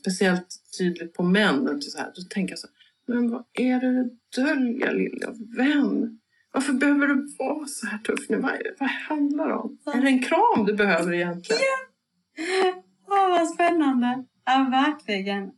speciellt 0.00 0.46
tydligt 0.78 1.14
på 1.14 1.22
män, 1.22 1.82
så 1.82 1.98
här, 1.98 2.12
då 2.14 2.22
tänker 2.22 2.52
jag 2.52 2.58
så 2.58 2.68
men 3.06 3.30
vad 3.30 3.44
är 3.52 3.80
det 3.80 3.92
du 3.92 4.18
döljer 4.36 4.92
lilla 4.92 5.30
vän? 5.56 6.18
Varför 6.52 6.72
behöver 6.72 7.06
du 7.06 7.36
vara 7.38 7.66
så 7.66 7.86
här 7.86 7.98
tuff 7.98 8.28
nu? 8.28 8.36
Vad, 8.36 8.52
vad 8.78 8.88
handlar 8.88 9.48
det 9.48 9.54
om? 9.54 9.78
Är 9.94 10.00
det 10.00 10.08
en 10.08 10.22
kram 10.22 10.64
du 10.66 10.74
behöver 10.74 11.12
egentligen? 11.12 11.62
Ja! 11.62 12.82
Åh, 13.08 13.30
vad 13.30 13.48
spännande! 13.48 14.24
Ja, 14.44 14.68
verkligen. 14.70 15.50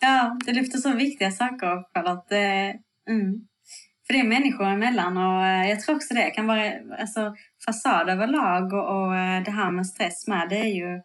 Ja, 0.00 0.38
du 0.46 0.52
lyfter 0.52 0.78
så 0.78 0.92
viktiga 0.92 1.30
saker, 1.30 1.94
Charlotte. 1.94 2.32
Eh, 2.32 3.14
mm. 3.14 3.46
För 4.06 4.14
det 4.14 4.20
är 4.20 4.24
människor 4.24 4.66
emellan 4.66 5.16
och 5.16 5.46
eh, 5.46 5.70
jag 5.70 5.80
tror 5.80 5.96
också 5.96 6.14
det 6.14 6.30
kan 6.30 6.46
vara 6.46 6.72
alltså, 6.98 7.34
fasad 7.64 8.08
överlag 8.08 8.72
och, 8.72 8.96
och 8.96 9.16
eh, 9.16 9.42
det 9.42 9.50
här 9.50 9.70
med 9.70 9.86
stress 9.86 10.26
med. 10.26 10.48
Det 10.48 10.58
är 10.58 10.74
ju 10.74 11.02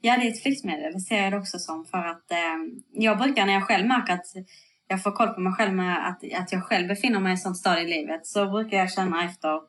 ja, 0.00 0.16
det 0.16 0.26
är 0.26 0.30
ett 0.30 0.42
flyktmedel, 0.42 0.92
det 0.92 1.00
ser 1.00 1.22
jag 1.22 1.32
det 1.32 1.38
också 1.38 1.58
som. 1.58 1.84
För 1.84 1.98
att 1.98 2.30
eh, 2.30 2.56
jag 2.92 3.18
brukar 3.18 3.46
när 3.46 3.52
jag 3.52 3.66
själv 3.66 3.86
märker 3.86 4.12
att 4.12 4.26
jag 4.88 5.02
får 5.02 5.10
koll 5.10 5.28
på 5.28 5.40
mig 5.40 5.52
själv 5.52 5.74
med 5.74 6.08
att, 6.08 6.40
att 6.40 6.52
jag 6.52 6.64
själv 6.64 6.88
befinner 6.88 7.20
mig 7.20 7.32
i 7.32 7.34
ett 7.34 7.40
sånt 7.40 7.56
stadie 7.56 7.84
i 7.84 8.00
livet 8.00 8.26
så 8.26 8.50
brukar 8.50 8.76
jag 8.76 8.92
känna 8.92 9.24
efter 9.24 9.60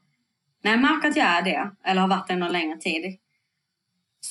när 0.64 0.72
jag 0.72 0.82
märker 0.82 1.10
att 1.10 1.16
jag 1.16 1.28
är 1.28 1.42
det 1.42 1.72
eller 1.86 2.02
har 2.02 2.08
varit 2.08 2.28
det 2.28 2.36
någon 2.36 2.52
längre 2.52 2.78
tid 2.78 3.18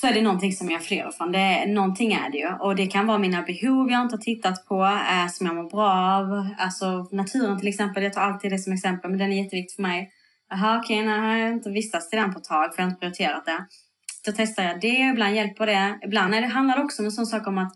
så 0.01 0.07
är 0.07 0.13
det 0.13 0.23
någonting 0.23 0.53
som 0.53 0.71
jag 0.71 0.85
flyr 0.85 1.09
ifrån. 1.09 1.33
Det 1.33 1.39
är, 1.39 1.67
någonting 1.67 2.13
är 2.13 2.31
det 2.31 2.39
ju. 2.39 2.49
Och 2.49 2.77
det 2.77 2.87
kan 2.87 3.07
vara 3.07 3.19
mina 3.19 3.43
behov 3.43 3.91
jag 3.91 4.03
inte 4.03 4.17
har 4.17 4.23
tittat 4.23 4.67
på, 4.67 4.85
eh, 4.85 5.29
som 5.29 5.47
jag 5.47 5.57
mår 5.57 5.71
bra 5.71 5.91
av. 5.91 6.49
Alltså 6.59 7.09
naturen 7.13 7.59
till 7.59 7.69
exempel. 7.69 8.03
Jag 8.03 8.13
tar 8.13 8.21
alltid 8.21 8.51
det 8.51 8.59
som 8.59 8.73
exempel, 8.73 9.11
men 9.11 9.19
den 9.19 9.33
är 9.33 9.43
jätteviktig 9.43 9.75
för 9.77 9.83
mig. 9.83 10.13
Jaha, 10.51 10.79
okej, 10.79 10.97
okay, 10.97 11.07
nej, 11.07 11.41
jag 11.41 11.47
har 11.47 11.53
inte 11.53 11.71
vistats 11.71 12.11
till 12.11 12.19
den 12.19 12.33
på 12.33 12.39
ett 12.39 12.45
tag 12.45 12.75
för 12.75 12.83
jag 12.83 12.87
har 12.87 12.91
inte 12.91 13.01
prioriterat 13.01 13.47
det. 13.47 13.67
Då 14.25 14.33
testar 14.37 14.63
jag 14.63 14.81
det, 14.81 14.99
ibland 15.13 15.35
hjälper 15.35 15.67
det. 15.67 15.99
Ibland 16.05 16.35
är 16.35 16.41
det, 16.41 16.47
handlar 16.47 16.77
det 16.77 16.83
också 16.83 17.03
om 17.03 17.07
en 17.07 17.13
sån 17.13 17.27
sak 17.27 17.47
om 17.47 17.59
att 17.59 17.73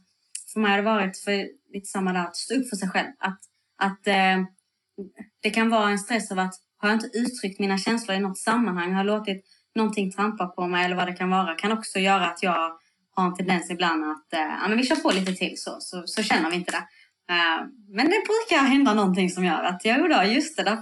för 0.52 0.61
mig 0.61 0.70
har 0.70 0.78
det 0.78 0.85
varit 0.85 1.18
för, 1.18 1.46
lite 1.72 1.87
samma 1.87 2.12
där, 2.12 2.20
att 2.20 2.37
stå 2.37 2.54
upp 2.54 2.68
för 2.68 2.76
sig 2.76 2.88
själv. 2.88 3.11
Att, 3.18 3.40
att 3.78 4.06
eh, 4.06 4.44
det 5.42 5.50
kan 5.50 5.70
vara 5.70 5.90
en 5.90 5.98
stress 5.98 6.33
av 6.33 6.38
att 6.38 6.54
har 6.76 6.88
jag 6.88 6.96
inte 6.96 7.18
uttryckt 7.18 7.61
mina 7.61 7.78
känslor 7.78 8.16
i 8.16 8.20
något 8.20 8.38
sammanhang, 8.38 8.92
har 8.92 8.98
jag 8.98 9.06
låtit 9.06 9.44
någonting 9.74 10.12
trampar 10.12 10.46
på 10.46 10.66
mig 10.66 10.85
eller 10.85 10.96
vad 10.96 11.06
det 11.06 11.12
kan 11.12 11.30
vara 11.30 11.54
kan 11.54 11.72
också 11.72 11.98
göra 11.98 12.26
att 12.26 12.42
jag 12.42 12.72
har 13.14 13.26
en 13.26 13.35
tendens 13.35 13.70
ibland 13.70 14.04
att 14.04 14.33
eh, 14.33 14.40
ja, 14.62 14.68
men 14.68 14.78
vi 14.78 14.85
kör 14.85 14.96
på 14.96 15.11
lite 15.11 15.33
till 15.33 15.52
så, 15.56 15.76
så, 15.80 16.02
så 16.06 16.22
känner 16.22 16.50
vi 16.50 16.56
inte 16.56 16.72
det. 16.72 16.87
Uh, 17.33 17.66
men 17.88 18.06
det 18.06 18.22
brukar 18.30 18.64
hända 18.64 18.94
någonting 18.94 19.30
som 19.30 19.44
gör 19.44 19.62
att 19.62 19.80
jo 19.85 20.09
då, 20.09 20.22
just 20.22 20.56
det, 20.56 20.62
där, 20.62 20.78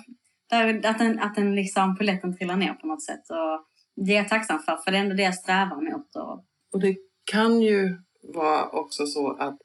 där, 0.50 0.90
att 0.90 0.98
den, 0.98 1.18
att 1.18 1.34
den 1.34 1.54
liksom 1.54 1.96
polletten 1.96 2.36
trillar 2.36 2.56
ner 2.56 2.74
på 2.74 2.86
något 2.86 3.02
sätt. 3.02 3.30
Och 3.30 3.66
det 4.06 4.12
är 4.12 4.16
jag 4.16 4.28
tacksam 4.28 4.58
för, 4.58 4.76
för 4.76 4.90
det 4.90 4.96
är 4.96 5.00
ändå 5.00 5.14
det 5.14 5.22
jag 5.22 5.34
strävar 5.34 5.90
mot. 5.90 6.16
Och, 6.16 6.44
och 6.72 6.80
det 6.80 6.96
kan 7.30 7.60
ju 7.60 7.98
vara 8.34 8.68
också 8.68 9.06
så 9.06 9.32
att, 9.32 9.58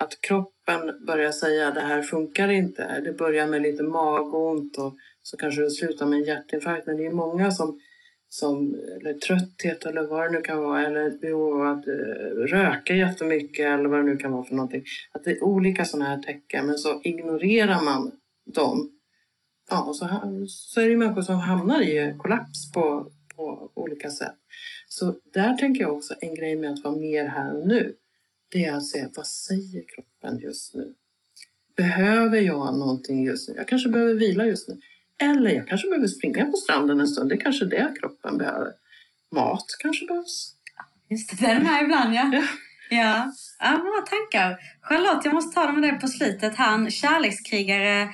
att 0.00 0.20
kroppen 0.20 1.06
börjar 1.06 1.32
säga 1.32 1.70
det 1.70 1.80
här 1.80 2.02
funkar 2.02 2.48
inte. 2.48 3.00
Det 3.00 3.12
börjar 3.12 3.46
med 3.46 3.62
lite 3.62 3.82
magont 3.82 4.78
och 4.78 4.94
så 5.22 5.36
kanske 5.36 5.62
det 5.62 5.70
slutar 5.70 6.06
med 6.06 6.18
en 6.18 6.24
hjärtinfarkt. 6.24 6.86
Men 6.86 6.96
det 6.96 7.06
är 7.06 7.12
många 7.12 7.50
som 7.50 7.80
som 8.34 8.74
eller 8.74 9.14
trötthet 9.14 9.86
eller 9.86 10.02
vad 10.02 10.26
det 10.26 10.30
nu 10.30 10.40
kan 10.40 10.62
vara 10.62 10.86
eller 10.86 11.08
ett 11.08 11.20
behov 11.20 11.60
av 11.60 11.78
att 11.78 11.88
uh, 11.88 11.94
röka 12.46 12.94
jättemycket 12.94 13.66
eller 13.66 13.88
vad 13.88 13.98
det 13.98 14.04
nu 14.04 14.16
kan 14.16 14.32
vara 14.32 14.44
för 14.44 14.54
någonting. 14.54 14.84
Att 15.12 15.24
det 15.24 15.30
är 15.30 15.44
olika 15.44 15.84
sådana 15.84 16.10
här 16.10 16.22
tecken 16.22 16.66
men 16.66 16.78
så 16.78 17.00
ignorerar 17.04 17.82
man 17.84 18.12
dem. 18.54 18.90
Ja, 19.70 19.84
och 19.84 19.96
så, 19.96 20.08
så 20.48 20.80
är 20.80 20.88
det 20.88 20.96
människor 20.96 21.22
som 21.22 21.36
hamnar 21.36 21.82
i 21.82 22.14
kollaps 22.18 22.72
på, 22.72 23.12
på 23.36 23.70
olika 23.74 24.10
sätt. 24.10 24.36
Så 24.88 25.14
där 25.34 25.54
tänker 25.54 25.80
jag 25.80 25.96
också 25.96 26.14
en 26.20 26.34
grej 26.34 26.56
med 26.56 26.72
att 26.72 26.84
vara 26.84 26.96
mer 26.96 27.26
här 27.26 27.56
och 27.56 27.68
nu. 27.68 27.94
Det 28.48 28.64
är 28.64 28.72
att 28.72 28.86
se 28.86 29.06
vad 29.16 29.26
säger 29.26 29.84
kroppen 29.94 30.38
just 30.38 30.74
nu? 30.74 30.94
Behöver 31.76 32.40
jag 32.40 32.78
någonting 32.78 33.24
just 33.24 33.48
nu? 33.48 33.54
Jag 33.56 33.68
kanske 33.68 33.88
behöver 33.88 34.14
vila 34.14 34.46
just 34.46 34.68
nu. 34.68 34.80
Eller 35.22 35.50
jag 35.50 35.68
kanske 35.68 35.88
behöver 35.88 36.06
springa 36.06 36.44
på 36.44 36.56
stranden 36.56 37.00
en 37.00 37.06
stund. 37.06 37.28
Det 37.28 37.34
är 37.34 37.40
kanske 37.40 37.64
det 37.64 37.94
kroppen 38.00 38.38
behöver. 38.38 38.72
Mat 39.34 39.66
kanske 39.78 40.06
behövs. 40.06 40.54
Just 41.10 41.30
det, 41.30 41.46
den 41.46 41.56
är 41.56 41.60
med 41.60 41.82
ibland 41.82 42.14
ja. 42.14 42.30
ja. 42.32 42.42
Ja, 42.90 43.32
ja 43.60 43.70
bra 43.70 44.04
tankar. 44.06 44.58
Charlotte, 44.82 45.24
jag 45.24 45.34
måste 45.34 45.54
ta 45.54 45.66
det 45.66 45.72
med 45.72 45.82
dig 45.82 46.00
på 46.00 46.08
slutet. 46.08 46.56
Han, 46.56 46.90
kärlekskrigare, 46.90 48.08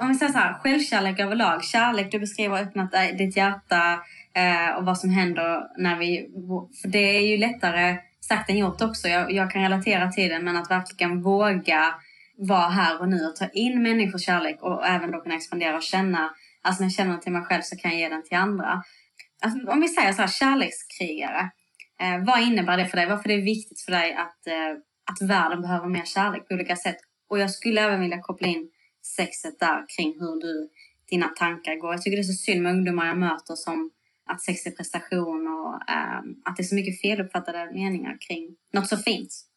om 0.00 0.08
vi 0.08 0.14
säger 0.14 0.32
så 0.32 0.38
här, 0.38 0.54
självkärlek 0.54 1.20
överlag. 1.20 1.64
Kärlek, 1.64 2.12
du 2.12 2.18
beskriver 2.18 2.62
öppnat 2.62 2.92
ditt 3.18 3.36
hjärta 3.36 4.00
eh, 4.34 4.76
och 4.76 4.84
vad 4.84 4.98
som 4.98 5.10
händer 5.10 5.62
när 5.78 5.98
vi... 5.98 6.28
För 6.82 6.88
det 6.88 7.16
är 7.16 7.20
ju 7.20 7.36
lättare 7.36 7.96
sagt 8.20 8.50
än 8.50 8.58
gjort 8.58 8.82
också. 8.82 9.08
Jag, 9.08 9.32
jag 9.32 9.50
kan 9.50 9.62
relatera 9.62 10.12
till 10.12 10.28
det, 10.28 10.38
men 10.38 10.56
att 10.56 10.70
verkligen 10.70 11.22
våga 11.22 11.94
vara 12.38 12.68
här 12.68 13.00
och 13.00 13.08
nu 13.08 13.26
och 13.26 13.36
ta 13.36 13.48
in 13.48 13.82
människors 13.82 14.24
kärlek 14.24 14.62
och 14.62 14.86
även 14.86 15.10
då 15.10 15.20
kunna 15.20 15.34
expandera 15.34 15.76
och 15.76 15.82
känna, 15.82 16.30
alltså 16.62 16.82
när 16.82 16.86
jag 16.86 16.92
känner 16.92 17.10
den 17.10 17.20
till 17.20 17.32
mig 17.32 17.42
själv 17.42 17.62
så 17.62 17.76
kan 17.76 17.90
jag 17.90 18.00
ge 18.00 18.08
den 18.08 18.22
till 18.22 18.36
andra. 18.36 18.82
Alltså, 19.42 19.70
om 19.70 19.80
vi 19.80 19.88
säger 19.88 20.12
så 20.12 20.22
här, 20.22 20.28
kärlekskrigare. 20.28 21.50
Eh, 22.00 22.24
vad 22.26 22.42
innebär 22.42 22.76
det 22.76 22.86
för 22.86 22.96
dig? 22.96 23.06
Varför 23.06 23.30
är 23.30 23.36
det 23.36 23.42
viktigt 23.42 23.80
för 23.80 23.92
dig 23.92 24.14
att, 24.14 24.46
eh, 24.46 24.70
att 25.10 25.30
världen 25.30 25.62
behöver 25.62 25.88
mer 25.88 26.04
kärlek 26.04 26.48
på 26.48 26.54
olika 26.54 26.76
sätt? 26.76 26.96
Och 27.28 27.38
jag 27.38 27.50
skulle 27.50 27.80
även 27.80 28.00
vilja 28.00 28.18
koppla 28.22 28.48
in 28.48 28.70
sexet 29.16 29.60
där 29.60 29.84
kring 29.96 30.20
hur 30.20 30.40
du, 30.40 30.68
dina 31.10 31.28
tankar 31.28 31.76
går. 31.76 31.92
Jag 31.92 32.02
tycker 32.02 32.16
det 32.16 32.20
är 32.20 32.32
så 32.32 32.32
synd 32.32 32.62
med 32.62 32.72
ungdomar 32.72 33.06
jag 33.06 33.18
möter 33.18 33.54
som 33.54 33.90
att 34.30 34.42
sex 34.42 34.66
är 34.66 34.70
prestation 34.70 35.48
och 35.48 35.90
eh, 35.90 36.18
att 36.44 36.56
det 36.56 36.62
är 36.62 36.64
så 36.64 36.74
mycket 36.74 37.00
feluppfattade 37.00 37.70
meningar 37.72 38.16
kring 38.28 38.56
något 38.72 38.88
så 38.88 38.96
fint 38.96 39.47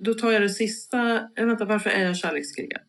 då 0.00 0.14
tar 0.14 0.32
jag 0.32 0.42
det 0.42 0.48
sista. 0.48 1.28
Äh, 1.36 1.46
vänta, 1.46 1.64
varför 1.64 1.90
är 1.90 2.04
jag 2.04 2.16
kärlekskrigare? 2.16 2.82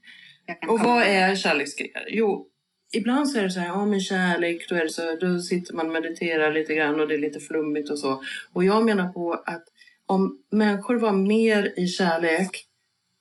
Jag 0.46 0.72
och 0.72 0.80
vad 0.80 1.04
är 1.04 1.36
kärlekskrigare? 1.36 2.06
Jo, 2.08 2.48
ibland 2.94 3.30
så 3.30 3.40
är 3.40 3.44
det 3.44 3.50
så 3.50 3.60
här, 3.60 3.68
ja 3.68 3.86
men 3.86 4.00
kärlek, 4.00 4.70
då, 4.70 4.76
är 4.76 4.84
det 4.84 4.90
så, 4.90 5.16
då 5.22 5.40
sitter 5.40 5.74
man 5.74 5.86
och 5.86 5.94
mediterar 5.94 6.54
lite 6.54 6.76
grann 6.76 7.00
och 7.00 7.08
det 7.08 7.14
är 7.14 7.20
lite 7.20 7.40
flummigt 7.40 7.90
och 7.90 8.00
så. 8.00 8.24
Och 8.54 8.64
jag 8.64 8.86
menar 8.86 9.08
på 9.08 9.34
att 9.34 9.64
om 10.06 10.40
människor 10.52 10.96
var 10.96 11.12
mer 11.12 11.74
i 11.80 11.88
kärlek 11.88 12.66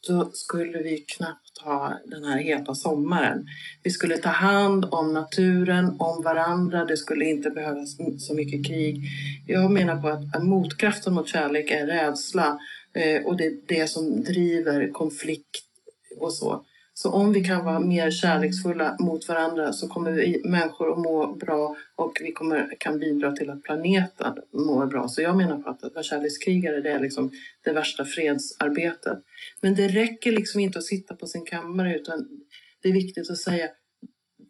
då 0.09 0.31
skulle 0.33 0.79
vi 0.79 0.99
knappt 0.99 1.59
ha 1.65 1.99
den 2.05 2.25
här 2.25 2.39
heta 2.39 2.75
sommaren. 2.75 3.47
Vi 3.83 3.91
skulle 3.91 4.17
ta 4.17 4.29
hand 4.29 4.85
om 4.91 5.13
naturen, 5.13 5.97
om 5.99 6.23
varandra. 6.23 6.85
Det 6.85 6.97
skulle 6.97 7.25
inte 7.25 7.51
behövas 7.51 7.97
så 8.19 8.35
mycket 8.35 8.67
krig. 8.67 9.03
Jag 9.47 9.71
menar 9.71 10.03
på 10.03 10.09
att 10.09 10.45
motkraften 10.45 11.15
mot 11.15 11.29
kärlek 11.29 11.71
är 11.71 11.87
rädsla 11.87 12.45
Eh, 12.45 12.59
Eh, 12.99 13.27
och 13.27 13.37
det 13.37 13.47
är 13.47 13.57
det 13.67 13.87
som 13.87 14.25
driver 14.25 14.89
konflikt 14.93 15.65
och 16.17 16.35
så. 16.35 16.65
Så 16.95 17.11
om 17.11 17.33
vi 17.33 17.45
kan 17.45 17.65
vara 17.65 17.81
mer 17.81 18.11
kärleksfulla 18.11 18.97
mot 19.01 19.29
varandra 19.29 19.73
så 19.73 19.89
kommer 19.89 20.13
vi 20.13 20.43
människor 20.45 20.93
att 20.93 20.99
må 20.99 21.35
bra 21.35 21.77
och 21.97 22.19
vi 22.21 22.33
kommer, 22.33 22.77
kan 22.81 22.99
bidra 22.99 23.33
till 23.33 23.51
att 23.51 23.63
planeten 23.63 24.35
mår 24.53 24.87
bra. 24.87 25.09
Så 25.09 25.23
jag 25.23 25.37
menar 25.37 25.59
på 25.59 25.71
att 25.71 25.83
vara 25.95 26.03
kärlekskrigare 26.03 26.81
det 26.81 26.91
är 26.91 27.01
liksom 27.01 27.31
det 27.65 27.73
värsta 27.73 28.05
fredsarbetet. 28.05 29.19
Men 29.61 29.75
det 29.75 29.89
räcker 29.89 30.33
liksom 30.33 30.61
inte 30.61 30.79
att 30.79 30.85
sitta 30.85 31.15
på 31.15 31.27
sin 31.27 31.45
kammare 31.45 31.97
utan 31.97 32.29
det 32.83 32.89
är 32.89 32.93
viktigt 32.93 33.31
att 33.31 33.39
säga 33.39 33.69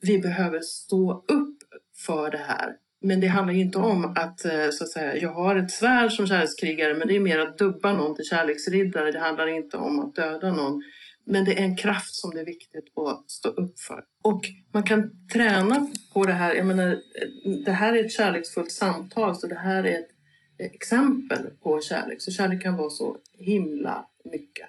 vi 0.00 0.18
behöver 0.18 0.60
stå 0.60 1.12
upp 1.12 1.58
för 2.06 2.30
det 2.30 2.44
här. 2.46 2.76
Men 3.00 3.20
det 3.20 3.26
handlar 3.26 3.54
inte 3.54 3.78
om 3.78 4.04
att, 4.04 4.44
eh, 4.44 4.70
så 4.70 4.84
att 4.84 4.90
säga, 4.90 5.16
jag 5.16 5.32
har 5.32 5.56
ett 5.56 5.70
svärd 5.70 6.12
som 6.12 6.26
kärlekskrigare 6.26 6.94
men 6.94 7.08
det 7.08 7.16
är 7.16 7.20
mer 7.20 7.38
att 7.38 7.58
dubba 7.58 7.92
någon 7.92 8.16
till 8.16 8.24
kärleksriddare. 8.24 9.12
Det 9.12 9.18
handlar 9.18 9.46
inte 9.46 9.76
om 9.76 10.00
att 10.00 10.14
döda 10.14 10.52
någon. 10.52 10.82
Men 11.24 11.44
det 11.44 11.58
är 11.58 11.62
en 11.62 11.76
kraft 11.76 12.14
som 12.14 12.30
det 12.30 12.40
är 12.40 12.44
viktigt 12.44 12.84
att 12.96 13.30
stå 13.30 13.48
upp 13.48 13.80
för. 13.80 14.04
Och 14.22 14.40
man 14.72 14.82
kan 14.82 15.10
träna 15.32 15.86
på 16.12 16.24
det 16.24 16.32
här. 16.32 16.54
Jag 16.54 16.66
menar, 16.66 16.98
det 17.64 17.72
här 17.72 17.94
är 17.96 18.04
ett 18.04 18.12
kärleksfullt 18.12 18.72
samtal 18.72 19.36
så 19.36 19.46
det 19.46 19.58
här 19.58 19.84
är 19.84 19.98
ett 19.98 20.10
exempel 20.58 21.46
på 21.62 21.80
kärlek. 21.80 22.22
Så 22.22 22.30
kärlek 22.30 22.62
kan 22.62 22.76
vara 22.76 22.90
så 22.90 23.16
himla 23.38 24.06
mycket. 24.24 24.66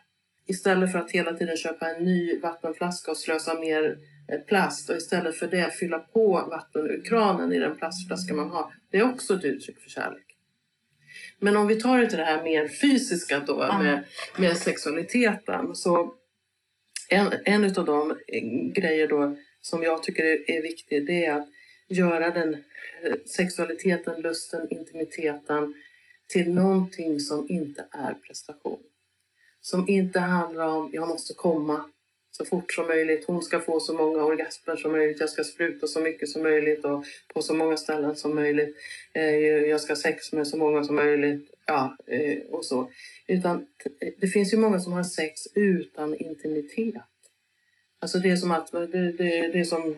Istället 0.48 0.92
för 0.92 1.00
att 1.00 1.12
hela 1.12 1.34
tiden 1.34 1.58
köpa 1.58 1.90
en 1.90 2.04
ny 2.04 2.40
vattenflaska 2.40 3.12
och 3.12 3.18
slösa 3.18 3.54
mer 3.54 3.98
plast 4.38 4.90
och 4.90 4.96
istället 4.96 5.36
för 5.36 5.48
det 5.48 5.72
fylla 5.72 6.00
på 6.00 6.48
vatten 6.52 6.86
ur 6.86 7.06
kranen 7.06 7.54
i 7.54 7.60
den 7.60 7.78
plastflaska 7.78 8.34
man 8.34 8.50
har. 8.50 8.74
Det 8.92 8.98
är 8.98 9.14
också 9.14 9.34
ett 9.34 9.44
uttryck 9.44 9.80
för 9.80 9.90
kärlek. 9.90 10.26
Men 11.40 11.58
om 11.58 11.68
vi 11.68 11.82
tar 11.82 11.98
det 11.98 12.10
till 12.10 12.18
det 12.18 12.24
här 12.24 12.44
mer 12.44 12.68
fysiska 12.68 13.40
då 13.48 13.64
mm. 13.64 13.84
med, 13.84 14.04
med 14.38 14.58
sexualiteten. 14.58 15.76
Så 15.76 16.14
en, 17.10 17.34
en 17.46 17.64
av 17.64 17.86
de 17.86 18.18
grejer 18.74 19.08
då 19.08 19.36
som 19.62 19.84
jag 19.84 20.04
tycker 20.04 20.24
är, 20.24 20.52
är 20.52 20.62
viktig 20.62 21.08
det 21.08 21.26
är 21.26 21.36
att 21.36 21.48
göra 21.88 22.30
den 22.30 22.54
eh, 23.04 23.16
sexualiteten, 23.26 24.22
lusten, 24.22 24.68
intimiteten 24.70 25.74
till 26.28 26.54
någonting 26.54 27.20
som 27.20 27.46
inte 27.50 27.86
är 27.92 28.14
prestation. 28.14 28.80
som 29.62 29.90
inte 29.90 30.20
handlar 30.20 30.68
om 30.68 30.90
jag 30.94 31.08
måste 31.08 31.34
komma 31.34 31.90
så 32.40 32.46
fort 32.46 32.74
som 32.74 32.88
möjligt. 32.88 33.26
Hon 33.28 33.42
ska 33.42 33.60
få 33.60 33.80
så 33.80 33.94
många 33.94 34.24
orgasmer 34.24 34.76
som 34.76 34.92
möjligt. 34.92 35.20
Jag 35.20 35.30
ska 35.30 35.44
spruta 35.44 35.88
så 35.88 36.00
mycket 36.00 36.30
som 36.30 36.44
möjligt 36.44 36.86
och 36.86 37.06
på 37.34 37.42
så 37.42 37.54
många 37.54 37.78
ställen 37.78 38.16
som 38.16 38.36
möjligt. 38.36 38.78
Eh, 39.14 39.24
jag 39.72 39.82
ska 39.82 39.92
ha 39.92 39.98
sex 39.98 40.34
med 40.34 40.48
så 40.48 40.58
många 40.58 40.84
som 40.84 40.96
möjligt. 40.96 41.52
Ja, 41.66 41.98
eh, 42.08 42.38
och 42.52 42.66
så. 42.66 42.92
Utan 43.28 43.66
det 44.18 44.28
finns 44.28 44.54
ju 44.54 44.58
många 44.58 44.80
som 44.80 44.94
har 44.94 45.04
sex 45.04 45.48
utan 45.56 46.16
intimitet. 46.16 47.04
Alltså 48.00 48.20
det 48.20 48.30
är 48.30 48.36
som 48.36 48.52
att 48.52 48.72
det, 48.72 48.88
det, 49.12 49.48
det 49.48 49.60
är 49.60 49.64
som 49.64 49.96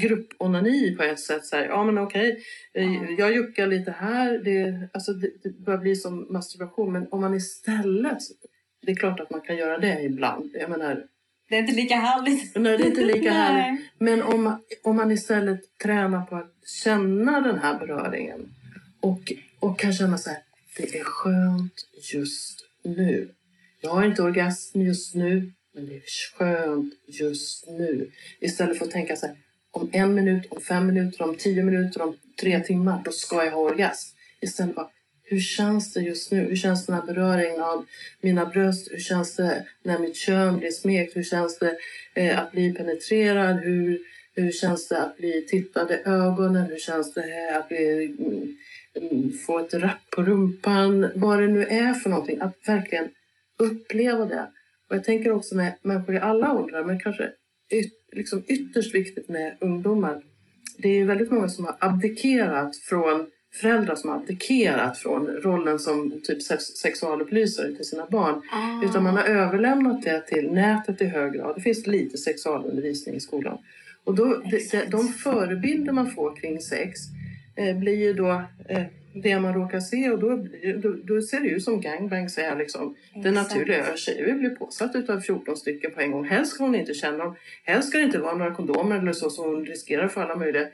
grupponani 0.00 0.96
på 0.96 1.02
ett 1.02 1.20
sätt. 1.20 1.44
Så 1.44 1.56
här, 1.56 1.64
ja 1.64 1.84
men 1.84 1.98
okej, 1.98 2.44
okay. 2.74 3.14
jag 3.18 3.34
juckar 3.34 3.66
lite 3.66 3.90
här. 3.90 4.38
Det, 4.38 4.88
alltså 4.92 5.12
det, 5.12 5.30
det 5.42 5.50
börjar 5.50 5.80
bli 5.80 5.96
som 5.96 6.26
masturbation. 6.30 6.92
Men 6.92 7.06
om 7.10 7.20
man 7.20 7.34
istället, 7.34 8.18
det 8.82 8.92
är 8.92 8.96
klart 8.96 9.20
att 9.20 9.30
man 9.30 9.40
kan 9.40 9.56
göra 9.56 9.78
det 9.78 10.02
ibland. 10.02 10.50
Jag 10.54 10.70
menar, 10.70 11.06
det 11.50 11.56
är 11.56 11.60
inte 11.60 11.72
lika 11.72 11.96
härligt. 11.96 12.56
Nej, 12.56 12.78
det 12.78 12.84
är 12.84 12.86
inte 12.86 13.04
lika 13.04 13.30
härligt. 13.42 13.80
Men 13.98 14.22
om, 14.22 14.62
om 14.82 14.96
man 14.96 15.10
istället 15.10 15.60
tränar 15.82 16.26
på 16.26 16.36
att 16.36 16.54
känna 16.84 17.40
den 17.40 17.58
här 17.58 17.78
beröringen 17.78 18.54
och, 19.00 19.32
och 19.60 19.78
kan 19.78 19.92
känna 19.92 20.18
så 20.18 20.30
här, 20.30 20.38
det 20.76 20.98
är 20.98 21.04
skönt 21.04 21.86
just 22.12 22.66
nu. 22.84 23.34
Jag 23.80 23.90
har 23.90 24.04
inte 24.04 24.22
orgasm 24.22 24.80
just 24.80 25.14
nu, 25.14 25.52
men 25.74 25.86
det 25.86 25.96
är 25.96 26.02
skönt 26.38 26.94
just 27.06 27.66
nu. 27.68 28.10
Istället 28.40 28.78
för 28.78 28.84
att 28.84 28.90
tänka 28.90 29.16
så 29.16 29.26
här, 29.26 29.36
om 29.70 29.90
en 29.92 30.14
minut, 30.14 30.46
om 30.50 30.60
fem 30.60 30.86
minuter, 30.86 31.22
om 31.22 31.36
tio 31.36 31.62
minuter, 31.62 32.02
om 32.02 32.16
tre 32.40 32.60
timmar, 32.60 33.02
då 33.04 33.12
ska 33.12 33.44
jag 33.44 33.52
ha 33.52 33.60
orgasm. 33.60 34.16
Istället 34.40 34.74
bara, 34.74 34.90
hur 35.30 35.40
känns 35.40 35.92
det 35.92 36.00
just 36.00 36.32
nu? 36.32 36.38
Hur 36.40 36.56
känns 36.56 36.86
den 36.86 36.94
här 36.94 37.02
beröringen 37.02 37.62
av 37.62 37.86
mina 38.20 38.46
bröst? 38.46 38.92
Hur 38.92 38.98
känns 38.98 39.36
det 39.36 39.66
när 39.82 39.98
mitt 39.98 40.16
kön 40.16 40.58
blir 40.58 40.70
smekt? 40.70 41.16
Hur 41.16 41.22
känns 41.22 41.58
det 41.58 41.76
eh, 42.14 42.38
att 42.38 42.52
bli 42.52 42.72
penetrerad? 42.72 43.56
Hur, 43.56 43.98
hur 44.34 44.52
känns 44.52 44.88
det 44.88 45.02
att 45.02 45.16
bli 45.16 45.46
tittad 45.48 45.90
i 45.90 45.94
ögonen? 46.04 46.66
Hur 46.66 46.78
känns 46.78 47.14
det 47.14 47.48
eh, 47.50 47.56
att 47.56 47.68
bli, 47.68 48.16
mm, 48.18 48.56
mm 48.94 49.32
få 49.46 49.58
ett 49.58 49.74
rapp 49.74 50.10
på 50.10 50.22
rumpan? 50.22 51.10
Vad 51.14 51.38
det 51.38 51.48
nu 51.48 51.66
är 51.66 51.94
för 51.94 52.10
någonting. 52.10 52.40
Att 52.40 52.56
verkligen 52.66 53.08
uppleva 53.58 54.24
det. 54.26 54.46
Och 54.88 54.96
jag 54.96 55.04
tänker 55.04 55.32
också 55.32 55.54
med 55.56 55.72
människor 55.82 56.14
i 56.14 56.18
alla 56.18 56.52
åldrar, 56.52 56.84
men 56.84 57.00
kanske 57.00 57.30
yt, 57.70 57.92
liksom 58.12 58.42
ytterst 58.46 58.94
viktigt 58.94 59.28
med 59.28 59.56
ungdomar. 59.60 60.22
Det 60.78 60.88
är 60.88 61.04
väldigt 61.04 61.30
många 61.30 61.48
som 61.48 61.64
har 61.64 61.76
abdikerat 61.80 62.76
från 62.76 63.30
föräldrar 63.52 63.94
som 63.94 64.10
har 64.10 64.16
abdikerat 64.16 64.98
från 64.98 65.26
rollen 65.26 65.78
som 65.78 66.20
typ 66.24 66.42
sexualupplysare 66.82 67.72
till 67.72 67.84
sina 67.84 68.06
barn. 68.06 68.42
Ah. 68.52 68.84
Utan 68.84 69.02
man 69.02 69.16
har 69.16 69.24
överlämnat 69.24 70.02
det 70.02 70.20
till 70.20 70.52
nätet 70.52 71.02
i 71.02 71.06
hög 71.06 71.32
grad. 71.32 71.56
Det 71.56 71.60
finns 71.60 71.86
lite 71.86 72.18
sexualundervisning 72.18 73.14
i 73.14 73.20
skolan. 73.20 73.58
Och 74.04 74.14
då, 74.14 74.42
de, 74.50 74.84
de 74.90 75.08
förebilder 75.08 75.92
man 75.92 76.10
får 76.10 76.36
kring 76.36 76.60
sex 76.60 77.00
eh, 77.56 77.76
blir 77.76 77.96
ju 77.96 78.12
då 78.12 78.42
eh, 78.68 78.82
det 79.14 79.40
man 79.40 79.54
råkar 79.54 79.80
se 79.80 80.10
och 80.10 80.18
då, 80.18 80.46
då, 80.82 80.92
då 81.04 81.22
ser 81.22 81.40
det 81.40 81.48
ut 81.48 81.64
som 81.64 81.80
gangbangs 81.80 82.38
är 82.38 82.56
liksom 82.56 82.96
det 83.22 83.30
naturliga. 83.30 83.96
Tjejer 83.96 84.24
vill 84.24 84.34
bli 84.34 84.50
påsatt 84.50 84.96
utav 84.96 85.20
14 85.20 85.56
stycken 85.56 85.90
på 85.90 86.00
en 86.00 86.10
gång. 86.10 86.24
Helst 86.24 86.52
ska 86.52 86.64
hon 86.64 86.74
inte 86.74 86.94
känna 86.94 87.24
dem. 87.24 87.36
Helst 87.64 87.88
ska 87.88 87.98
det 87.98 88.04
inte 88.04 88.18
vara 88.18 88.36
några 88.36 88.54
kondomer 88.54 88.98
eller 88.98 89.12
så 89.12 89.30
som 89.30 89.44
hon 89.44 89.66
riskerar 89.66 90.08
för 90.08 90.22
alla 90.22 90.36
möjliga 90.36 90.66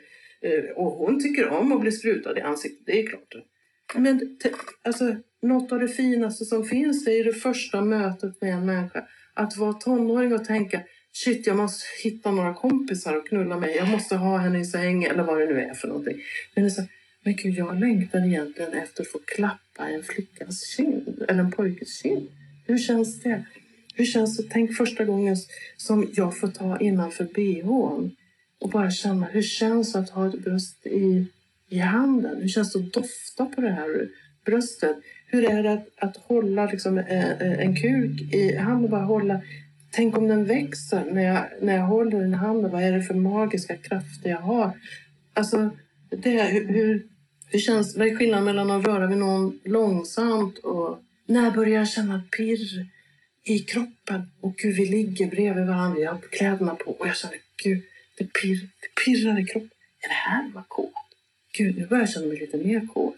Eh, 0.47 0.70
och 0.76 0.92
hon 0.92 1.22
tycker 1.22 1.49
om 1.49 1.72
att 1.72 1.80
bli 1.80 1.92
sprutad 1.92 2.38
i 2.38 2.40
ansiktet, 2.40 2.86
det 2.86 3.03
är 3.03 3.07
klart. 3.07 3.34
Men 3.94 4.38
alltså, 4.84 5.16
något 5.42 5.72
av 5.72 5.80
det 5.80 5.88
finaste 5.88 6.44
som 6.44 6.64
finns 6.64 7.05
det 7.05 7.11
är 7.11 7.24
det 7.24 7.32
första 7.32 7.80
mötet 7.80 8.40
med 8.40 8.55
en 8.55 8.66
människa. 8.66 9.05
Att 9.34 9.57
vara 9.57 9.72
tonåring 9.72 10.32
och 10.34 10.44
tänka 10.44 10.80
shit, 11.12 11.47
jag 11.47 11.57
måste 11.57 11.84
hitta 12.03 12.30
några 12.30 12.55
kompisar 12.55 13.16
och 13.16 13.28
knulla 13.28 13.59
mig. 13.59 13.76
Jag 13.76 13.88
måste 13.88 14.16
ha 14.16 14.36
henne 14.38 14.61
i 14.61 14.64
säng 14.64 15.05
eller 15.05 15.22
vad 15.22 15.38
det 15.38 15.47
nu 15.47 15.61
är 15.61 15.74
för 15.74 15.88
någonting. 15.88 16.16
Men, 16.55 16.64
det 16.64 16.68
är 16.68 16.70
så, 16.70 16.82
men 17.24 17.36
gud, 17.36 17.55
jag 17.55 17.80
längtar 17.80 18.26
egentligen 18.26 18.72
efter 18.72 19.03
att 19.03 19.09
få 19.09 19.18
klappa 19.26 19.88
en 19.88 20.03
flickas 20.03 20.76
kind 20.76 21.24
eller 21.28 21.40
en 21.40 21.51
pojkes 21.51 22.03
kind. 22.03 22.28
Hur 22.66 22.78
känns 22.78 23.22
det? 23.22 23.44
Hur 23.94 24.05
känns 24.05 24.36
det? 24.36 24.42
Tänk 24.51 24.76
första 24.76 25.05
gången 25.05 25.36
som 25.76 26.09
jag 26.16 26.38
får 26.38 26.49
ta 26.49 26.80
innanför 26.80 27.24
bhn 27.24 28.16
och 28.61 28.70
bara 28.70 28.90
känna 28.90 29.26
hur 29.26 29.42
känns 29.42 29.92
det 29.92 29.98
att 29.98 30.11
ha 30.11 30.28
ett 30.28 30.44
bröst 30.44 30.86
i, 30.86 31.26
i 31.68 31.78
handen? 31.78 32.40
Hur 32.40 32.48
känns 32.48 32.72
det 32.72 32.78
att 32.78 32.92
dofta 32.92 33.46
på 33.46 33.61
det 33.61 33.70
här 33.70 34.09
bröstet? 34.44 34.96
Hur 35.26 35.44
är 35.44 35.62
det 35.62 35.72
att, 35.72 35.88
att 35.96 36.16
hålla 36.16 36.66
liksom, 36.66 36.98
en, 36.98 37.40
en 37.40 37.76
kuk 37.76 38.34
i 38.34 38.57
handen? 38.57 38.90
Bara 38.90 39.04
hålla, 39.04 39.40
tänk 39.90 40.18
om 40.18 40.28
den 40.28 40.44
växer 40.44 41.04
när 41.12 41.22
jag, 41.22 41.44
när 41.62 41.76
jag 41.76 41.86
håller 41.86 42.20
den 42.20 42.32
i 42.32 42.36
handen. 42.36 42.70
Vad 42.70 42.82
är 42.82 42.92
det 42.92 43.02
för 43.02 43.14
magiska 43.14 43.76
krafter 43.76 44.30
jag 44.30 44.38
har? 44.38 44.72
Alltså, 45.34 45.70
det, 46.11 46.42
hur, 46.42 46.68
hur, 46.68 47.07
hur 47.46 47.59
känns, 47.59 47.96
vad 47.96 48.09
är 48.09 48.16
skillnaden 48.16 48.44
mellan 48.44 48.70
att 48.70 48.86
röra 48.86 49.07
vid 49.07 49.18
någon 49.18 49.61
långsamt 49.64 50.59
och 50.59 50.98
när 51.26 51.50
börjar 51.50 51.78
jag 51.78 51.88
känna 51.88 52.22
pirr 52.36 52.88
i 53.44 53.59
kroppen? 53.59 54.30
Och 54.40 54.57
gud, 54.57 54.76
vi 54.76 54.86
ligger 54.86 55.30
bredvid 55.30 55.66
varandra, 55.66 56.00
jag 56.00 56.12
har 56.12 56.20
kläderna 56.20 56.74
på 56.74 56.90
och 56.90 57.09
jag 57.09 57.16
känner 57.16 57.36
gud, 57.64 57.82
det, 58.18 58.32
pirr, 58.32 58.68
det 58.80 59.04
pirrar 59.04 59.40
i 59.40 59.44
kroppen. 59.44 59.70
Är 60.00 60.08
det 60.08 60.14
här 60.14 60.50
var 60.54 60.64
kåt? 60.68 60.92
Gud, 61.52 61.78
nu 61.78 61.86
börjar 61.86 62.02
jag 62.02 62.10
känna 62.10 62.26
mig 62.26 62.38
lite 62.38 62.56
mer 62.56 62.86
kåt. 62.94 63.16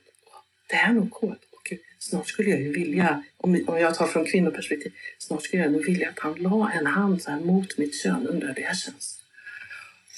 Det 0.68 0.76
här 0.76 0.90
är 0.90 0.94
nog 0.94 1.10
kåt. 1.10 1.38
Gud, 1.64 1.78
snart 1.98 2.28
skulle 2.28 2.50
jag 2.50 2.60
ju 2.60 2.72
vilja, 2.72 3.24
om, 3.36 3.64
om 3.66 3.78
jag 3.78 3.94
tar 3.94 4.06
från 4.06 4.24
kvinnoperspektiv, 4.24 4.92
snart 5.18 5.42
skulle 5.42 5.62
jag 5.62 5.72
nog 5.72 5.84
vilja 5.86 6.08
att 6.08 6.18
han 6.18 6.34
la 6.34 6.72
en 6.72 6.86
hand 6.86 7.22
så 7.22 7.30
här 7.30 7.40
mot 7.40 7.78
mitt 7.78 8.02
kön. 8.02 8.26
Undrar 8.26 8.48
hur 8.48 8.54
det 8.54 8.76
känns. 8.76 9.20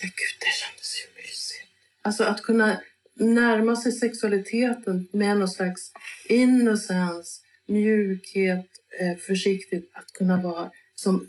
Men 0.01 0.11
gud, 0.11 0.37
det 0.41 0.53
kändes 0.61 0.95
ju 1.03 1.22
mysigt. 1.22 1.68
Alltså 2.03 2.24
att 2.24 2.43
kunna 2.43 2.81
närma 3.14 3.76
sig 3.76 3.93
sexualiteten 3.93 5.09
med 5.12 5.37
någon 5.39 5.49
slags 5.49 5.93
innocens, 6.28 7.43
mjukhet, 7.66 8.66
eh, 9.01 9.16
försiktigt. 9.16 9.91
Att 9.95 10.12
kunna 10.12 10.43
vara 10.43 10.70
som, 10.95 11.28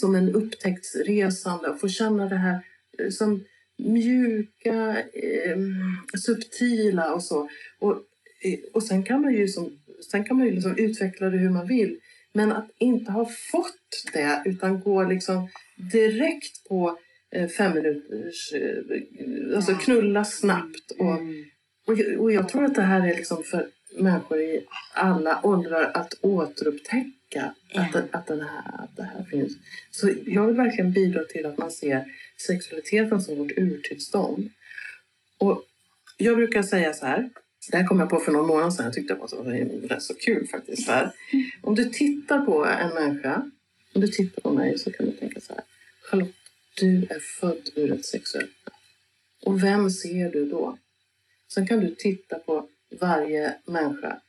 som 0.00 0.14
en 0.14 0.34
upptäcktsresande 0.34 1.68
och 1.68 1.80
få 1.80 1.88
känna 1.88 2.28
det 2.28 2.36
här 2.36 2.60
som 3.10 3.44
mjuka, 3.78 4.96
eh, 5.12 5.58
subtila 6.18 7.14
och 7.14 7.22
så. 7.22 7.48
Och, 7.78 7.92
eh, 8.42 8.58
och 8.72 8.82
sen 8.82 9.02
kan 9.02 9.22
man 9.22 9.34
ju, 9.34 9.48
som, 9.48 9.78
sen 10.10 10.24
kan 10.24 10.36
man 10.36 10.46
ju 10.46 10.52
liksom 10.52 10.76
utveckla 10.76 11.30
det 11.30 11.38
hur 11.38 11.50
man 11.50 11.66
vill. 11.66 11.98
Men 12.32 12.52
att 12.52 12.70
inte 12.78 13.12
ha 13.12 13.24
fått 13.24 14.12
det 14.12 14.42
utan 14.44 14.80
gå 14.80 15.04
liksom 15.04 15.48
direkt 15.92 16.68
på 16.68 16.98
eh, 17.32 17.48
fem 17.48 17.74
minuters, 17.74 18.52
eh, 18.52 19.56
alltså 19.56 19.74
knulla 19.74 20.24
snabbt. 20.24 20.90
Och, 20.98 21.18
mm. 21.18 21.44
och, 21.86 22.22
och 22.22 22.32
jag 22.32 22.48
tror 22.48 22.64
att 22.64 22.74
det 22.74 22.82
här 22.82 23.08
är 23.08 23.16
liksom 23.16 23.42
för 23.42 23.68
människor 24.00 24.40
i 24.40 24.66
alla 24.92 25.40
åldrar 25.42 25.90
att 25.94 26.14
återupptäcka 26.20 27.54
att, 27.74 28.14
att, 28.14 28.26
den 28.26 28.40
här, 28.40 28.84
att 28.84 28.96
det 28.96 29.02
här 29.02 29.24
finns. 29.24 29.52
Så 29.90 30.10
jag 30.26 30.46
vill 30.46 30.56
verkligen 30.56 30.92
bidra 30.92 31.24
till 31.24 31.46
att 31.46 31.58
man 31.58 31.70
ser 31.70 32.04
sexualiteten 32.46 33.22
som 33.22 33.38
vårt 33.38 33.52
urtillstånd. 33.56 34.50
Och 35.38 35.64
jag 36.16 36.36
brukar 36.36 36.62
säga 36.62 36.92
så 36.92 37.06
här, 37.06 37.30
det 37.70 37.76
här 37.76 37.86
kom 37.86 38.00
jag 38.00 38.10
på 38.10 38.20
för 38.20 38.32
någon 38.32 38.46
månad 38.46 38.74
sedan, 38.74 38.84
jag 38.84 38.94
tyckte 38.94 39.14
det 39.14 39.20
var 39.20 39.88
rätt 39.88 40.02
så 40.02 40.14
kul 40.14 40.46
faktiskt. 40.46 40.88
Här. 40.88 41.10
Om 41.62 41.74
du 41.74 41.84
tittar 41.84 42.40
på 42.40 42.64
en 42.64 42.94
människa, 42.94 43.50
om 43.94 44.00
du 44.00 44.08
tittar 44.08 44.42
på 44.42 44.50
mig 44.50 44.78
så 44.78 44.92
kan 44.92 45.06
du 45.06 45.12
tänka 45.12 45.40
så 45.40 45.52
här, 45.52 45.64
Charlotte, 46.02 46.34
du 46.74 47.06
är 47.10 47.18
född 47.40 47.70
ur 47.74 47.92
ett 47.92 48.04
sexuellt 48.04 48.50
Och 49.42 49.62
vem 49.62 49.90
ser 49.90 50.32
du 50.32 50.50
då? 50.50 50.78
Sen 51.54 51.66
kan 51.66 51.80
du 51.80 51.94
titta 51.94 52.38
på 52.38 52.68
varje 53.00 53.54
människa. 53.66 54.20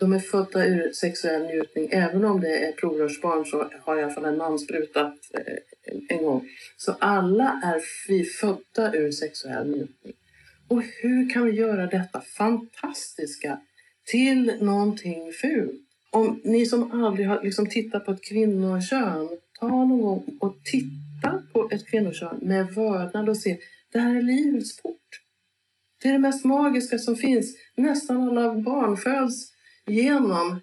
De 0.00 0.12
är 0.12 0.18
födda 0.18 0.66
ur 0.66 0.92
sexuell 0.92 1.42
njutning. 1.42 1.88
Även 1.92 2.24
om 2.24 2.40
det 2.40 2.66
är 2.68 2.72
provrörsbarn 2.72 3.44
så 3.46 3.70
har 3.80 3.98
i 3.98 4.02
alla 4.02 4.12
fall 4.12 4.24
en 4.24 4.36
man 4.36 4.58
sprutat 4.58 5.14
eh, 5.34 6.16
en 6.16 6.24
gång. 6.24 6.48
Så 6.76 6.92
alla 6.98 7.60
är 7.64 7.82
vi 8.08 8.24
födda 8.24 8.94
ur 8.94 9.10
sexuell 9.10 9.70
njutning. 9.70 10.12
Och 10.68 10.82
hur 11.02 11.30
kan 11.30 11.44
vi 11.44 11.52
göra 11.52 11.86
detta 11.86 12.20
fantastiska 12.20 13.60
till 14.04 14.56
någonting 14.60 15.32
fult? 15.32 15.80
Om 16.10 16.40
ni 16.44 16.66
som 16.66 17.02
aldrig 17.02 17.28
har 17.28 17.42
liksom 17.42 17.66
tittat 17.66 18.04
på 18.04 18.12
ett 18.12 18.24
kvinnokön, 18.24 19.28
ta 19.60 19.68
någon 19.68 20.02
gång 20.02 20.38
och 20.40 20.56
titta 20.64 21.42
på 21.52 21.68
ett 21.70 21.86
kvinnokön 21.86 22.38
med 22.42 22.74
vördnad 22.74 23.28
och 23.28 23.36
se, 23.36 23.58
det 23.92 23.98
här 23.98 24.16
är 24.16 24.22
livets 24.22 24.82
port. 24.82 25.23
Det 26.04 26.08
är 26.08 26.12
det 26.12 26.18
mest 26.18 26.44
magiska 26.44 26.98
som 26.98 27.16
finns. 27.16 27.56
Nästan 27.76 28.22
alla 28.22 28.54
barn 28.54 28.96
föds 28.96 29.52
genom, 29.86 30.60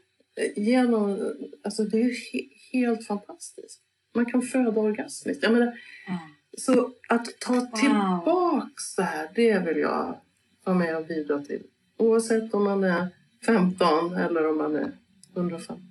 genom 0.55 1.33
alltså 1.63 1.83
det 1.83 2.01
är 2.01 2.33
he, 2.33 2.39
helt 2.71 3.07
fantastiskt. 3.07 3.81
Man 4.15 4.25
kan 4.25 4.41
föda 4.41 4.81
orgasmiskt. 4.81 5.43
Jag 5.43 5.53
menar, 5.53 5.67
mm. 6.07 6.19
Så 6.57 6.91
att 7.09 7.39
ta 7.39 7.53
wow. 7.53 7.67
tillbaks 7.75 8.95
det 8.95 9.03
här, 9.03 9.29
det 9.35 9.59
vill 9.59 9.77
jag 9.77 10.17
vara 10.63 10.77
med 10.77 10.97
och 10.97 11.05
bidra 11.05 11.39
till. 11.39 11.63
Oavsett 11.97 12.53
om 12.53 12.63
man 12.63 12.83
är 12.83 13.07
15 13.45 14.13
eller 14.13 14.49
om 14.49 14.57
man 14.57 14.75
är 14.75 14.91
115. 15.35 15.81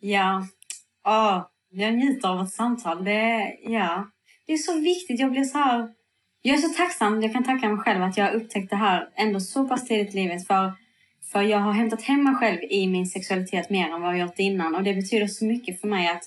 Ja. 0.00 0.46
Åh, 1.06 1.46
jag 1.70 1.94
njuter 1.94 2.28
av 2.28 2.44
ett 2.44 2.52
samtal. 2.52 3.04
Det, 3.04 3.56
ja. 3.62 4.10
det 4.46 4.52
är 4.52 4.58
så 4.58 4.80
viktigt. 4.80 5.20
Jag 5.20 5.30
blir 5.30 5.44
så 5.44 5.58
här... 5.58 5.94
Jag 6.46 6.56
är 6.56 6.60
så 6.60 6.68
tacksam. 6.68 7.22
Jag 7.22 7.32
kan 7.32 7.44
tacka 7.44 7.68
mig 7.68 7.78
själv 7.78 8.02
att 8.02 8.16
jag 8.16 8.34
upptäckt 8.34 8.70
det 8.70 8.76
här 8.76 9.08
ändå 9.14 9.40
så 9.40 9.68
pass 9.68 9.84
tidigt 9.84 10.14
i 10.14 10.16
livet. 10.16 10.46
För, 10.46 10.72
för 11.32 11.42
jag 11.42 11.58
har 11.58 11.72
hämtat 11.72 12.02
hem 12.02 12.24
mig 12.24 12.34
själv 12.34 12.58
i 12.70 12.86
min 12.86 13.06
sexualitet 13.06 13.70
mer 13.70 13.88
än 13.88 14.00
vad 14.00 14.10
jag 14.10 14.20
gjort 14.20 14.38
innan. 14.38 14.74
Och 14.74 14.82
det 14.82 14.94
betyder 14.94 15.26
så 15.26 15.44
mycket 15.44 15.80
för 15.80 15.88
mig 15.88 16.08
att 16.08 16.22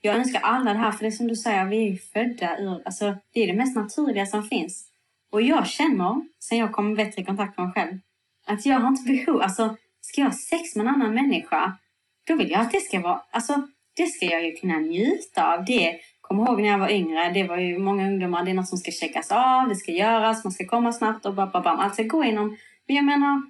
jag 0.00 0.16
önskar 0.16 0.40
alla 0.40 0.72
det 0.72 0.78
här. 0.78 0.92
För 0.92 1.00
det 1.00 1.06
är 1.06 1.10
som 1.10 1.28
du 1.28 1.36
säger, 1.36 1.64
vi 1.64 1.76
är 1.76 1.90
ju 1.90 1.98
födda 1.98 2.58
ur... 2.58 2.82
Alltså, 2.84 3.16
det 3.32 3.40
är 3.40 3.46
det 3.46 3.52
mest 3.52 3.76
naturliga 3.76 4.26
som 4.26 4.42
finns. 4.42 4.86
Och 5.32 5.42
jag 5.42 5.66
känner, 5.66 6.22
sen 6.38 6.58
jag 6.58 6.72
kom 6.72 6.94
bättre 6.94 7.22
i 7.22 7.24
kontakt 7.24 7.58
med 7.58 7.66
mig 7.66 7.74
själv, 7.74 7.98
att 8.46 8.66
jag 8.66 8.80
har 8.80 8.88
inte 8.88 9.12
behov... 9.12 9.42
Alltså, 9.42 9.76
ska 10.00 10.20
jag 10.20 10.28
ha 10.28 10.36
sex 10.36 10.76
med 10.76 10.86
en 10.86 10.94
annan 10.94 11.14
människa, 11.14 11.78
då 12.26 12.36
vill 12.36 12.50
jag 12.50 12.60
att 12.60 12.72
det 12.72 12.80
ska 12.80 13.00
vara... 13.00 13.22
Alltså, 13.30 13.68
det 13.96 14.06
ska 14.06 14.26
jag 14.26 14.44
ju 14.44 14.52
kunna 14.52 14.78
njuta 14.78 15.54
av. 15.54 15.64
Det 15.64 16.00
kommer 16.30 16.48
ihåg 16.48 16.62
när 16.62 16.68
jag 16.68 16.78
var 16.78 16.90
yngre, 16.90 17.30
det 17.34 17.44
var 17.44 17.56
ju 17.56 17.78
många 17.78 18.06
ungdomar, 18.06 18.44
det 18.44 18.50
är 18.50 18.54
något 18.54 18.68
som 18.68 18.78
ska 18.78 18.90
checkas 18.90 19.30
av, 19.32 19.68
det 19.68 19.76
ska 19.76 19.92
göras, 19.92 20.44
man 20.44 20.52
ska 20.52 20.66
komma 20.66 20.92
snabbt 20.92 21.26
och 21.26 21.34
bam, 21.34 21.50
bam, 21.50 21.62
bam. 21.62 21.78
Allt 21.78 21.94
ska 21.94 22.02
gå 22.02 22.24
inom. 22.24 22.56
Men 22.86 22.96
jag 22.96 23.04
menar, 23.04 23.42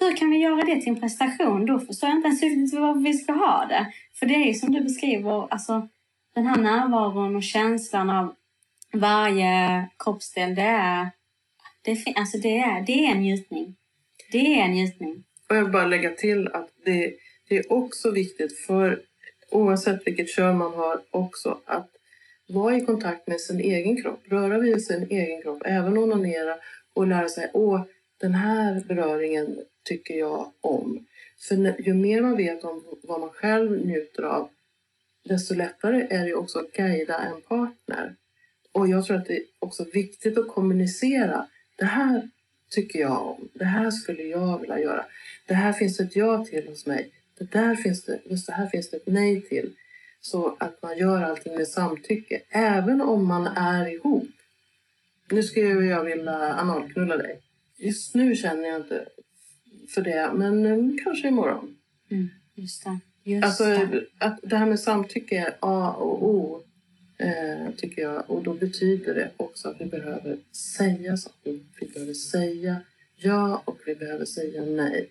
hur 0.00 0.16
kan 0.16 0.30
vi 0.30 0.36
göra 0.36 0.62
det 0.62 0.80
till 0.80 0.88
en 0.88 1.00
prestation? 1.00 1.66
Då 1.66 1.78
förstår 1.78 2.08
jag 2.08 2.18
inte 2.18 2.28
ens 2.28 2.42
riktigt 2.42 2.80
varför 2.80 3.00
vi 3.00 3.14
ska 3.14 3.32
ha 3.32 3.66
det. 3.68 3.92
För 4.14 4.26
det 4.26 4.34
är 4.34 4.46
ju 4.46 4.54
som 4.54 4.72
du 4.72 4.80
beskriver, 4.80 5.52
alltså 5.52 5.88
den 6.34 6.46
här 6.46 6.56
närvaron 6.56 7.36
och 7.36 7.42
känslan 7.42 8.10
av 8.10 8.34
varje 8.92 9.88
kroppsdel, 9.98 10.54
det 10.54 10.62
är, 10.62 11.10
det, 11.82 12.14
alltså 12.16 12.38
det 12.38 12.58
är, 12.58 12.82
det 12.86 13.06
är 13.06 13.10
en 13.10 13.20
njutning. 13.20 13.76
Det 14.32 14.60
är 14.60 14.64
en 14.64 14.70
njutning. 14.70 15.24
Och 15.48 15.56
jag 15.56 15.62
vill 15.62 15.72
bara 15.72 15.86
lägga 15.86 16.10
till 16.10 16.48
att 16.48 16.68
det, 16.84 17.14
det 17.48 17.56
är 17.56 17.72
också 17.72 18.10
viktigt 18.10 18.58
för 18.58 19.00
oavsett 19.50 20.06
vilket 20.06 20.28
kön 20.28 20.58
man 20.58 20.74
har 20.74 21.00
också 21.10 21.58
att 21.64 21.93
vara 22.46 22.76
i 22.76 22.80
kontakt 22.80 23.26
med 23.26 23.40
sin 23.40 23.60
egen 23.60 24.02
kropp, 24.02 24.20
röra 24.24 24.58
vid 24.58 24.84
sin 24.84 25.06
egen 25.10 25.42
kropp, 25.42 25.62
även 25.64 25.98
onanera 25.98 26.56
och 26.92 27.06
lära 27.06 27.28
sig 27.28 27.50
åh, 27.52 27.82
den 28.20 28.34
här 28.34 28.84
beröringen 28.88 29.58
tycker 29.84 30.14
jag 30.14 30.52
om. 30.60 31.06
För 31.48 31.80
ju 31.86 31.94
mer 31.94 32.22
man 32.22 32.36
vet 32.36 32.64
om 32.64 32.84
vad 33.02 33.20
man 33.20 33.30
själv 33.30 33.86
njuter 33.86 34.22
av, 34.22 34.48
desto 35.24 35.54
lättare 35.54 36.06
är 36.10 36.24
det 36.24 36.34
också 36.34 36.58
att 36.58 36.72
guida 36.72 37.18
en 37.18 37.40
partner. 37.40 38.14
Och 38.72 38.88
jag 38.88 39.04
tror 39.04 39.16
att 39.16 39.26
det 39.26 39.36
är 39.36 39.44
också 39.58 39.84
viktigt 39.92 40.38
att 40.38 40.48
kommunicera. 40.48 41.46
Det 41.76 41.84
här 41.84 42.28
tycker 42.70 42.98
jag 42.98 43.26
om. 43.26 43.48
Det 43.52 43.64
här 43.64 43.90
skulle 43.90 44.22
jag 44.22 44.60
vilja 44.60 44.80
göra. 44.80 45.06
Det 45.46 45.54
här 45.54 45.72
finns 45.72 46.00
ett 46.00 46.16
ja 46.16 46.44
till 46.44 46.68
hos 46.68 46.86
mig. 46.86 47.10
Det 47.38 47.50
där 47.50 47.74
finns 47.74 48.04
det, 48.04 48.20
just 48.24 48.46
det 48.46 48.52
här 48.52 48.66
finns 48.66 48.90
det 48.90 48.96
ett 48.96 49.06
nej 49.06 49.40
till. 49.40 49.74
Så 50.26 50.56
att 50.60 50.82
man 50.82 50.98
gör 50.98 51.22
allting 51.22 51.54
med 51.54 51.68
samtycke, 51.68 52.42
även 52.48 53.00
om 53.00 53.26
man 53.26 53.46
är 53.46 53.86
ihop. 53.86 54.28
Nu 55.30 55.42
skulle 55.42 55.66
jag 55.66 56.04
vilja 56.04 56.54
analknulla 56.54 57.16
dig. 57.16 57.40
Just 57.76 58.14
nu 58.14 58.36
känner 58.36 58.68
jag 58.68 58.76
inte 58.80 59.08
för 59.94 60.02
det, 60.02 60.30
men 60.34 60.66
um, 60.66 60.98
kanske 61.04 61.28
imorgon. 61.28 61.76
Mm, 62.10 62.28
just 62.54 62.84
det. 62.84 62.98
Just 63.30 63.44
alltså, 63.44 63.64
det. 63.64 64.04
Att 64.18 64.38
det 64.42 64.56
här 64.56 64.66
med 64.66 64.80
samtycke 64.80 65.38
är 65.38 65.54
A 65.60 65.92
och 65.98 66.28
O, 66.28 66.62
eh, 67.18 67.74
tycker 67.76 68.02
jag. 68.02 68.30
Och 68.30 68.42
då 68.42 68.54
betyder 68.54 69.14
det 69.14 69.30
också 69.36 69.68
att 69.68 69.80
vi 69.80 69.84
behöver 69.84 70.38
säga 70.76 71.16
saker. 71.16 71.60
Vi 71.80 71.86
behöver 71.94 72.14
säga 72.14 72.76
ja 73.16 73.62
och 73.64 73.78
vi 73.86 73.94
behöver 73.94 74.24
säga 74.24 74.62
nej. 74.62 75.10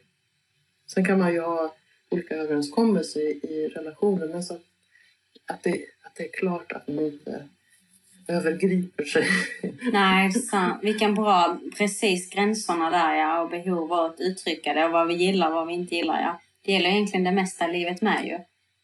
Sen 0.87 1.05
kan 1.05 1.19
man 1.19 1.33
ju 1.33 1.39
ha 1.39 1.75
olika 2.09 2.35
överenskommelser 2.35 3.19
i, 3.19 3.39
i 3.43 3.67
relationen. 3.67 4.29
Men 4.29 4.43
så 4.43 4.53
att, 4.53 4.61
det, 5.63 5.85
att 6.05 6.15
det 6.15 6.23
är 6.23 6.31
klart 6.39 6.71
att 6.71 6.87
man 6.87 7.05
inte 7.05 7.47
övergriper 8.27 9.03
sig. 9.03 9.27
Nej, 9.93 10.31
sant. 10.31 10.83
Vilken 10.83 11.15
bra, 11.15 11.59
precis 11.77 12.29
gränserna 12.29 12.89
där 12.89 13.15
ja. 13.15 13.41
Och 13.41 13.49
behov 13.49 13.93
av 13.93 14.05
att 14.05 14.19
uttrycka 14.19 14.73
det 14.73 14.85
och 14.85 14.91
vad 14.91 15.07
vi 15.07 15.13
gillar 15.13 15.47
och 15.47 15.53
vad 15.53 15.67
vi 15.67 15.73
inte 15.73 15.95
gillar 15.95 16.21
ja. 16.21 16.41
Det 16.65 16.71
gäller 16.71 16.89
egentligen 16.89 17.23
det 17.23 17.31
mesta 17.31 17.69
i 17.69 17.73
livet 17.73 18.01
med 18.01 18.25
ju. 18.25 18.39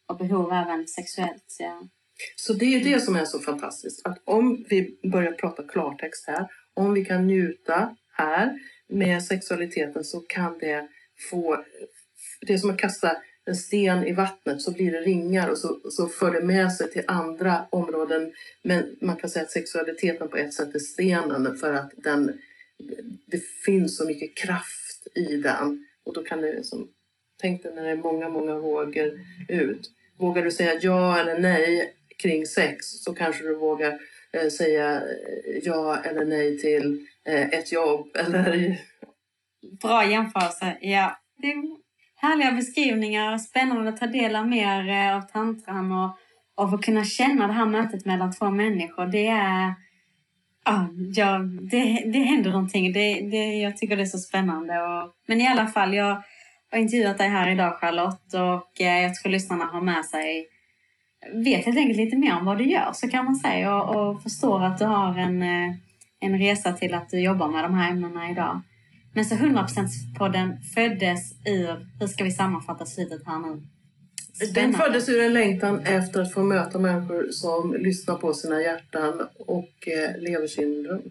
Och 0.08 0.18
behov 0.18 0.54
även 0.54 0.88
sexuellt 0.88 1.58
ja. 1.60 1.88
Så 2.36 2.54
det 2.54 2.66
är 2.66 2.84
det 2.84 3.00
som 3.00 3.16
är 3.16 3.26
så 3.26 3.40
fantastiskt. 3.40 4.06
Att 4.06 4.22
om 4.24 4.66
vi 4.70 5.00
börjar 5.12 5.32
prata 5.32 5.64
klartext 5.64 6.28
här, 6.28 6.48
om 6.74 6.94
vi 6.94 7.06
kan 7.06 7.28
njuta 7.28 7.96
här 8.18 8.60
med 8.90 9.24
sexualiteten 9.24 10.04
så 10.04 10.20
kan 10.20 10.58
det 10.58 10.88
få 11.30 11.64
det 12.42 12.54
är 12.54 12.58
som 12.58 12.70
att 12.70 12.78
kasta 12.78 13.18
en 13.50 13.56
sten 13.56 14.08
i 14.08 14.14
vattnet 14.14 14.62
så 14.62 14.72
blir 14.72 14.92
det 14.92 15.02
ringar 15.02 15.50
och 15.50 15.58
så, 15.58 15.80
så 15.92 16.08
för 16.08 16.32
det 16.32 16.42
med 16.42 16.74
sig 16.74 16.92
till 16.92 17.04
andra 17.08 17.66
områden. 17.70 18.34
Men 18.64 18.96
man 19.02 19.16
kan 19.16 19.30
säga 19.30 19.44
att 19.46 19.52
sexualiteten 19.52 20.28
på 20.28 20.38
ett 20.38 20.54
sätt 20.54 20.76
är 20.76 20.80
stenen 20.80 21.58
för 21.58 21.74
att 21.74 21.92
den, 21.96 22.40
det 23.26 23.44
finns 23.66 23.98
så 23.98 24.06
mycket 24.06 24.36
kraft 24.36 25.08
i 25.16 25.38
den. 25.38 25.86
Och 26.04 26.14
då 26.14 26.24
kan 26.24 26.42
det 26.42 26.54
liksom, 26.54 26.88
tänk 27.42 27.64
dig 27.64 27.76
när 27.76 27.84
det 27.84 27.90
är 27.90 27.96
många, 27.96 28.30
många 28.30 28.56
vågor 28.56 29.20
ut. 29.48 29.92
Vågar 30.18 30.44
du 30.44 30.52
säga 30.52 30.80
ja 30.82 31.20
eller 31.20 31.40
nej 31.40 31.94
kring 32.18 32.46
sex 32.46 32.86
så 32.86 33.14
kanske 33.14 33.44
du 33.44 33.56
vågar 33.56 34.00
eh, 34.32 34.50
säga 34.50 34.96
eh, 34.96 35.58
ja 35.64 35.98
eller 36.04 36.26
nej 36.26 36.60
till 36.60 37.08
eh, 37.26 37.50
ett 37.50 37.72
jobb 37.72 38.16
eller... 38.16 38.78
Bra 39.82 40.10
jämförelse, 40.10 40.78
ja. 40.82 41.20
Det 41.38 41.48
härliga 42.22 42.52
beskrivningar. 42.52 43.38
Spännande 43.38 43.90
att 43.90 43.98
ta 43.98 44.08
del 44.08 44.36
av 44.36 44.48
mer 44.48 44.90
eh, 44.90 45.16
av 45.16 45.22
tantran 45.22 45.92
och, 45.92 46.18
och 46.56 46.70
få 46.70 46.78
kunna 46.78 47.04
känna 47.04 47.48
det 47.48 47.54
här 47.54 47.66
mötet 47.66 48.06
mellan 48.06 48.34
två 48.34 48.50
människor. 48.50 49.06
Det 49.06 49.28
är... 49.28 49.74
Ja, 51.16 51.40
det, 51.72 52.12
det 52.14 52.20
händer 52.20 52.52
någonting. 52.52 52.94
Det, 52.94 53.30
det, 53.32 53.54
jag 53.54 53.78
tycker 53.78 53.96
det 53.96 54.04
är 54.04 54.06
så 54.06 54.18
spännande. 54.18 54.82
Och, 54.82 55.14
men 55.28 55.42
i 55.42 55.48
alla 55.48 55.68
fall, 55.68 55.94
jag 55.94 56.24
har 56.72 56.78
intervjuat 56.78 57.18
dig 57.18 57.30
här 57.30 57.50
idag 57.50 57.80
Charlotte 57.80 58.34
och 58.34 58.82
eh, 58.82 59.02
jag 59.02 59.16
tror 59.16 59.32
lyssnarna 59.32 59.66
har 59.66 59.82
med 59.82 60.06
sig 60.06 60.48
vet 61.34 61.66
helt 61.66 61.78
enkelt 61.78 61.98
lite 61.98 62.18
mer 62.18 62.38
om 62.38 62.46
vad 62.46 62.58
du 62.58 62.70
gör 62.70 62.90
så 62.94 63.10
kan 63.10 63.26
man 63.26 63.36
säga 63.36 63.76
och, 63.76 64.10
och 64.10 64.24
förstår 64.24 64.64
att 64.64 64.78
du 64.78 64.86
har 64.86 65.18
en, 65.18 65.42
eh, 65.42 65.76
en 66.20 66.40
resa 66.40 66.74
till 66.74 66.94
att 66.94 67.10
du 67.10 67.20
jobbar 67.20 67.48
med 67.48 67.64
de 67.64 67.74
här 67.74 67.92
ämnena 67.92 68.32
idag. 68.32 68.62
Men 69.20 69.26
så 69.26 69.36
100%-podden 69.36 70.58
föddes 70.76 71.34
ur, 71.46 71.88
hur 72.00 72.08
ska 72.08 72.24
vi 72.24 72.32
sammanfatta 72.32 72.86
slutet 72.86 73.22
här 73.26 73.40
nu? 73.40 73.62
Den 74.54 74.74
föddes 74.74 75.10
ur 75.10 75.24
en 75.24 75.34
längtan 75.34 75.80
efter 75.80 76.22
att 76.22 76.34
få 76.34 76.44
möta 76.44 76.80
människor 76.80 77.28
som 77.32 77.74
lyssnar 77.74 78.16
på 78.16 78.34
sina 78.34 78.62
hjärtan 78.62 79.28
och 79.40 79.88
eh, 79.88 80.22
lever 80.22 80.48
sin 80.48 80.84
dröm. 80.84 81.02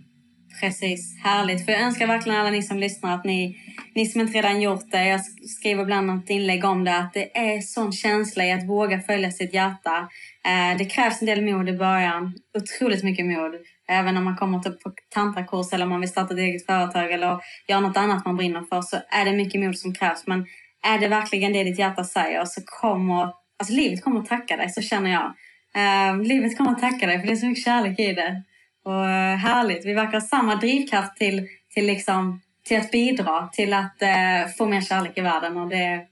Precis, 0.61 1.19
härligt. 1.25 1.65
För 1.65 1.73
jag 1.73 1.81
önskar 1.81 2.07
verkligen 2.07 2.41
alla 2.41 2.51
ni 2.51 2.63
som 2.63 2.79
lyssnar 2.79 3.15
att 3.15 3.25
ni, 3.25 3.57
ni 3.95 4.07
som 4.07 4.21
inte 4.21 4.39
redan 4.39 4.61
gjort 4.61 4.91
det, 4.91 5.09
jag 5.09 5.21
skriver 5.49 5.83
ibland 5.83 6.25
ett 6.25 6.31
inlägg 6.31 6.65
om 6.65 6.85
det, 6.85 6.97
att 6.97 7.15
det 7.15 7.39
är 7.39 7.61
sån 7.61 7.93
känsla 7.93 8.45
i 8.45 8.53
att 8.53 8.69
våga 8.69 9.01
följa 9.01 9.31
sitt 9.31 9.55
hjärta. 9.55 10.09
Eh, 10.45 10.79
det 10.79 10.85
krävs 10.85 11.21
en 11.21 11.27
del 11.27 11.43
mod 11.43 11.69
i 11.69 11.73
början, 11.73 12.35
otroligt 12.59 13.05
mycket 13.05 13.27
mod. 13.27 13.55
Även 13.89 14.17
om 14.17 14.25
man 14.25 14.37
kommer 14.37 14.59
till 14.59 14.73
på 14.73 14.93
tantrakurs 15.09 15.73
eller 15.73 15.85
om 15.85 15.91
man 15.91 16.01
vill 16.01 16.11
starta 16.11 16.35
ett 16.35 16.41
eget 16.41 16.67
företag 16.67 17.13
eller 17.13 17.41
göra 17.69 17.81
något 17.81 17.97
annat 17.97 18.25
man 18.25 18.37
brinner 18.37 18.63
för 18.63 18.83
så 18.83 18.97
är 19.09 19.25
det 19.25 19.33
mycket 19.33 19.61
mod 19.61 19.79
som 19.79 19.95
krävs. 19.95 20.27
Men 20.27 20.47
är 20.83 20.99
det 20.99 21.09
verkligen 21.09 21.53
det 21.53 21.65
ditt 21.65 21.79
hjärta 21.79 22.05
säger 22.05 22.45
så 22.45 22.61
kommer 22.65 23.33
alltså 23.59 23.75
livet 23.75 24.05
kommer 24.05 24.21
att 24.21 24.27
tacka 24.27 24.57
dig, 24.57 24.69
så 24.69 24.83
känner 24.83 25.11
jag. 25.11 25.35
Uh, 25.77 26.23
livet 26.23 26.57
kommer 26.57 26.71
att 26.71 26.81
tacka 26.81 27.07
dig 27.07 27.21
för 27.21 27.27
det 27.27 27.33
är 27.33 27.37
så 27.37 27.47
mycket 27.47 27.65
kärlek 27.65 27.99
i 27.99 28.13
det. 28.13 28.43
Och 28.85 28.93
uh, 28.93 29.37
härligt, 29.37 29.87
vi 29.87 29.95
verkar 29.95 30.13
ha 30.13 30.21
samma 30.21 30.57
drivkraft 30.57 31.17
till, 31.17 31.49
till, 31.75 31.87
liksom, 31.87 32.41
till 32.65 32.79
att 32.79 32.91
bidra 32.91 33.49
till 33.53 33.73
att 33.73 34.03
uh, 34.03 34.53
få 34.59 34.67
mer 34.67 34.81
kärlek 34.81 35.19
i 35.19 35.21
världen. 35.21 35.57
Och 35.57 35.69
det, 35.69 36.07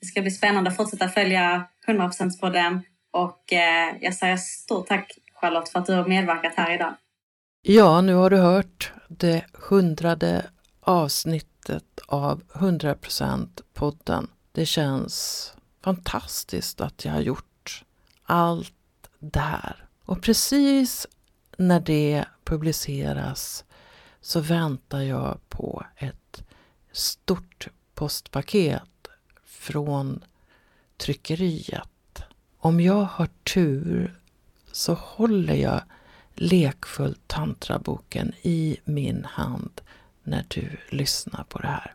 det 0.00 0.06
ska 0.06 0.22
bli 0.22 0.30
spännande 0.30 0.70
att 0.70 0.76
fortsätta 0.76 1.08
följa 1.08 1.64
100% 1.86 2.40
på 2.40 2.48
den. 2.48 2.82
Och 3.10 3.42
jag 4.00 4.14
säger 4.14 4.36
stort 4.36 4.86
tack 4.86 5.12
Charlotte 5.34 5.68
för 5.68 5.78
att 5.78 5.86
du 5.86 5.92
har 5.92 6.06
medverkat 6.06 6.52
här 6.56 6.74
idag. 6.74 6.94
Ja, 7.70 8.00
nu 8.00 8.14
har 8.14 8.30
du 8.30 8.36
hört 8.36 8.92
det 9.08 9.44
hundrade 9.52 10.50
avsnittet 10.80 12.00
av 12.06 12.42
100% 12.52 13.48
podden. 13.74 14.30
Det 14.52 14.66
känns 14.66 15.52
fantastiskt 15.84 16.80
att 16.80 17.04
jag 17.04 17.12
har 17.12 17.20
gjort 17.20 17.84
allt 18.22 19.10
där. 19.18 19.88
Och 20.04 20.22
precis 20.22 21.06
när 21.58 21.80
det 21.80 22.24
publiceras 22.44 23.64
så 24.20 24.40
väntar 24.40 25.00
jag 25.00 25.48
på 25.48 25.84
ett 25.96 26.42
stort 26.92 27.68
postpaket 27.94 29.08
från 29.44 30.24
tryckeriet. 30.96 32.22
Om 32.58 32.80
jag 32.80 33.04
har 33.04 33.28
tur 33.44 34.20
så 34.72 34.94
håller 34.94 35.54
jag 35.54 35.82
lekfullt 36.40 37.20
tantraboken 37.26 38.32
i 38.42 38.76
min 38.84 39.24
hand 39.24 39.80
när 40.22 40.44
du 40.48 40.68
lyssnar 40.90 41.44
på 41.44 41.58
det 41.58 41.66
här. 41.66 41.94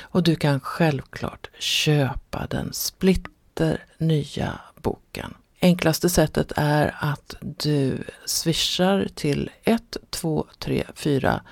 Och 0.00 0.22
du 0.22 0.36
kan 0.36 0.60
självklart 0.60 1.50
köpa 1.58 2.46
den 2.50 2.72
splitter 2.72 3.84
nya 3.98 4.60
boken. 4.74 5.34
Enklaste 5.60 6.10
sättet 6.10 6.52
är 6.56 6.96
att 7.00 7.34
du 7.40 8.04
swishar 8.24 9.08
till 9.14 9.50
1234 9.64 11.42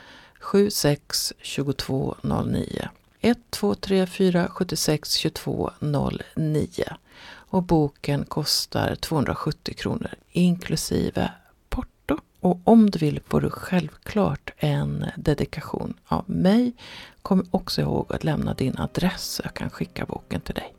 76 0.41 1.33
22 1.43 2.17
09. 2.23 2.89
1234 3.21 4.49
76 4.51 5.15
22 5.15 5.71
09. 6.37 6.69
Och 7.27 7.63
boken 7.63 8.25
kostar 8.25 8.95
270 8.95 9.75
kronor 9.75 10.11
inklusive. 10.31 11.31
Och 12.45 12.61
om 12.65 12.91
du 12.91 12.99
vill 12.99 13.21
får 13.27 13.41
du 13.41 13.51
självklart 13.51 14.51
en 14.57 15.05
dedikation 15.17 15.95
av 16.07 16.31
mig. 16.31 16.73
Kom 17.23 17.45
också 17.51 17.81
ihåg 17.81 18.13
att 18.13 18.25
lämna 18.25 18.55
din 18.55 18.79
adress 18.79 19.23
så 19.23 19.43
jag 19.45 19.55
kan 19.55 19.71
skicka 19.71 20.05
boken 20.05 20.41
till 20.41 20.55
dig. 20.55 20.75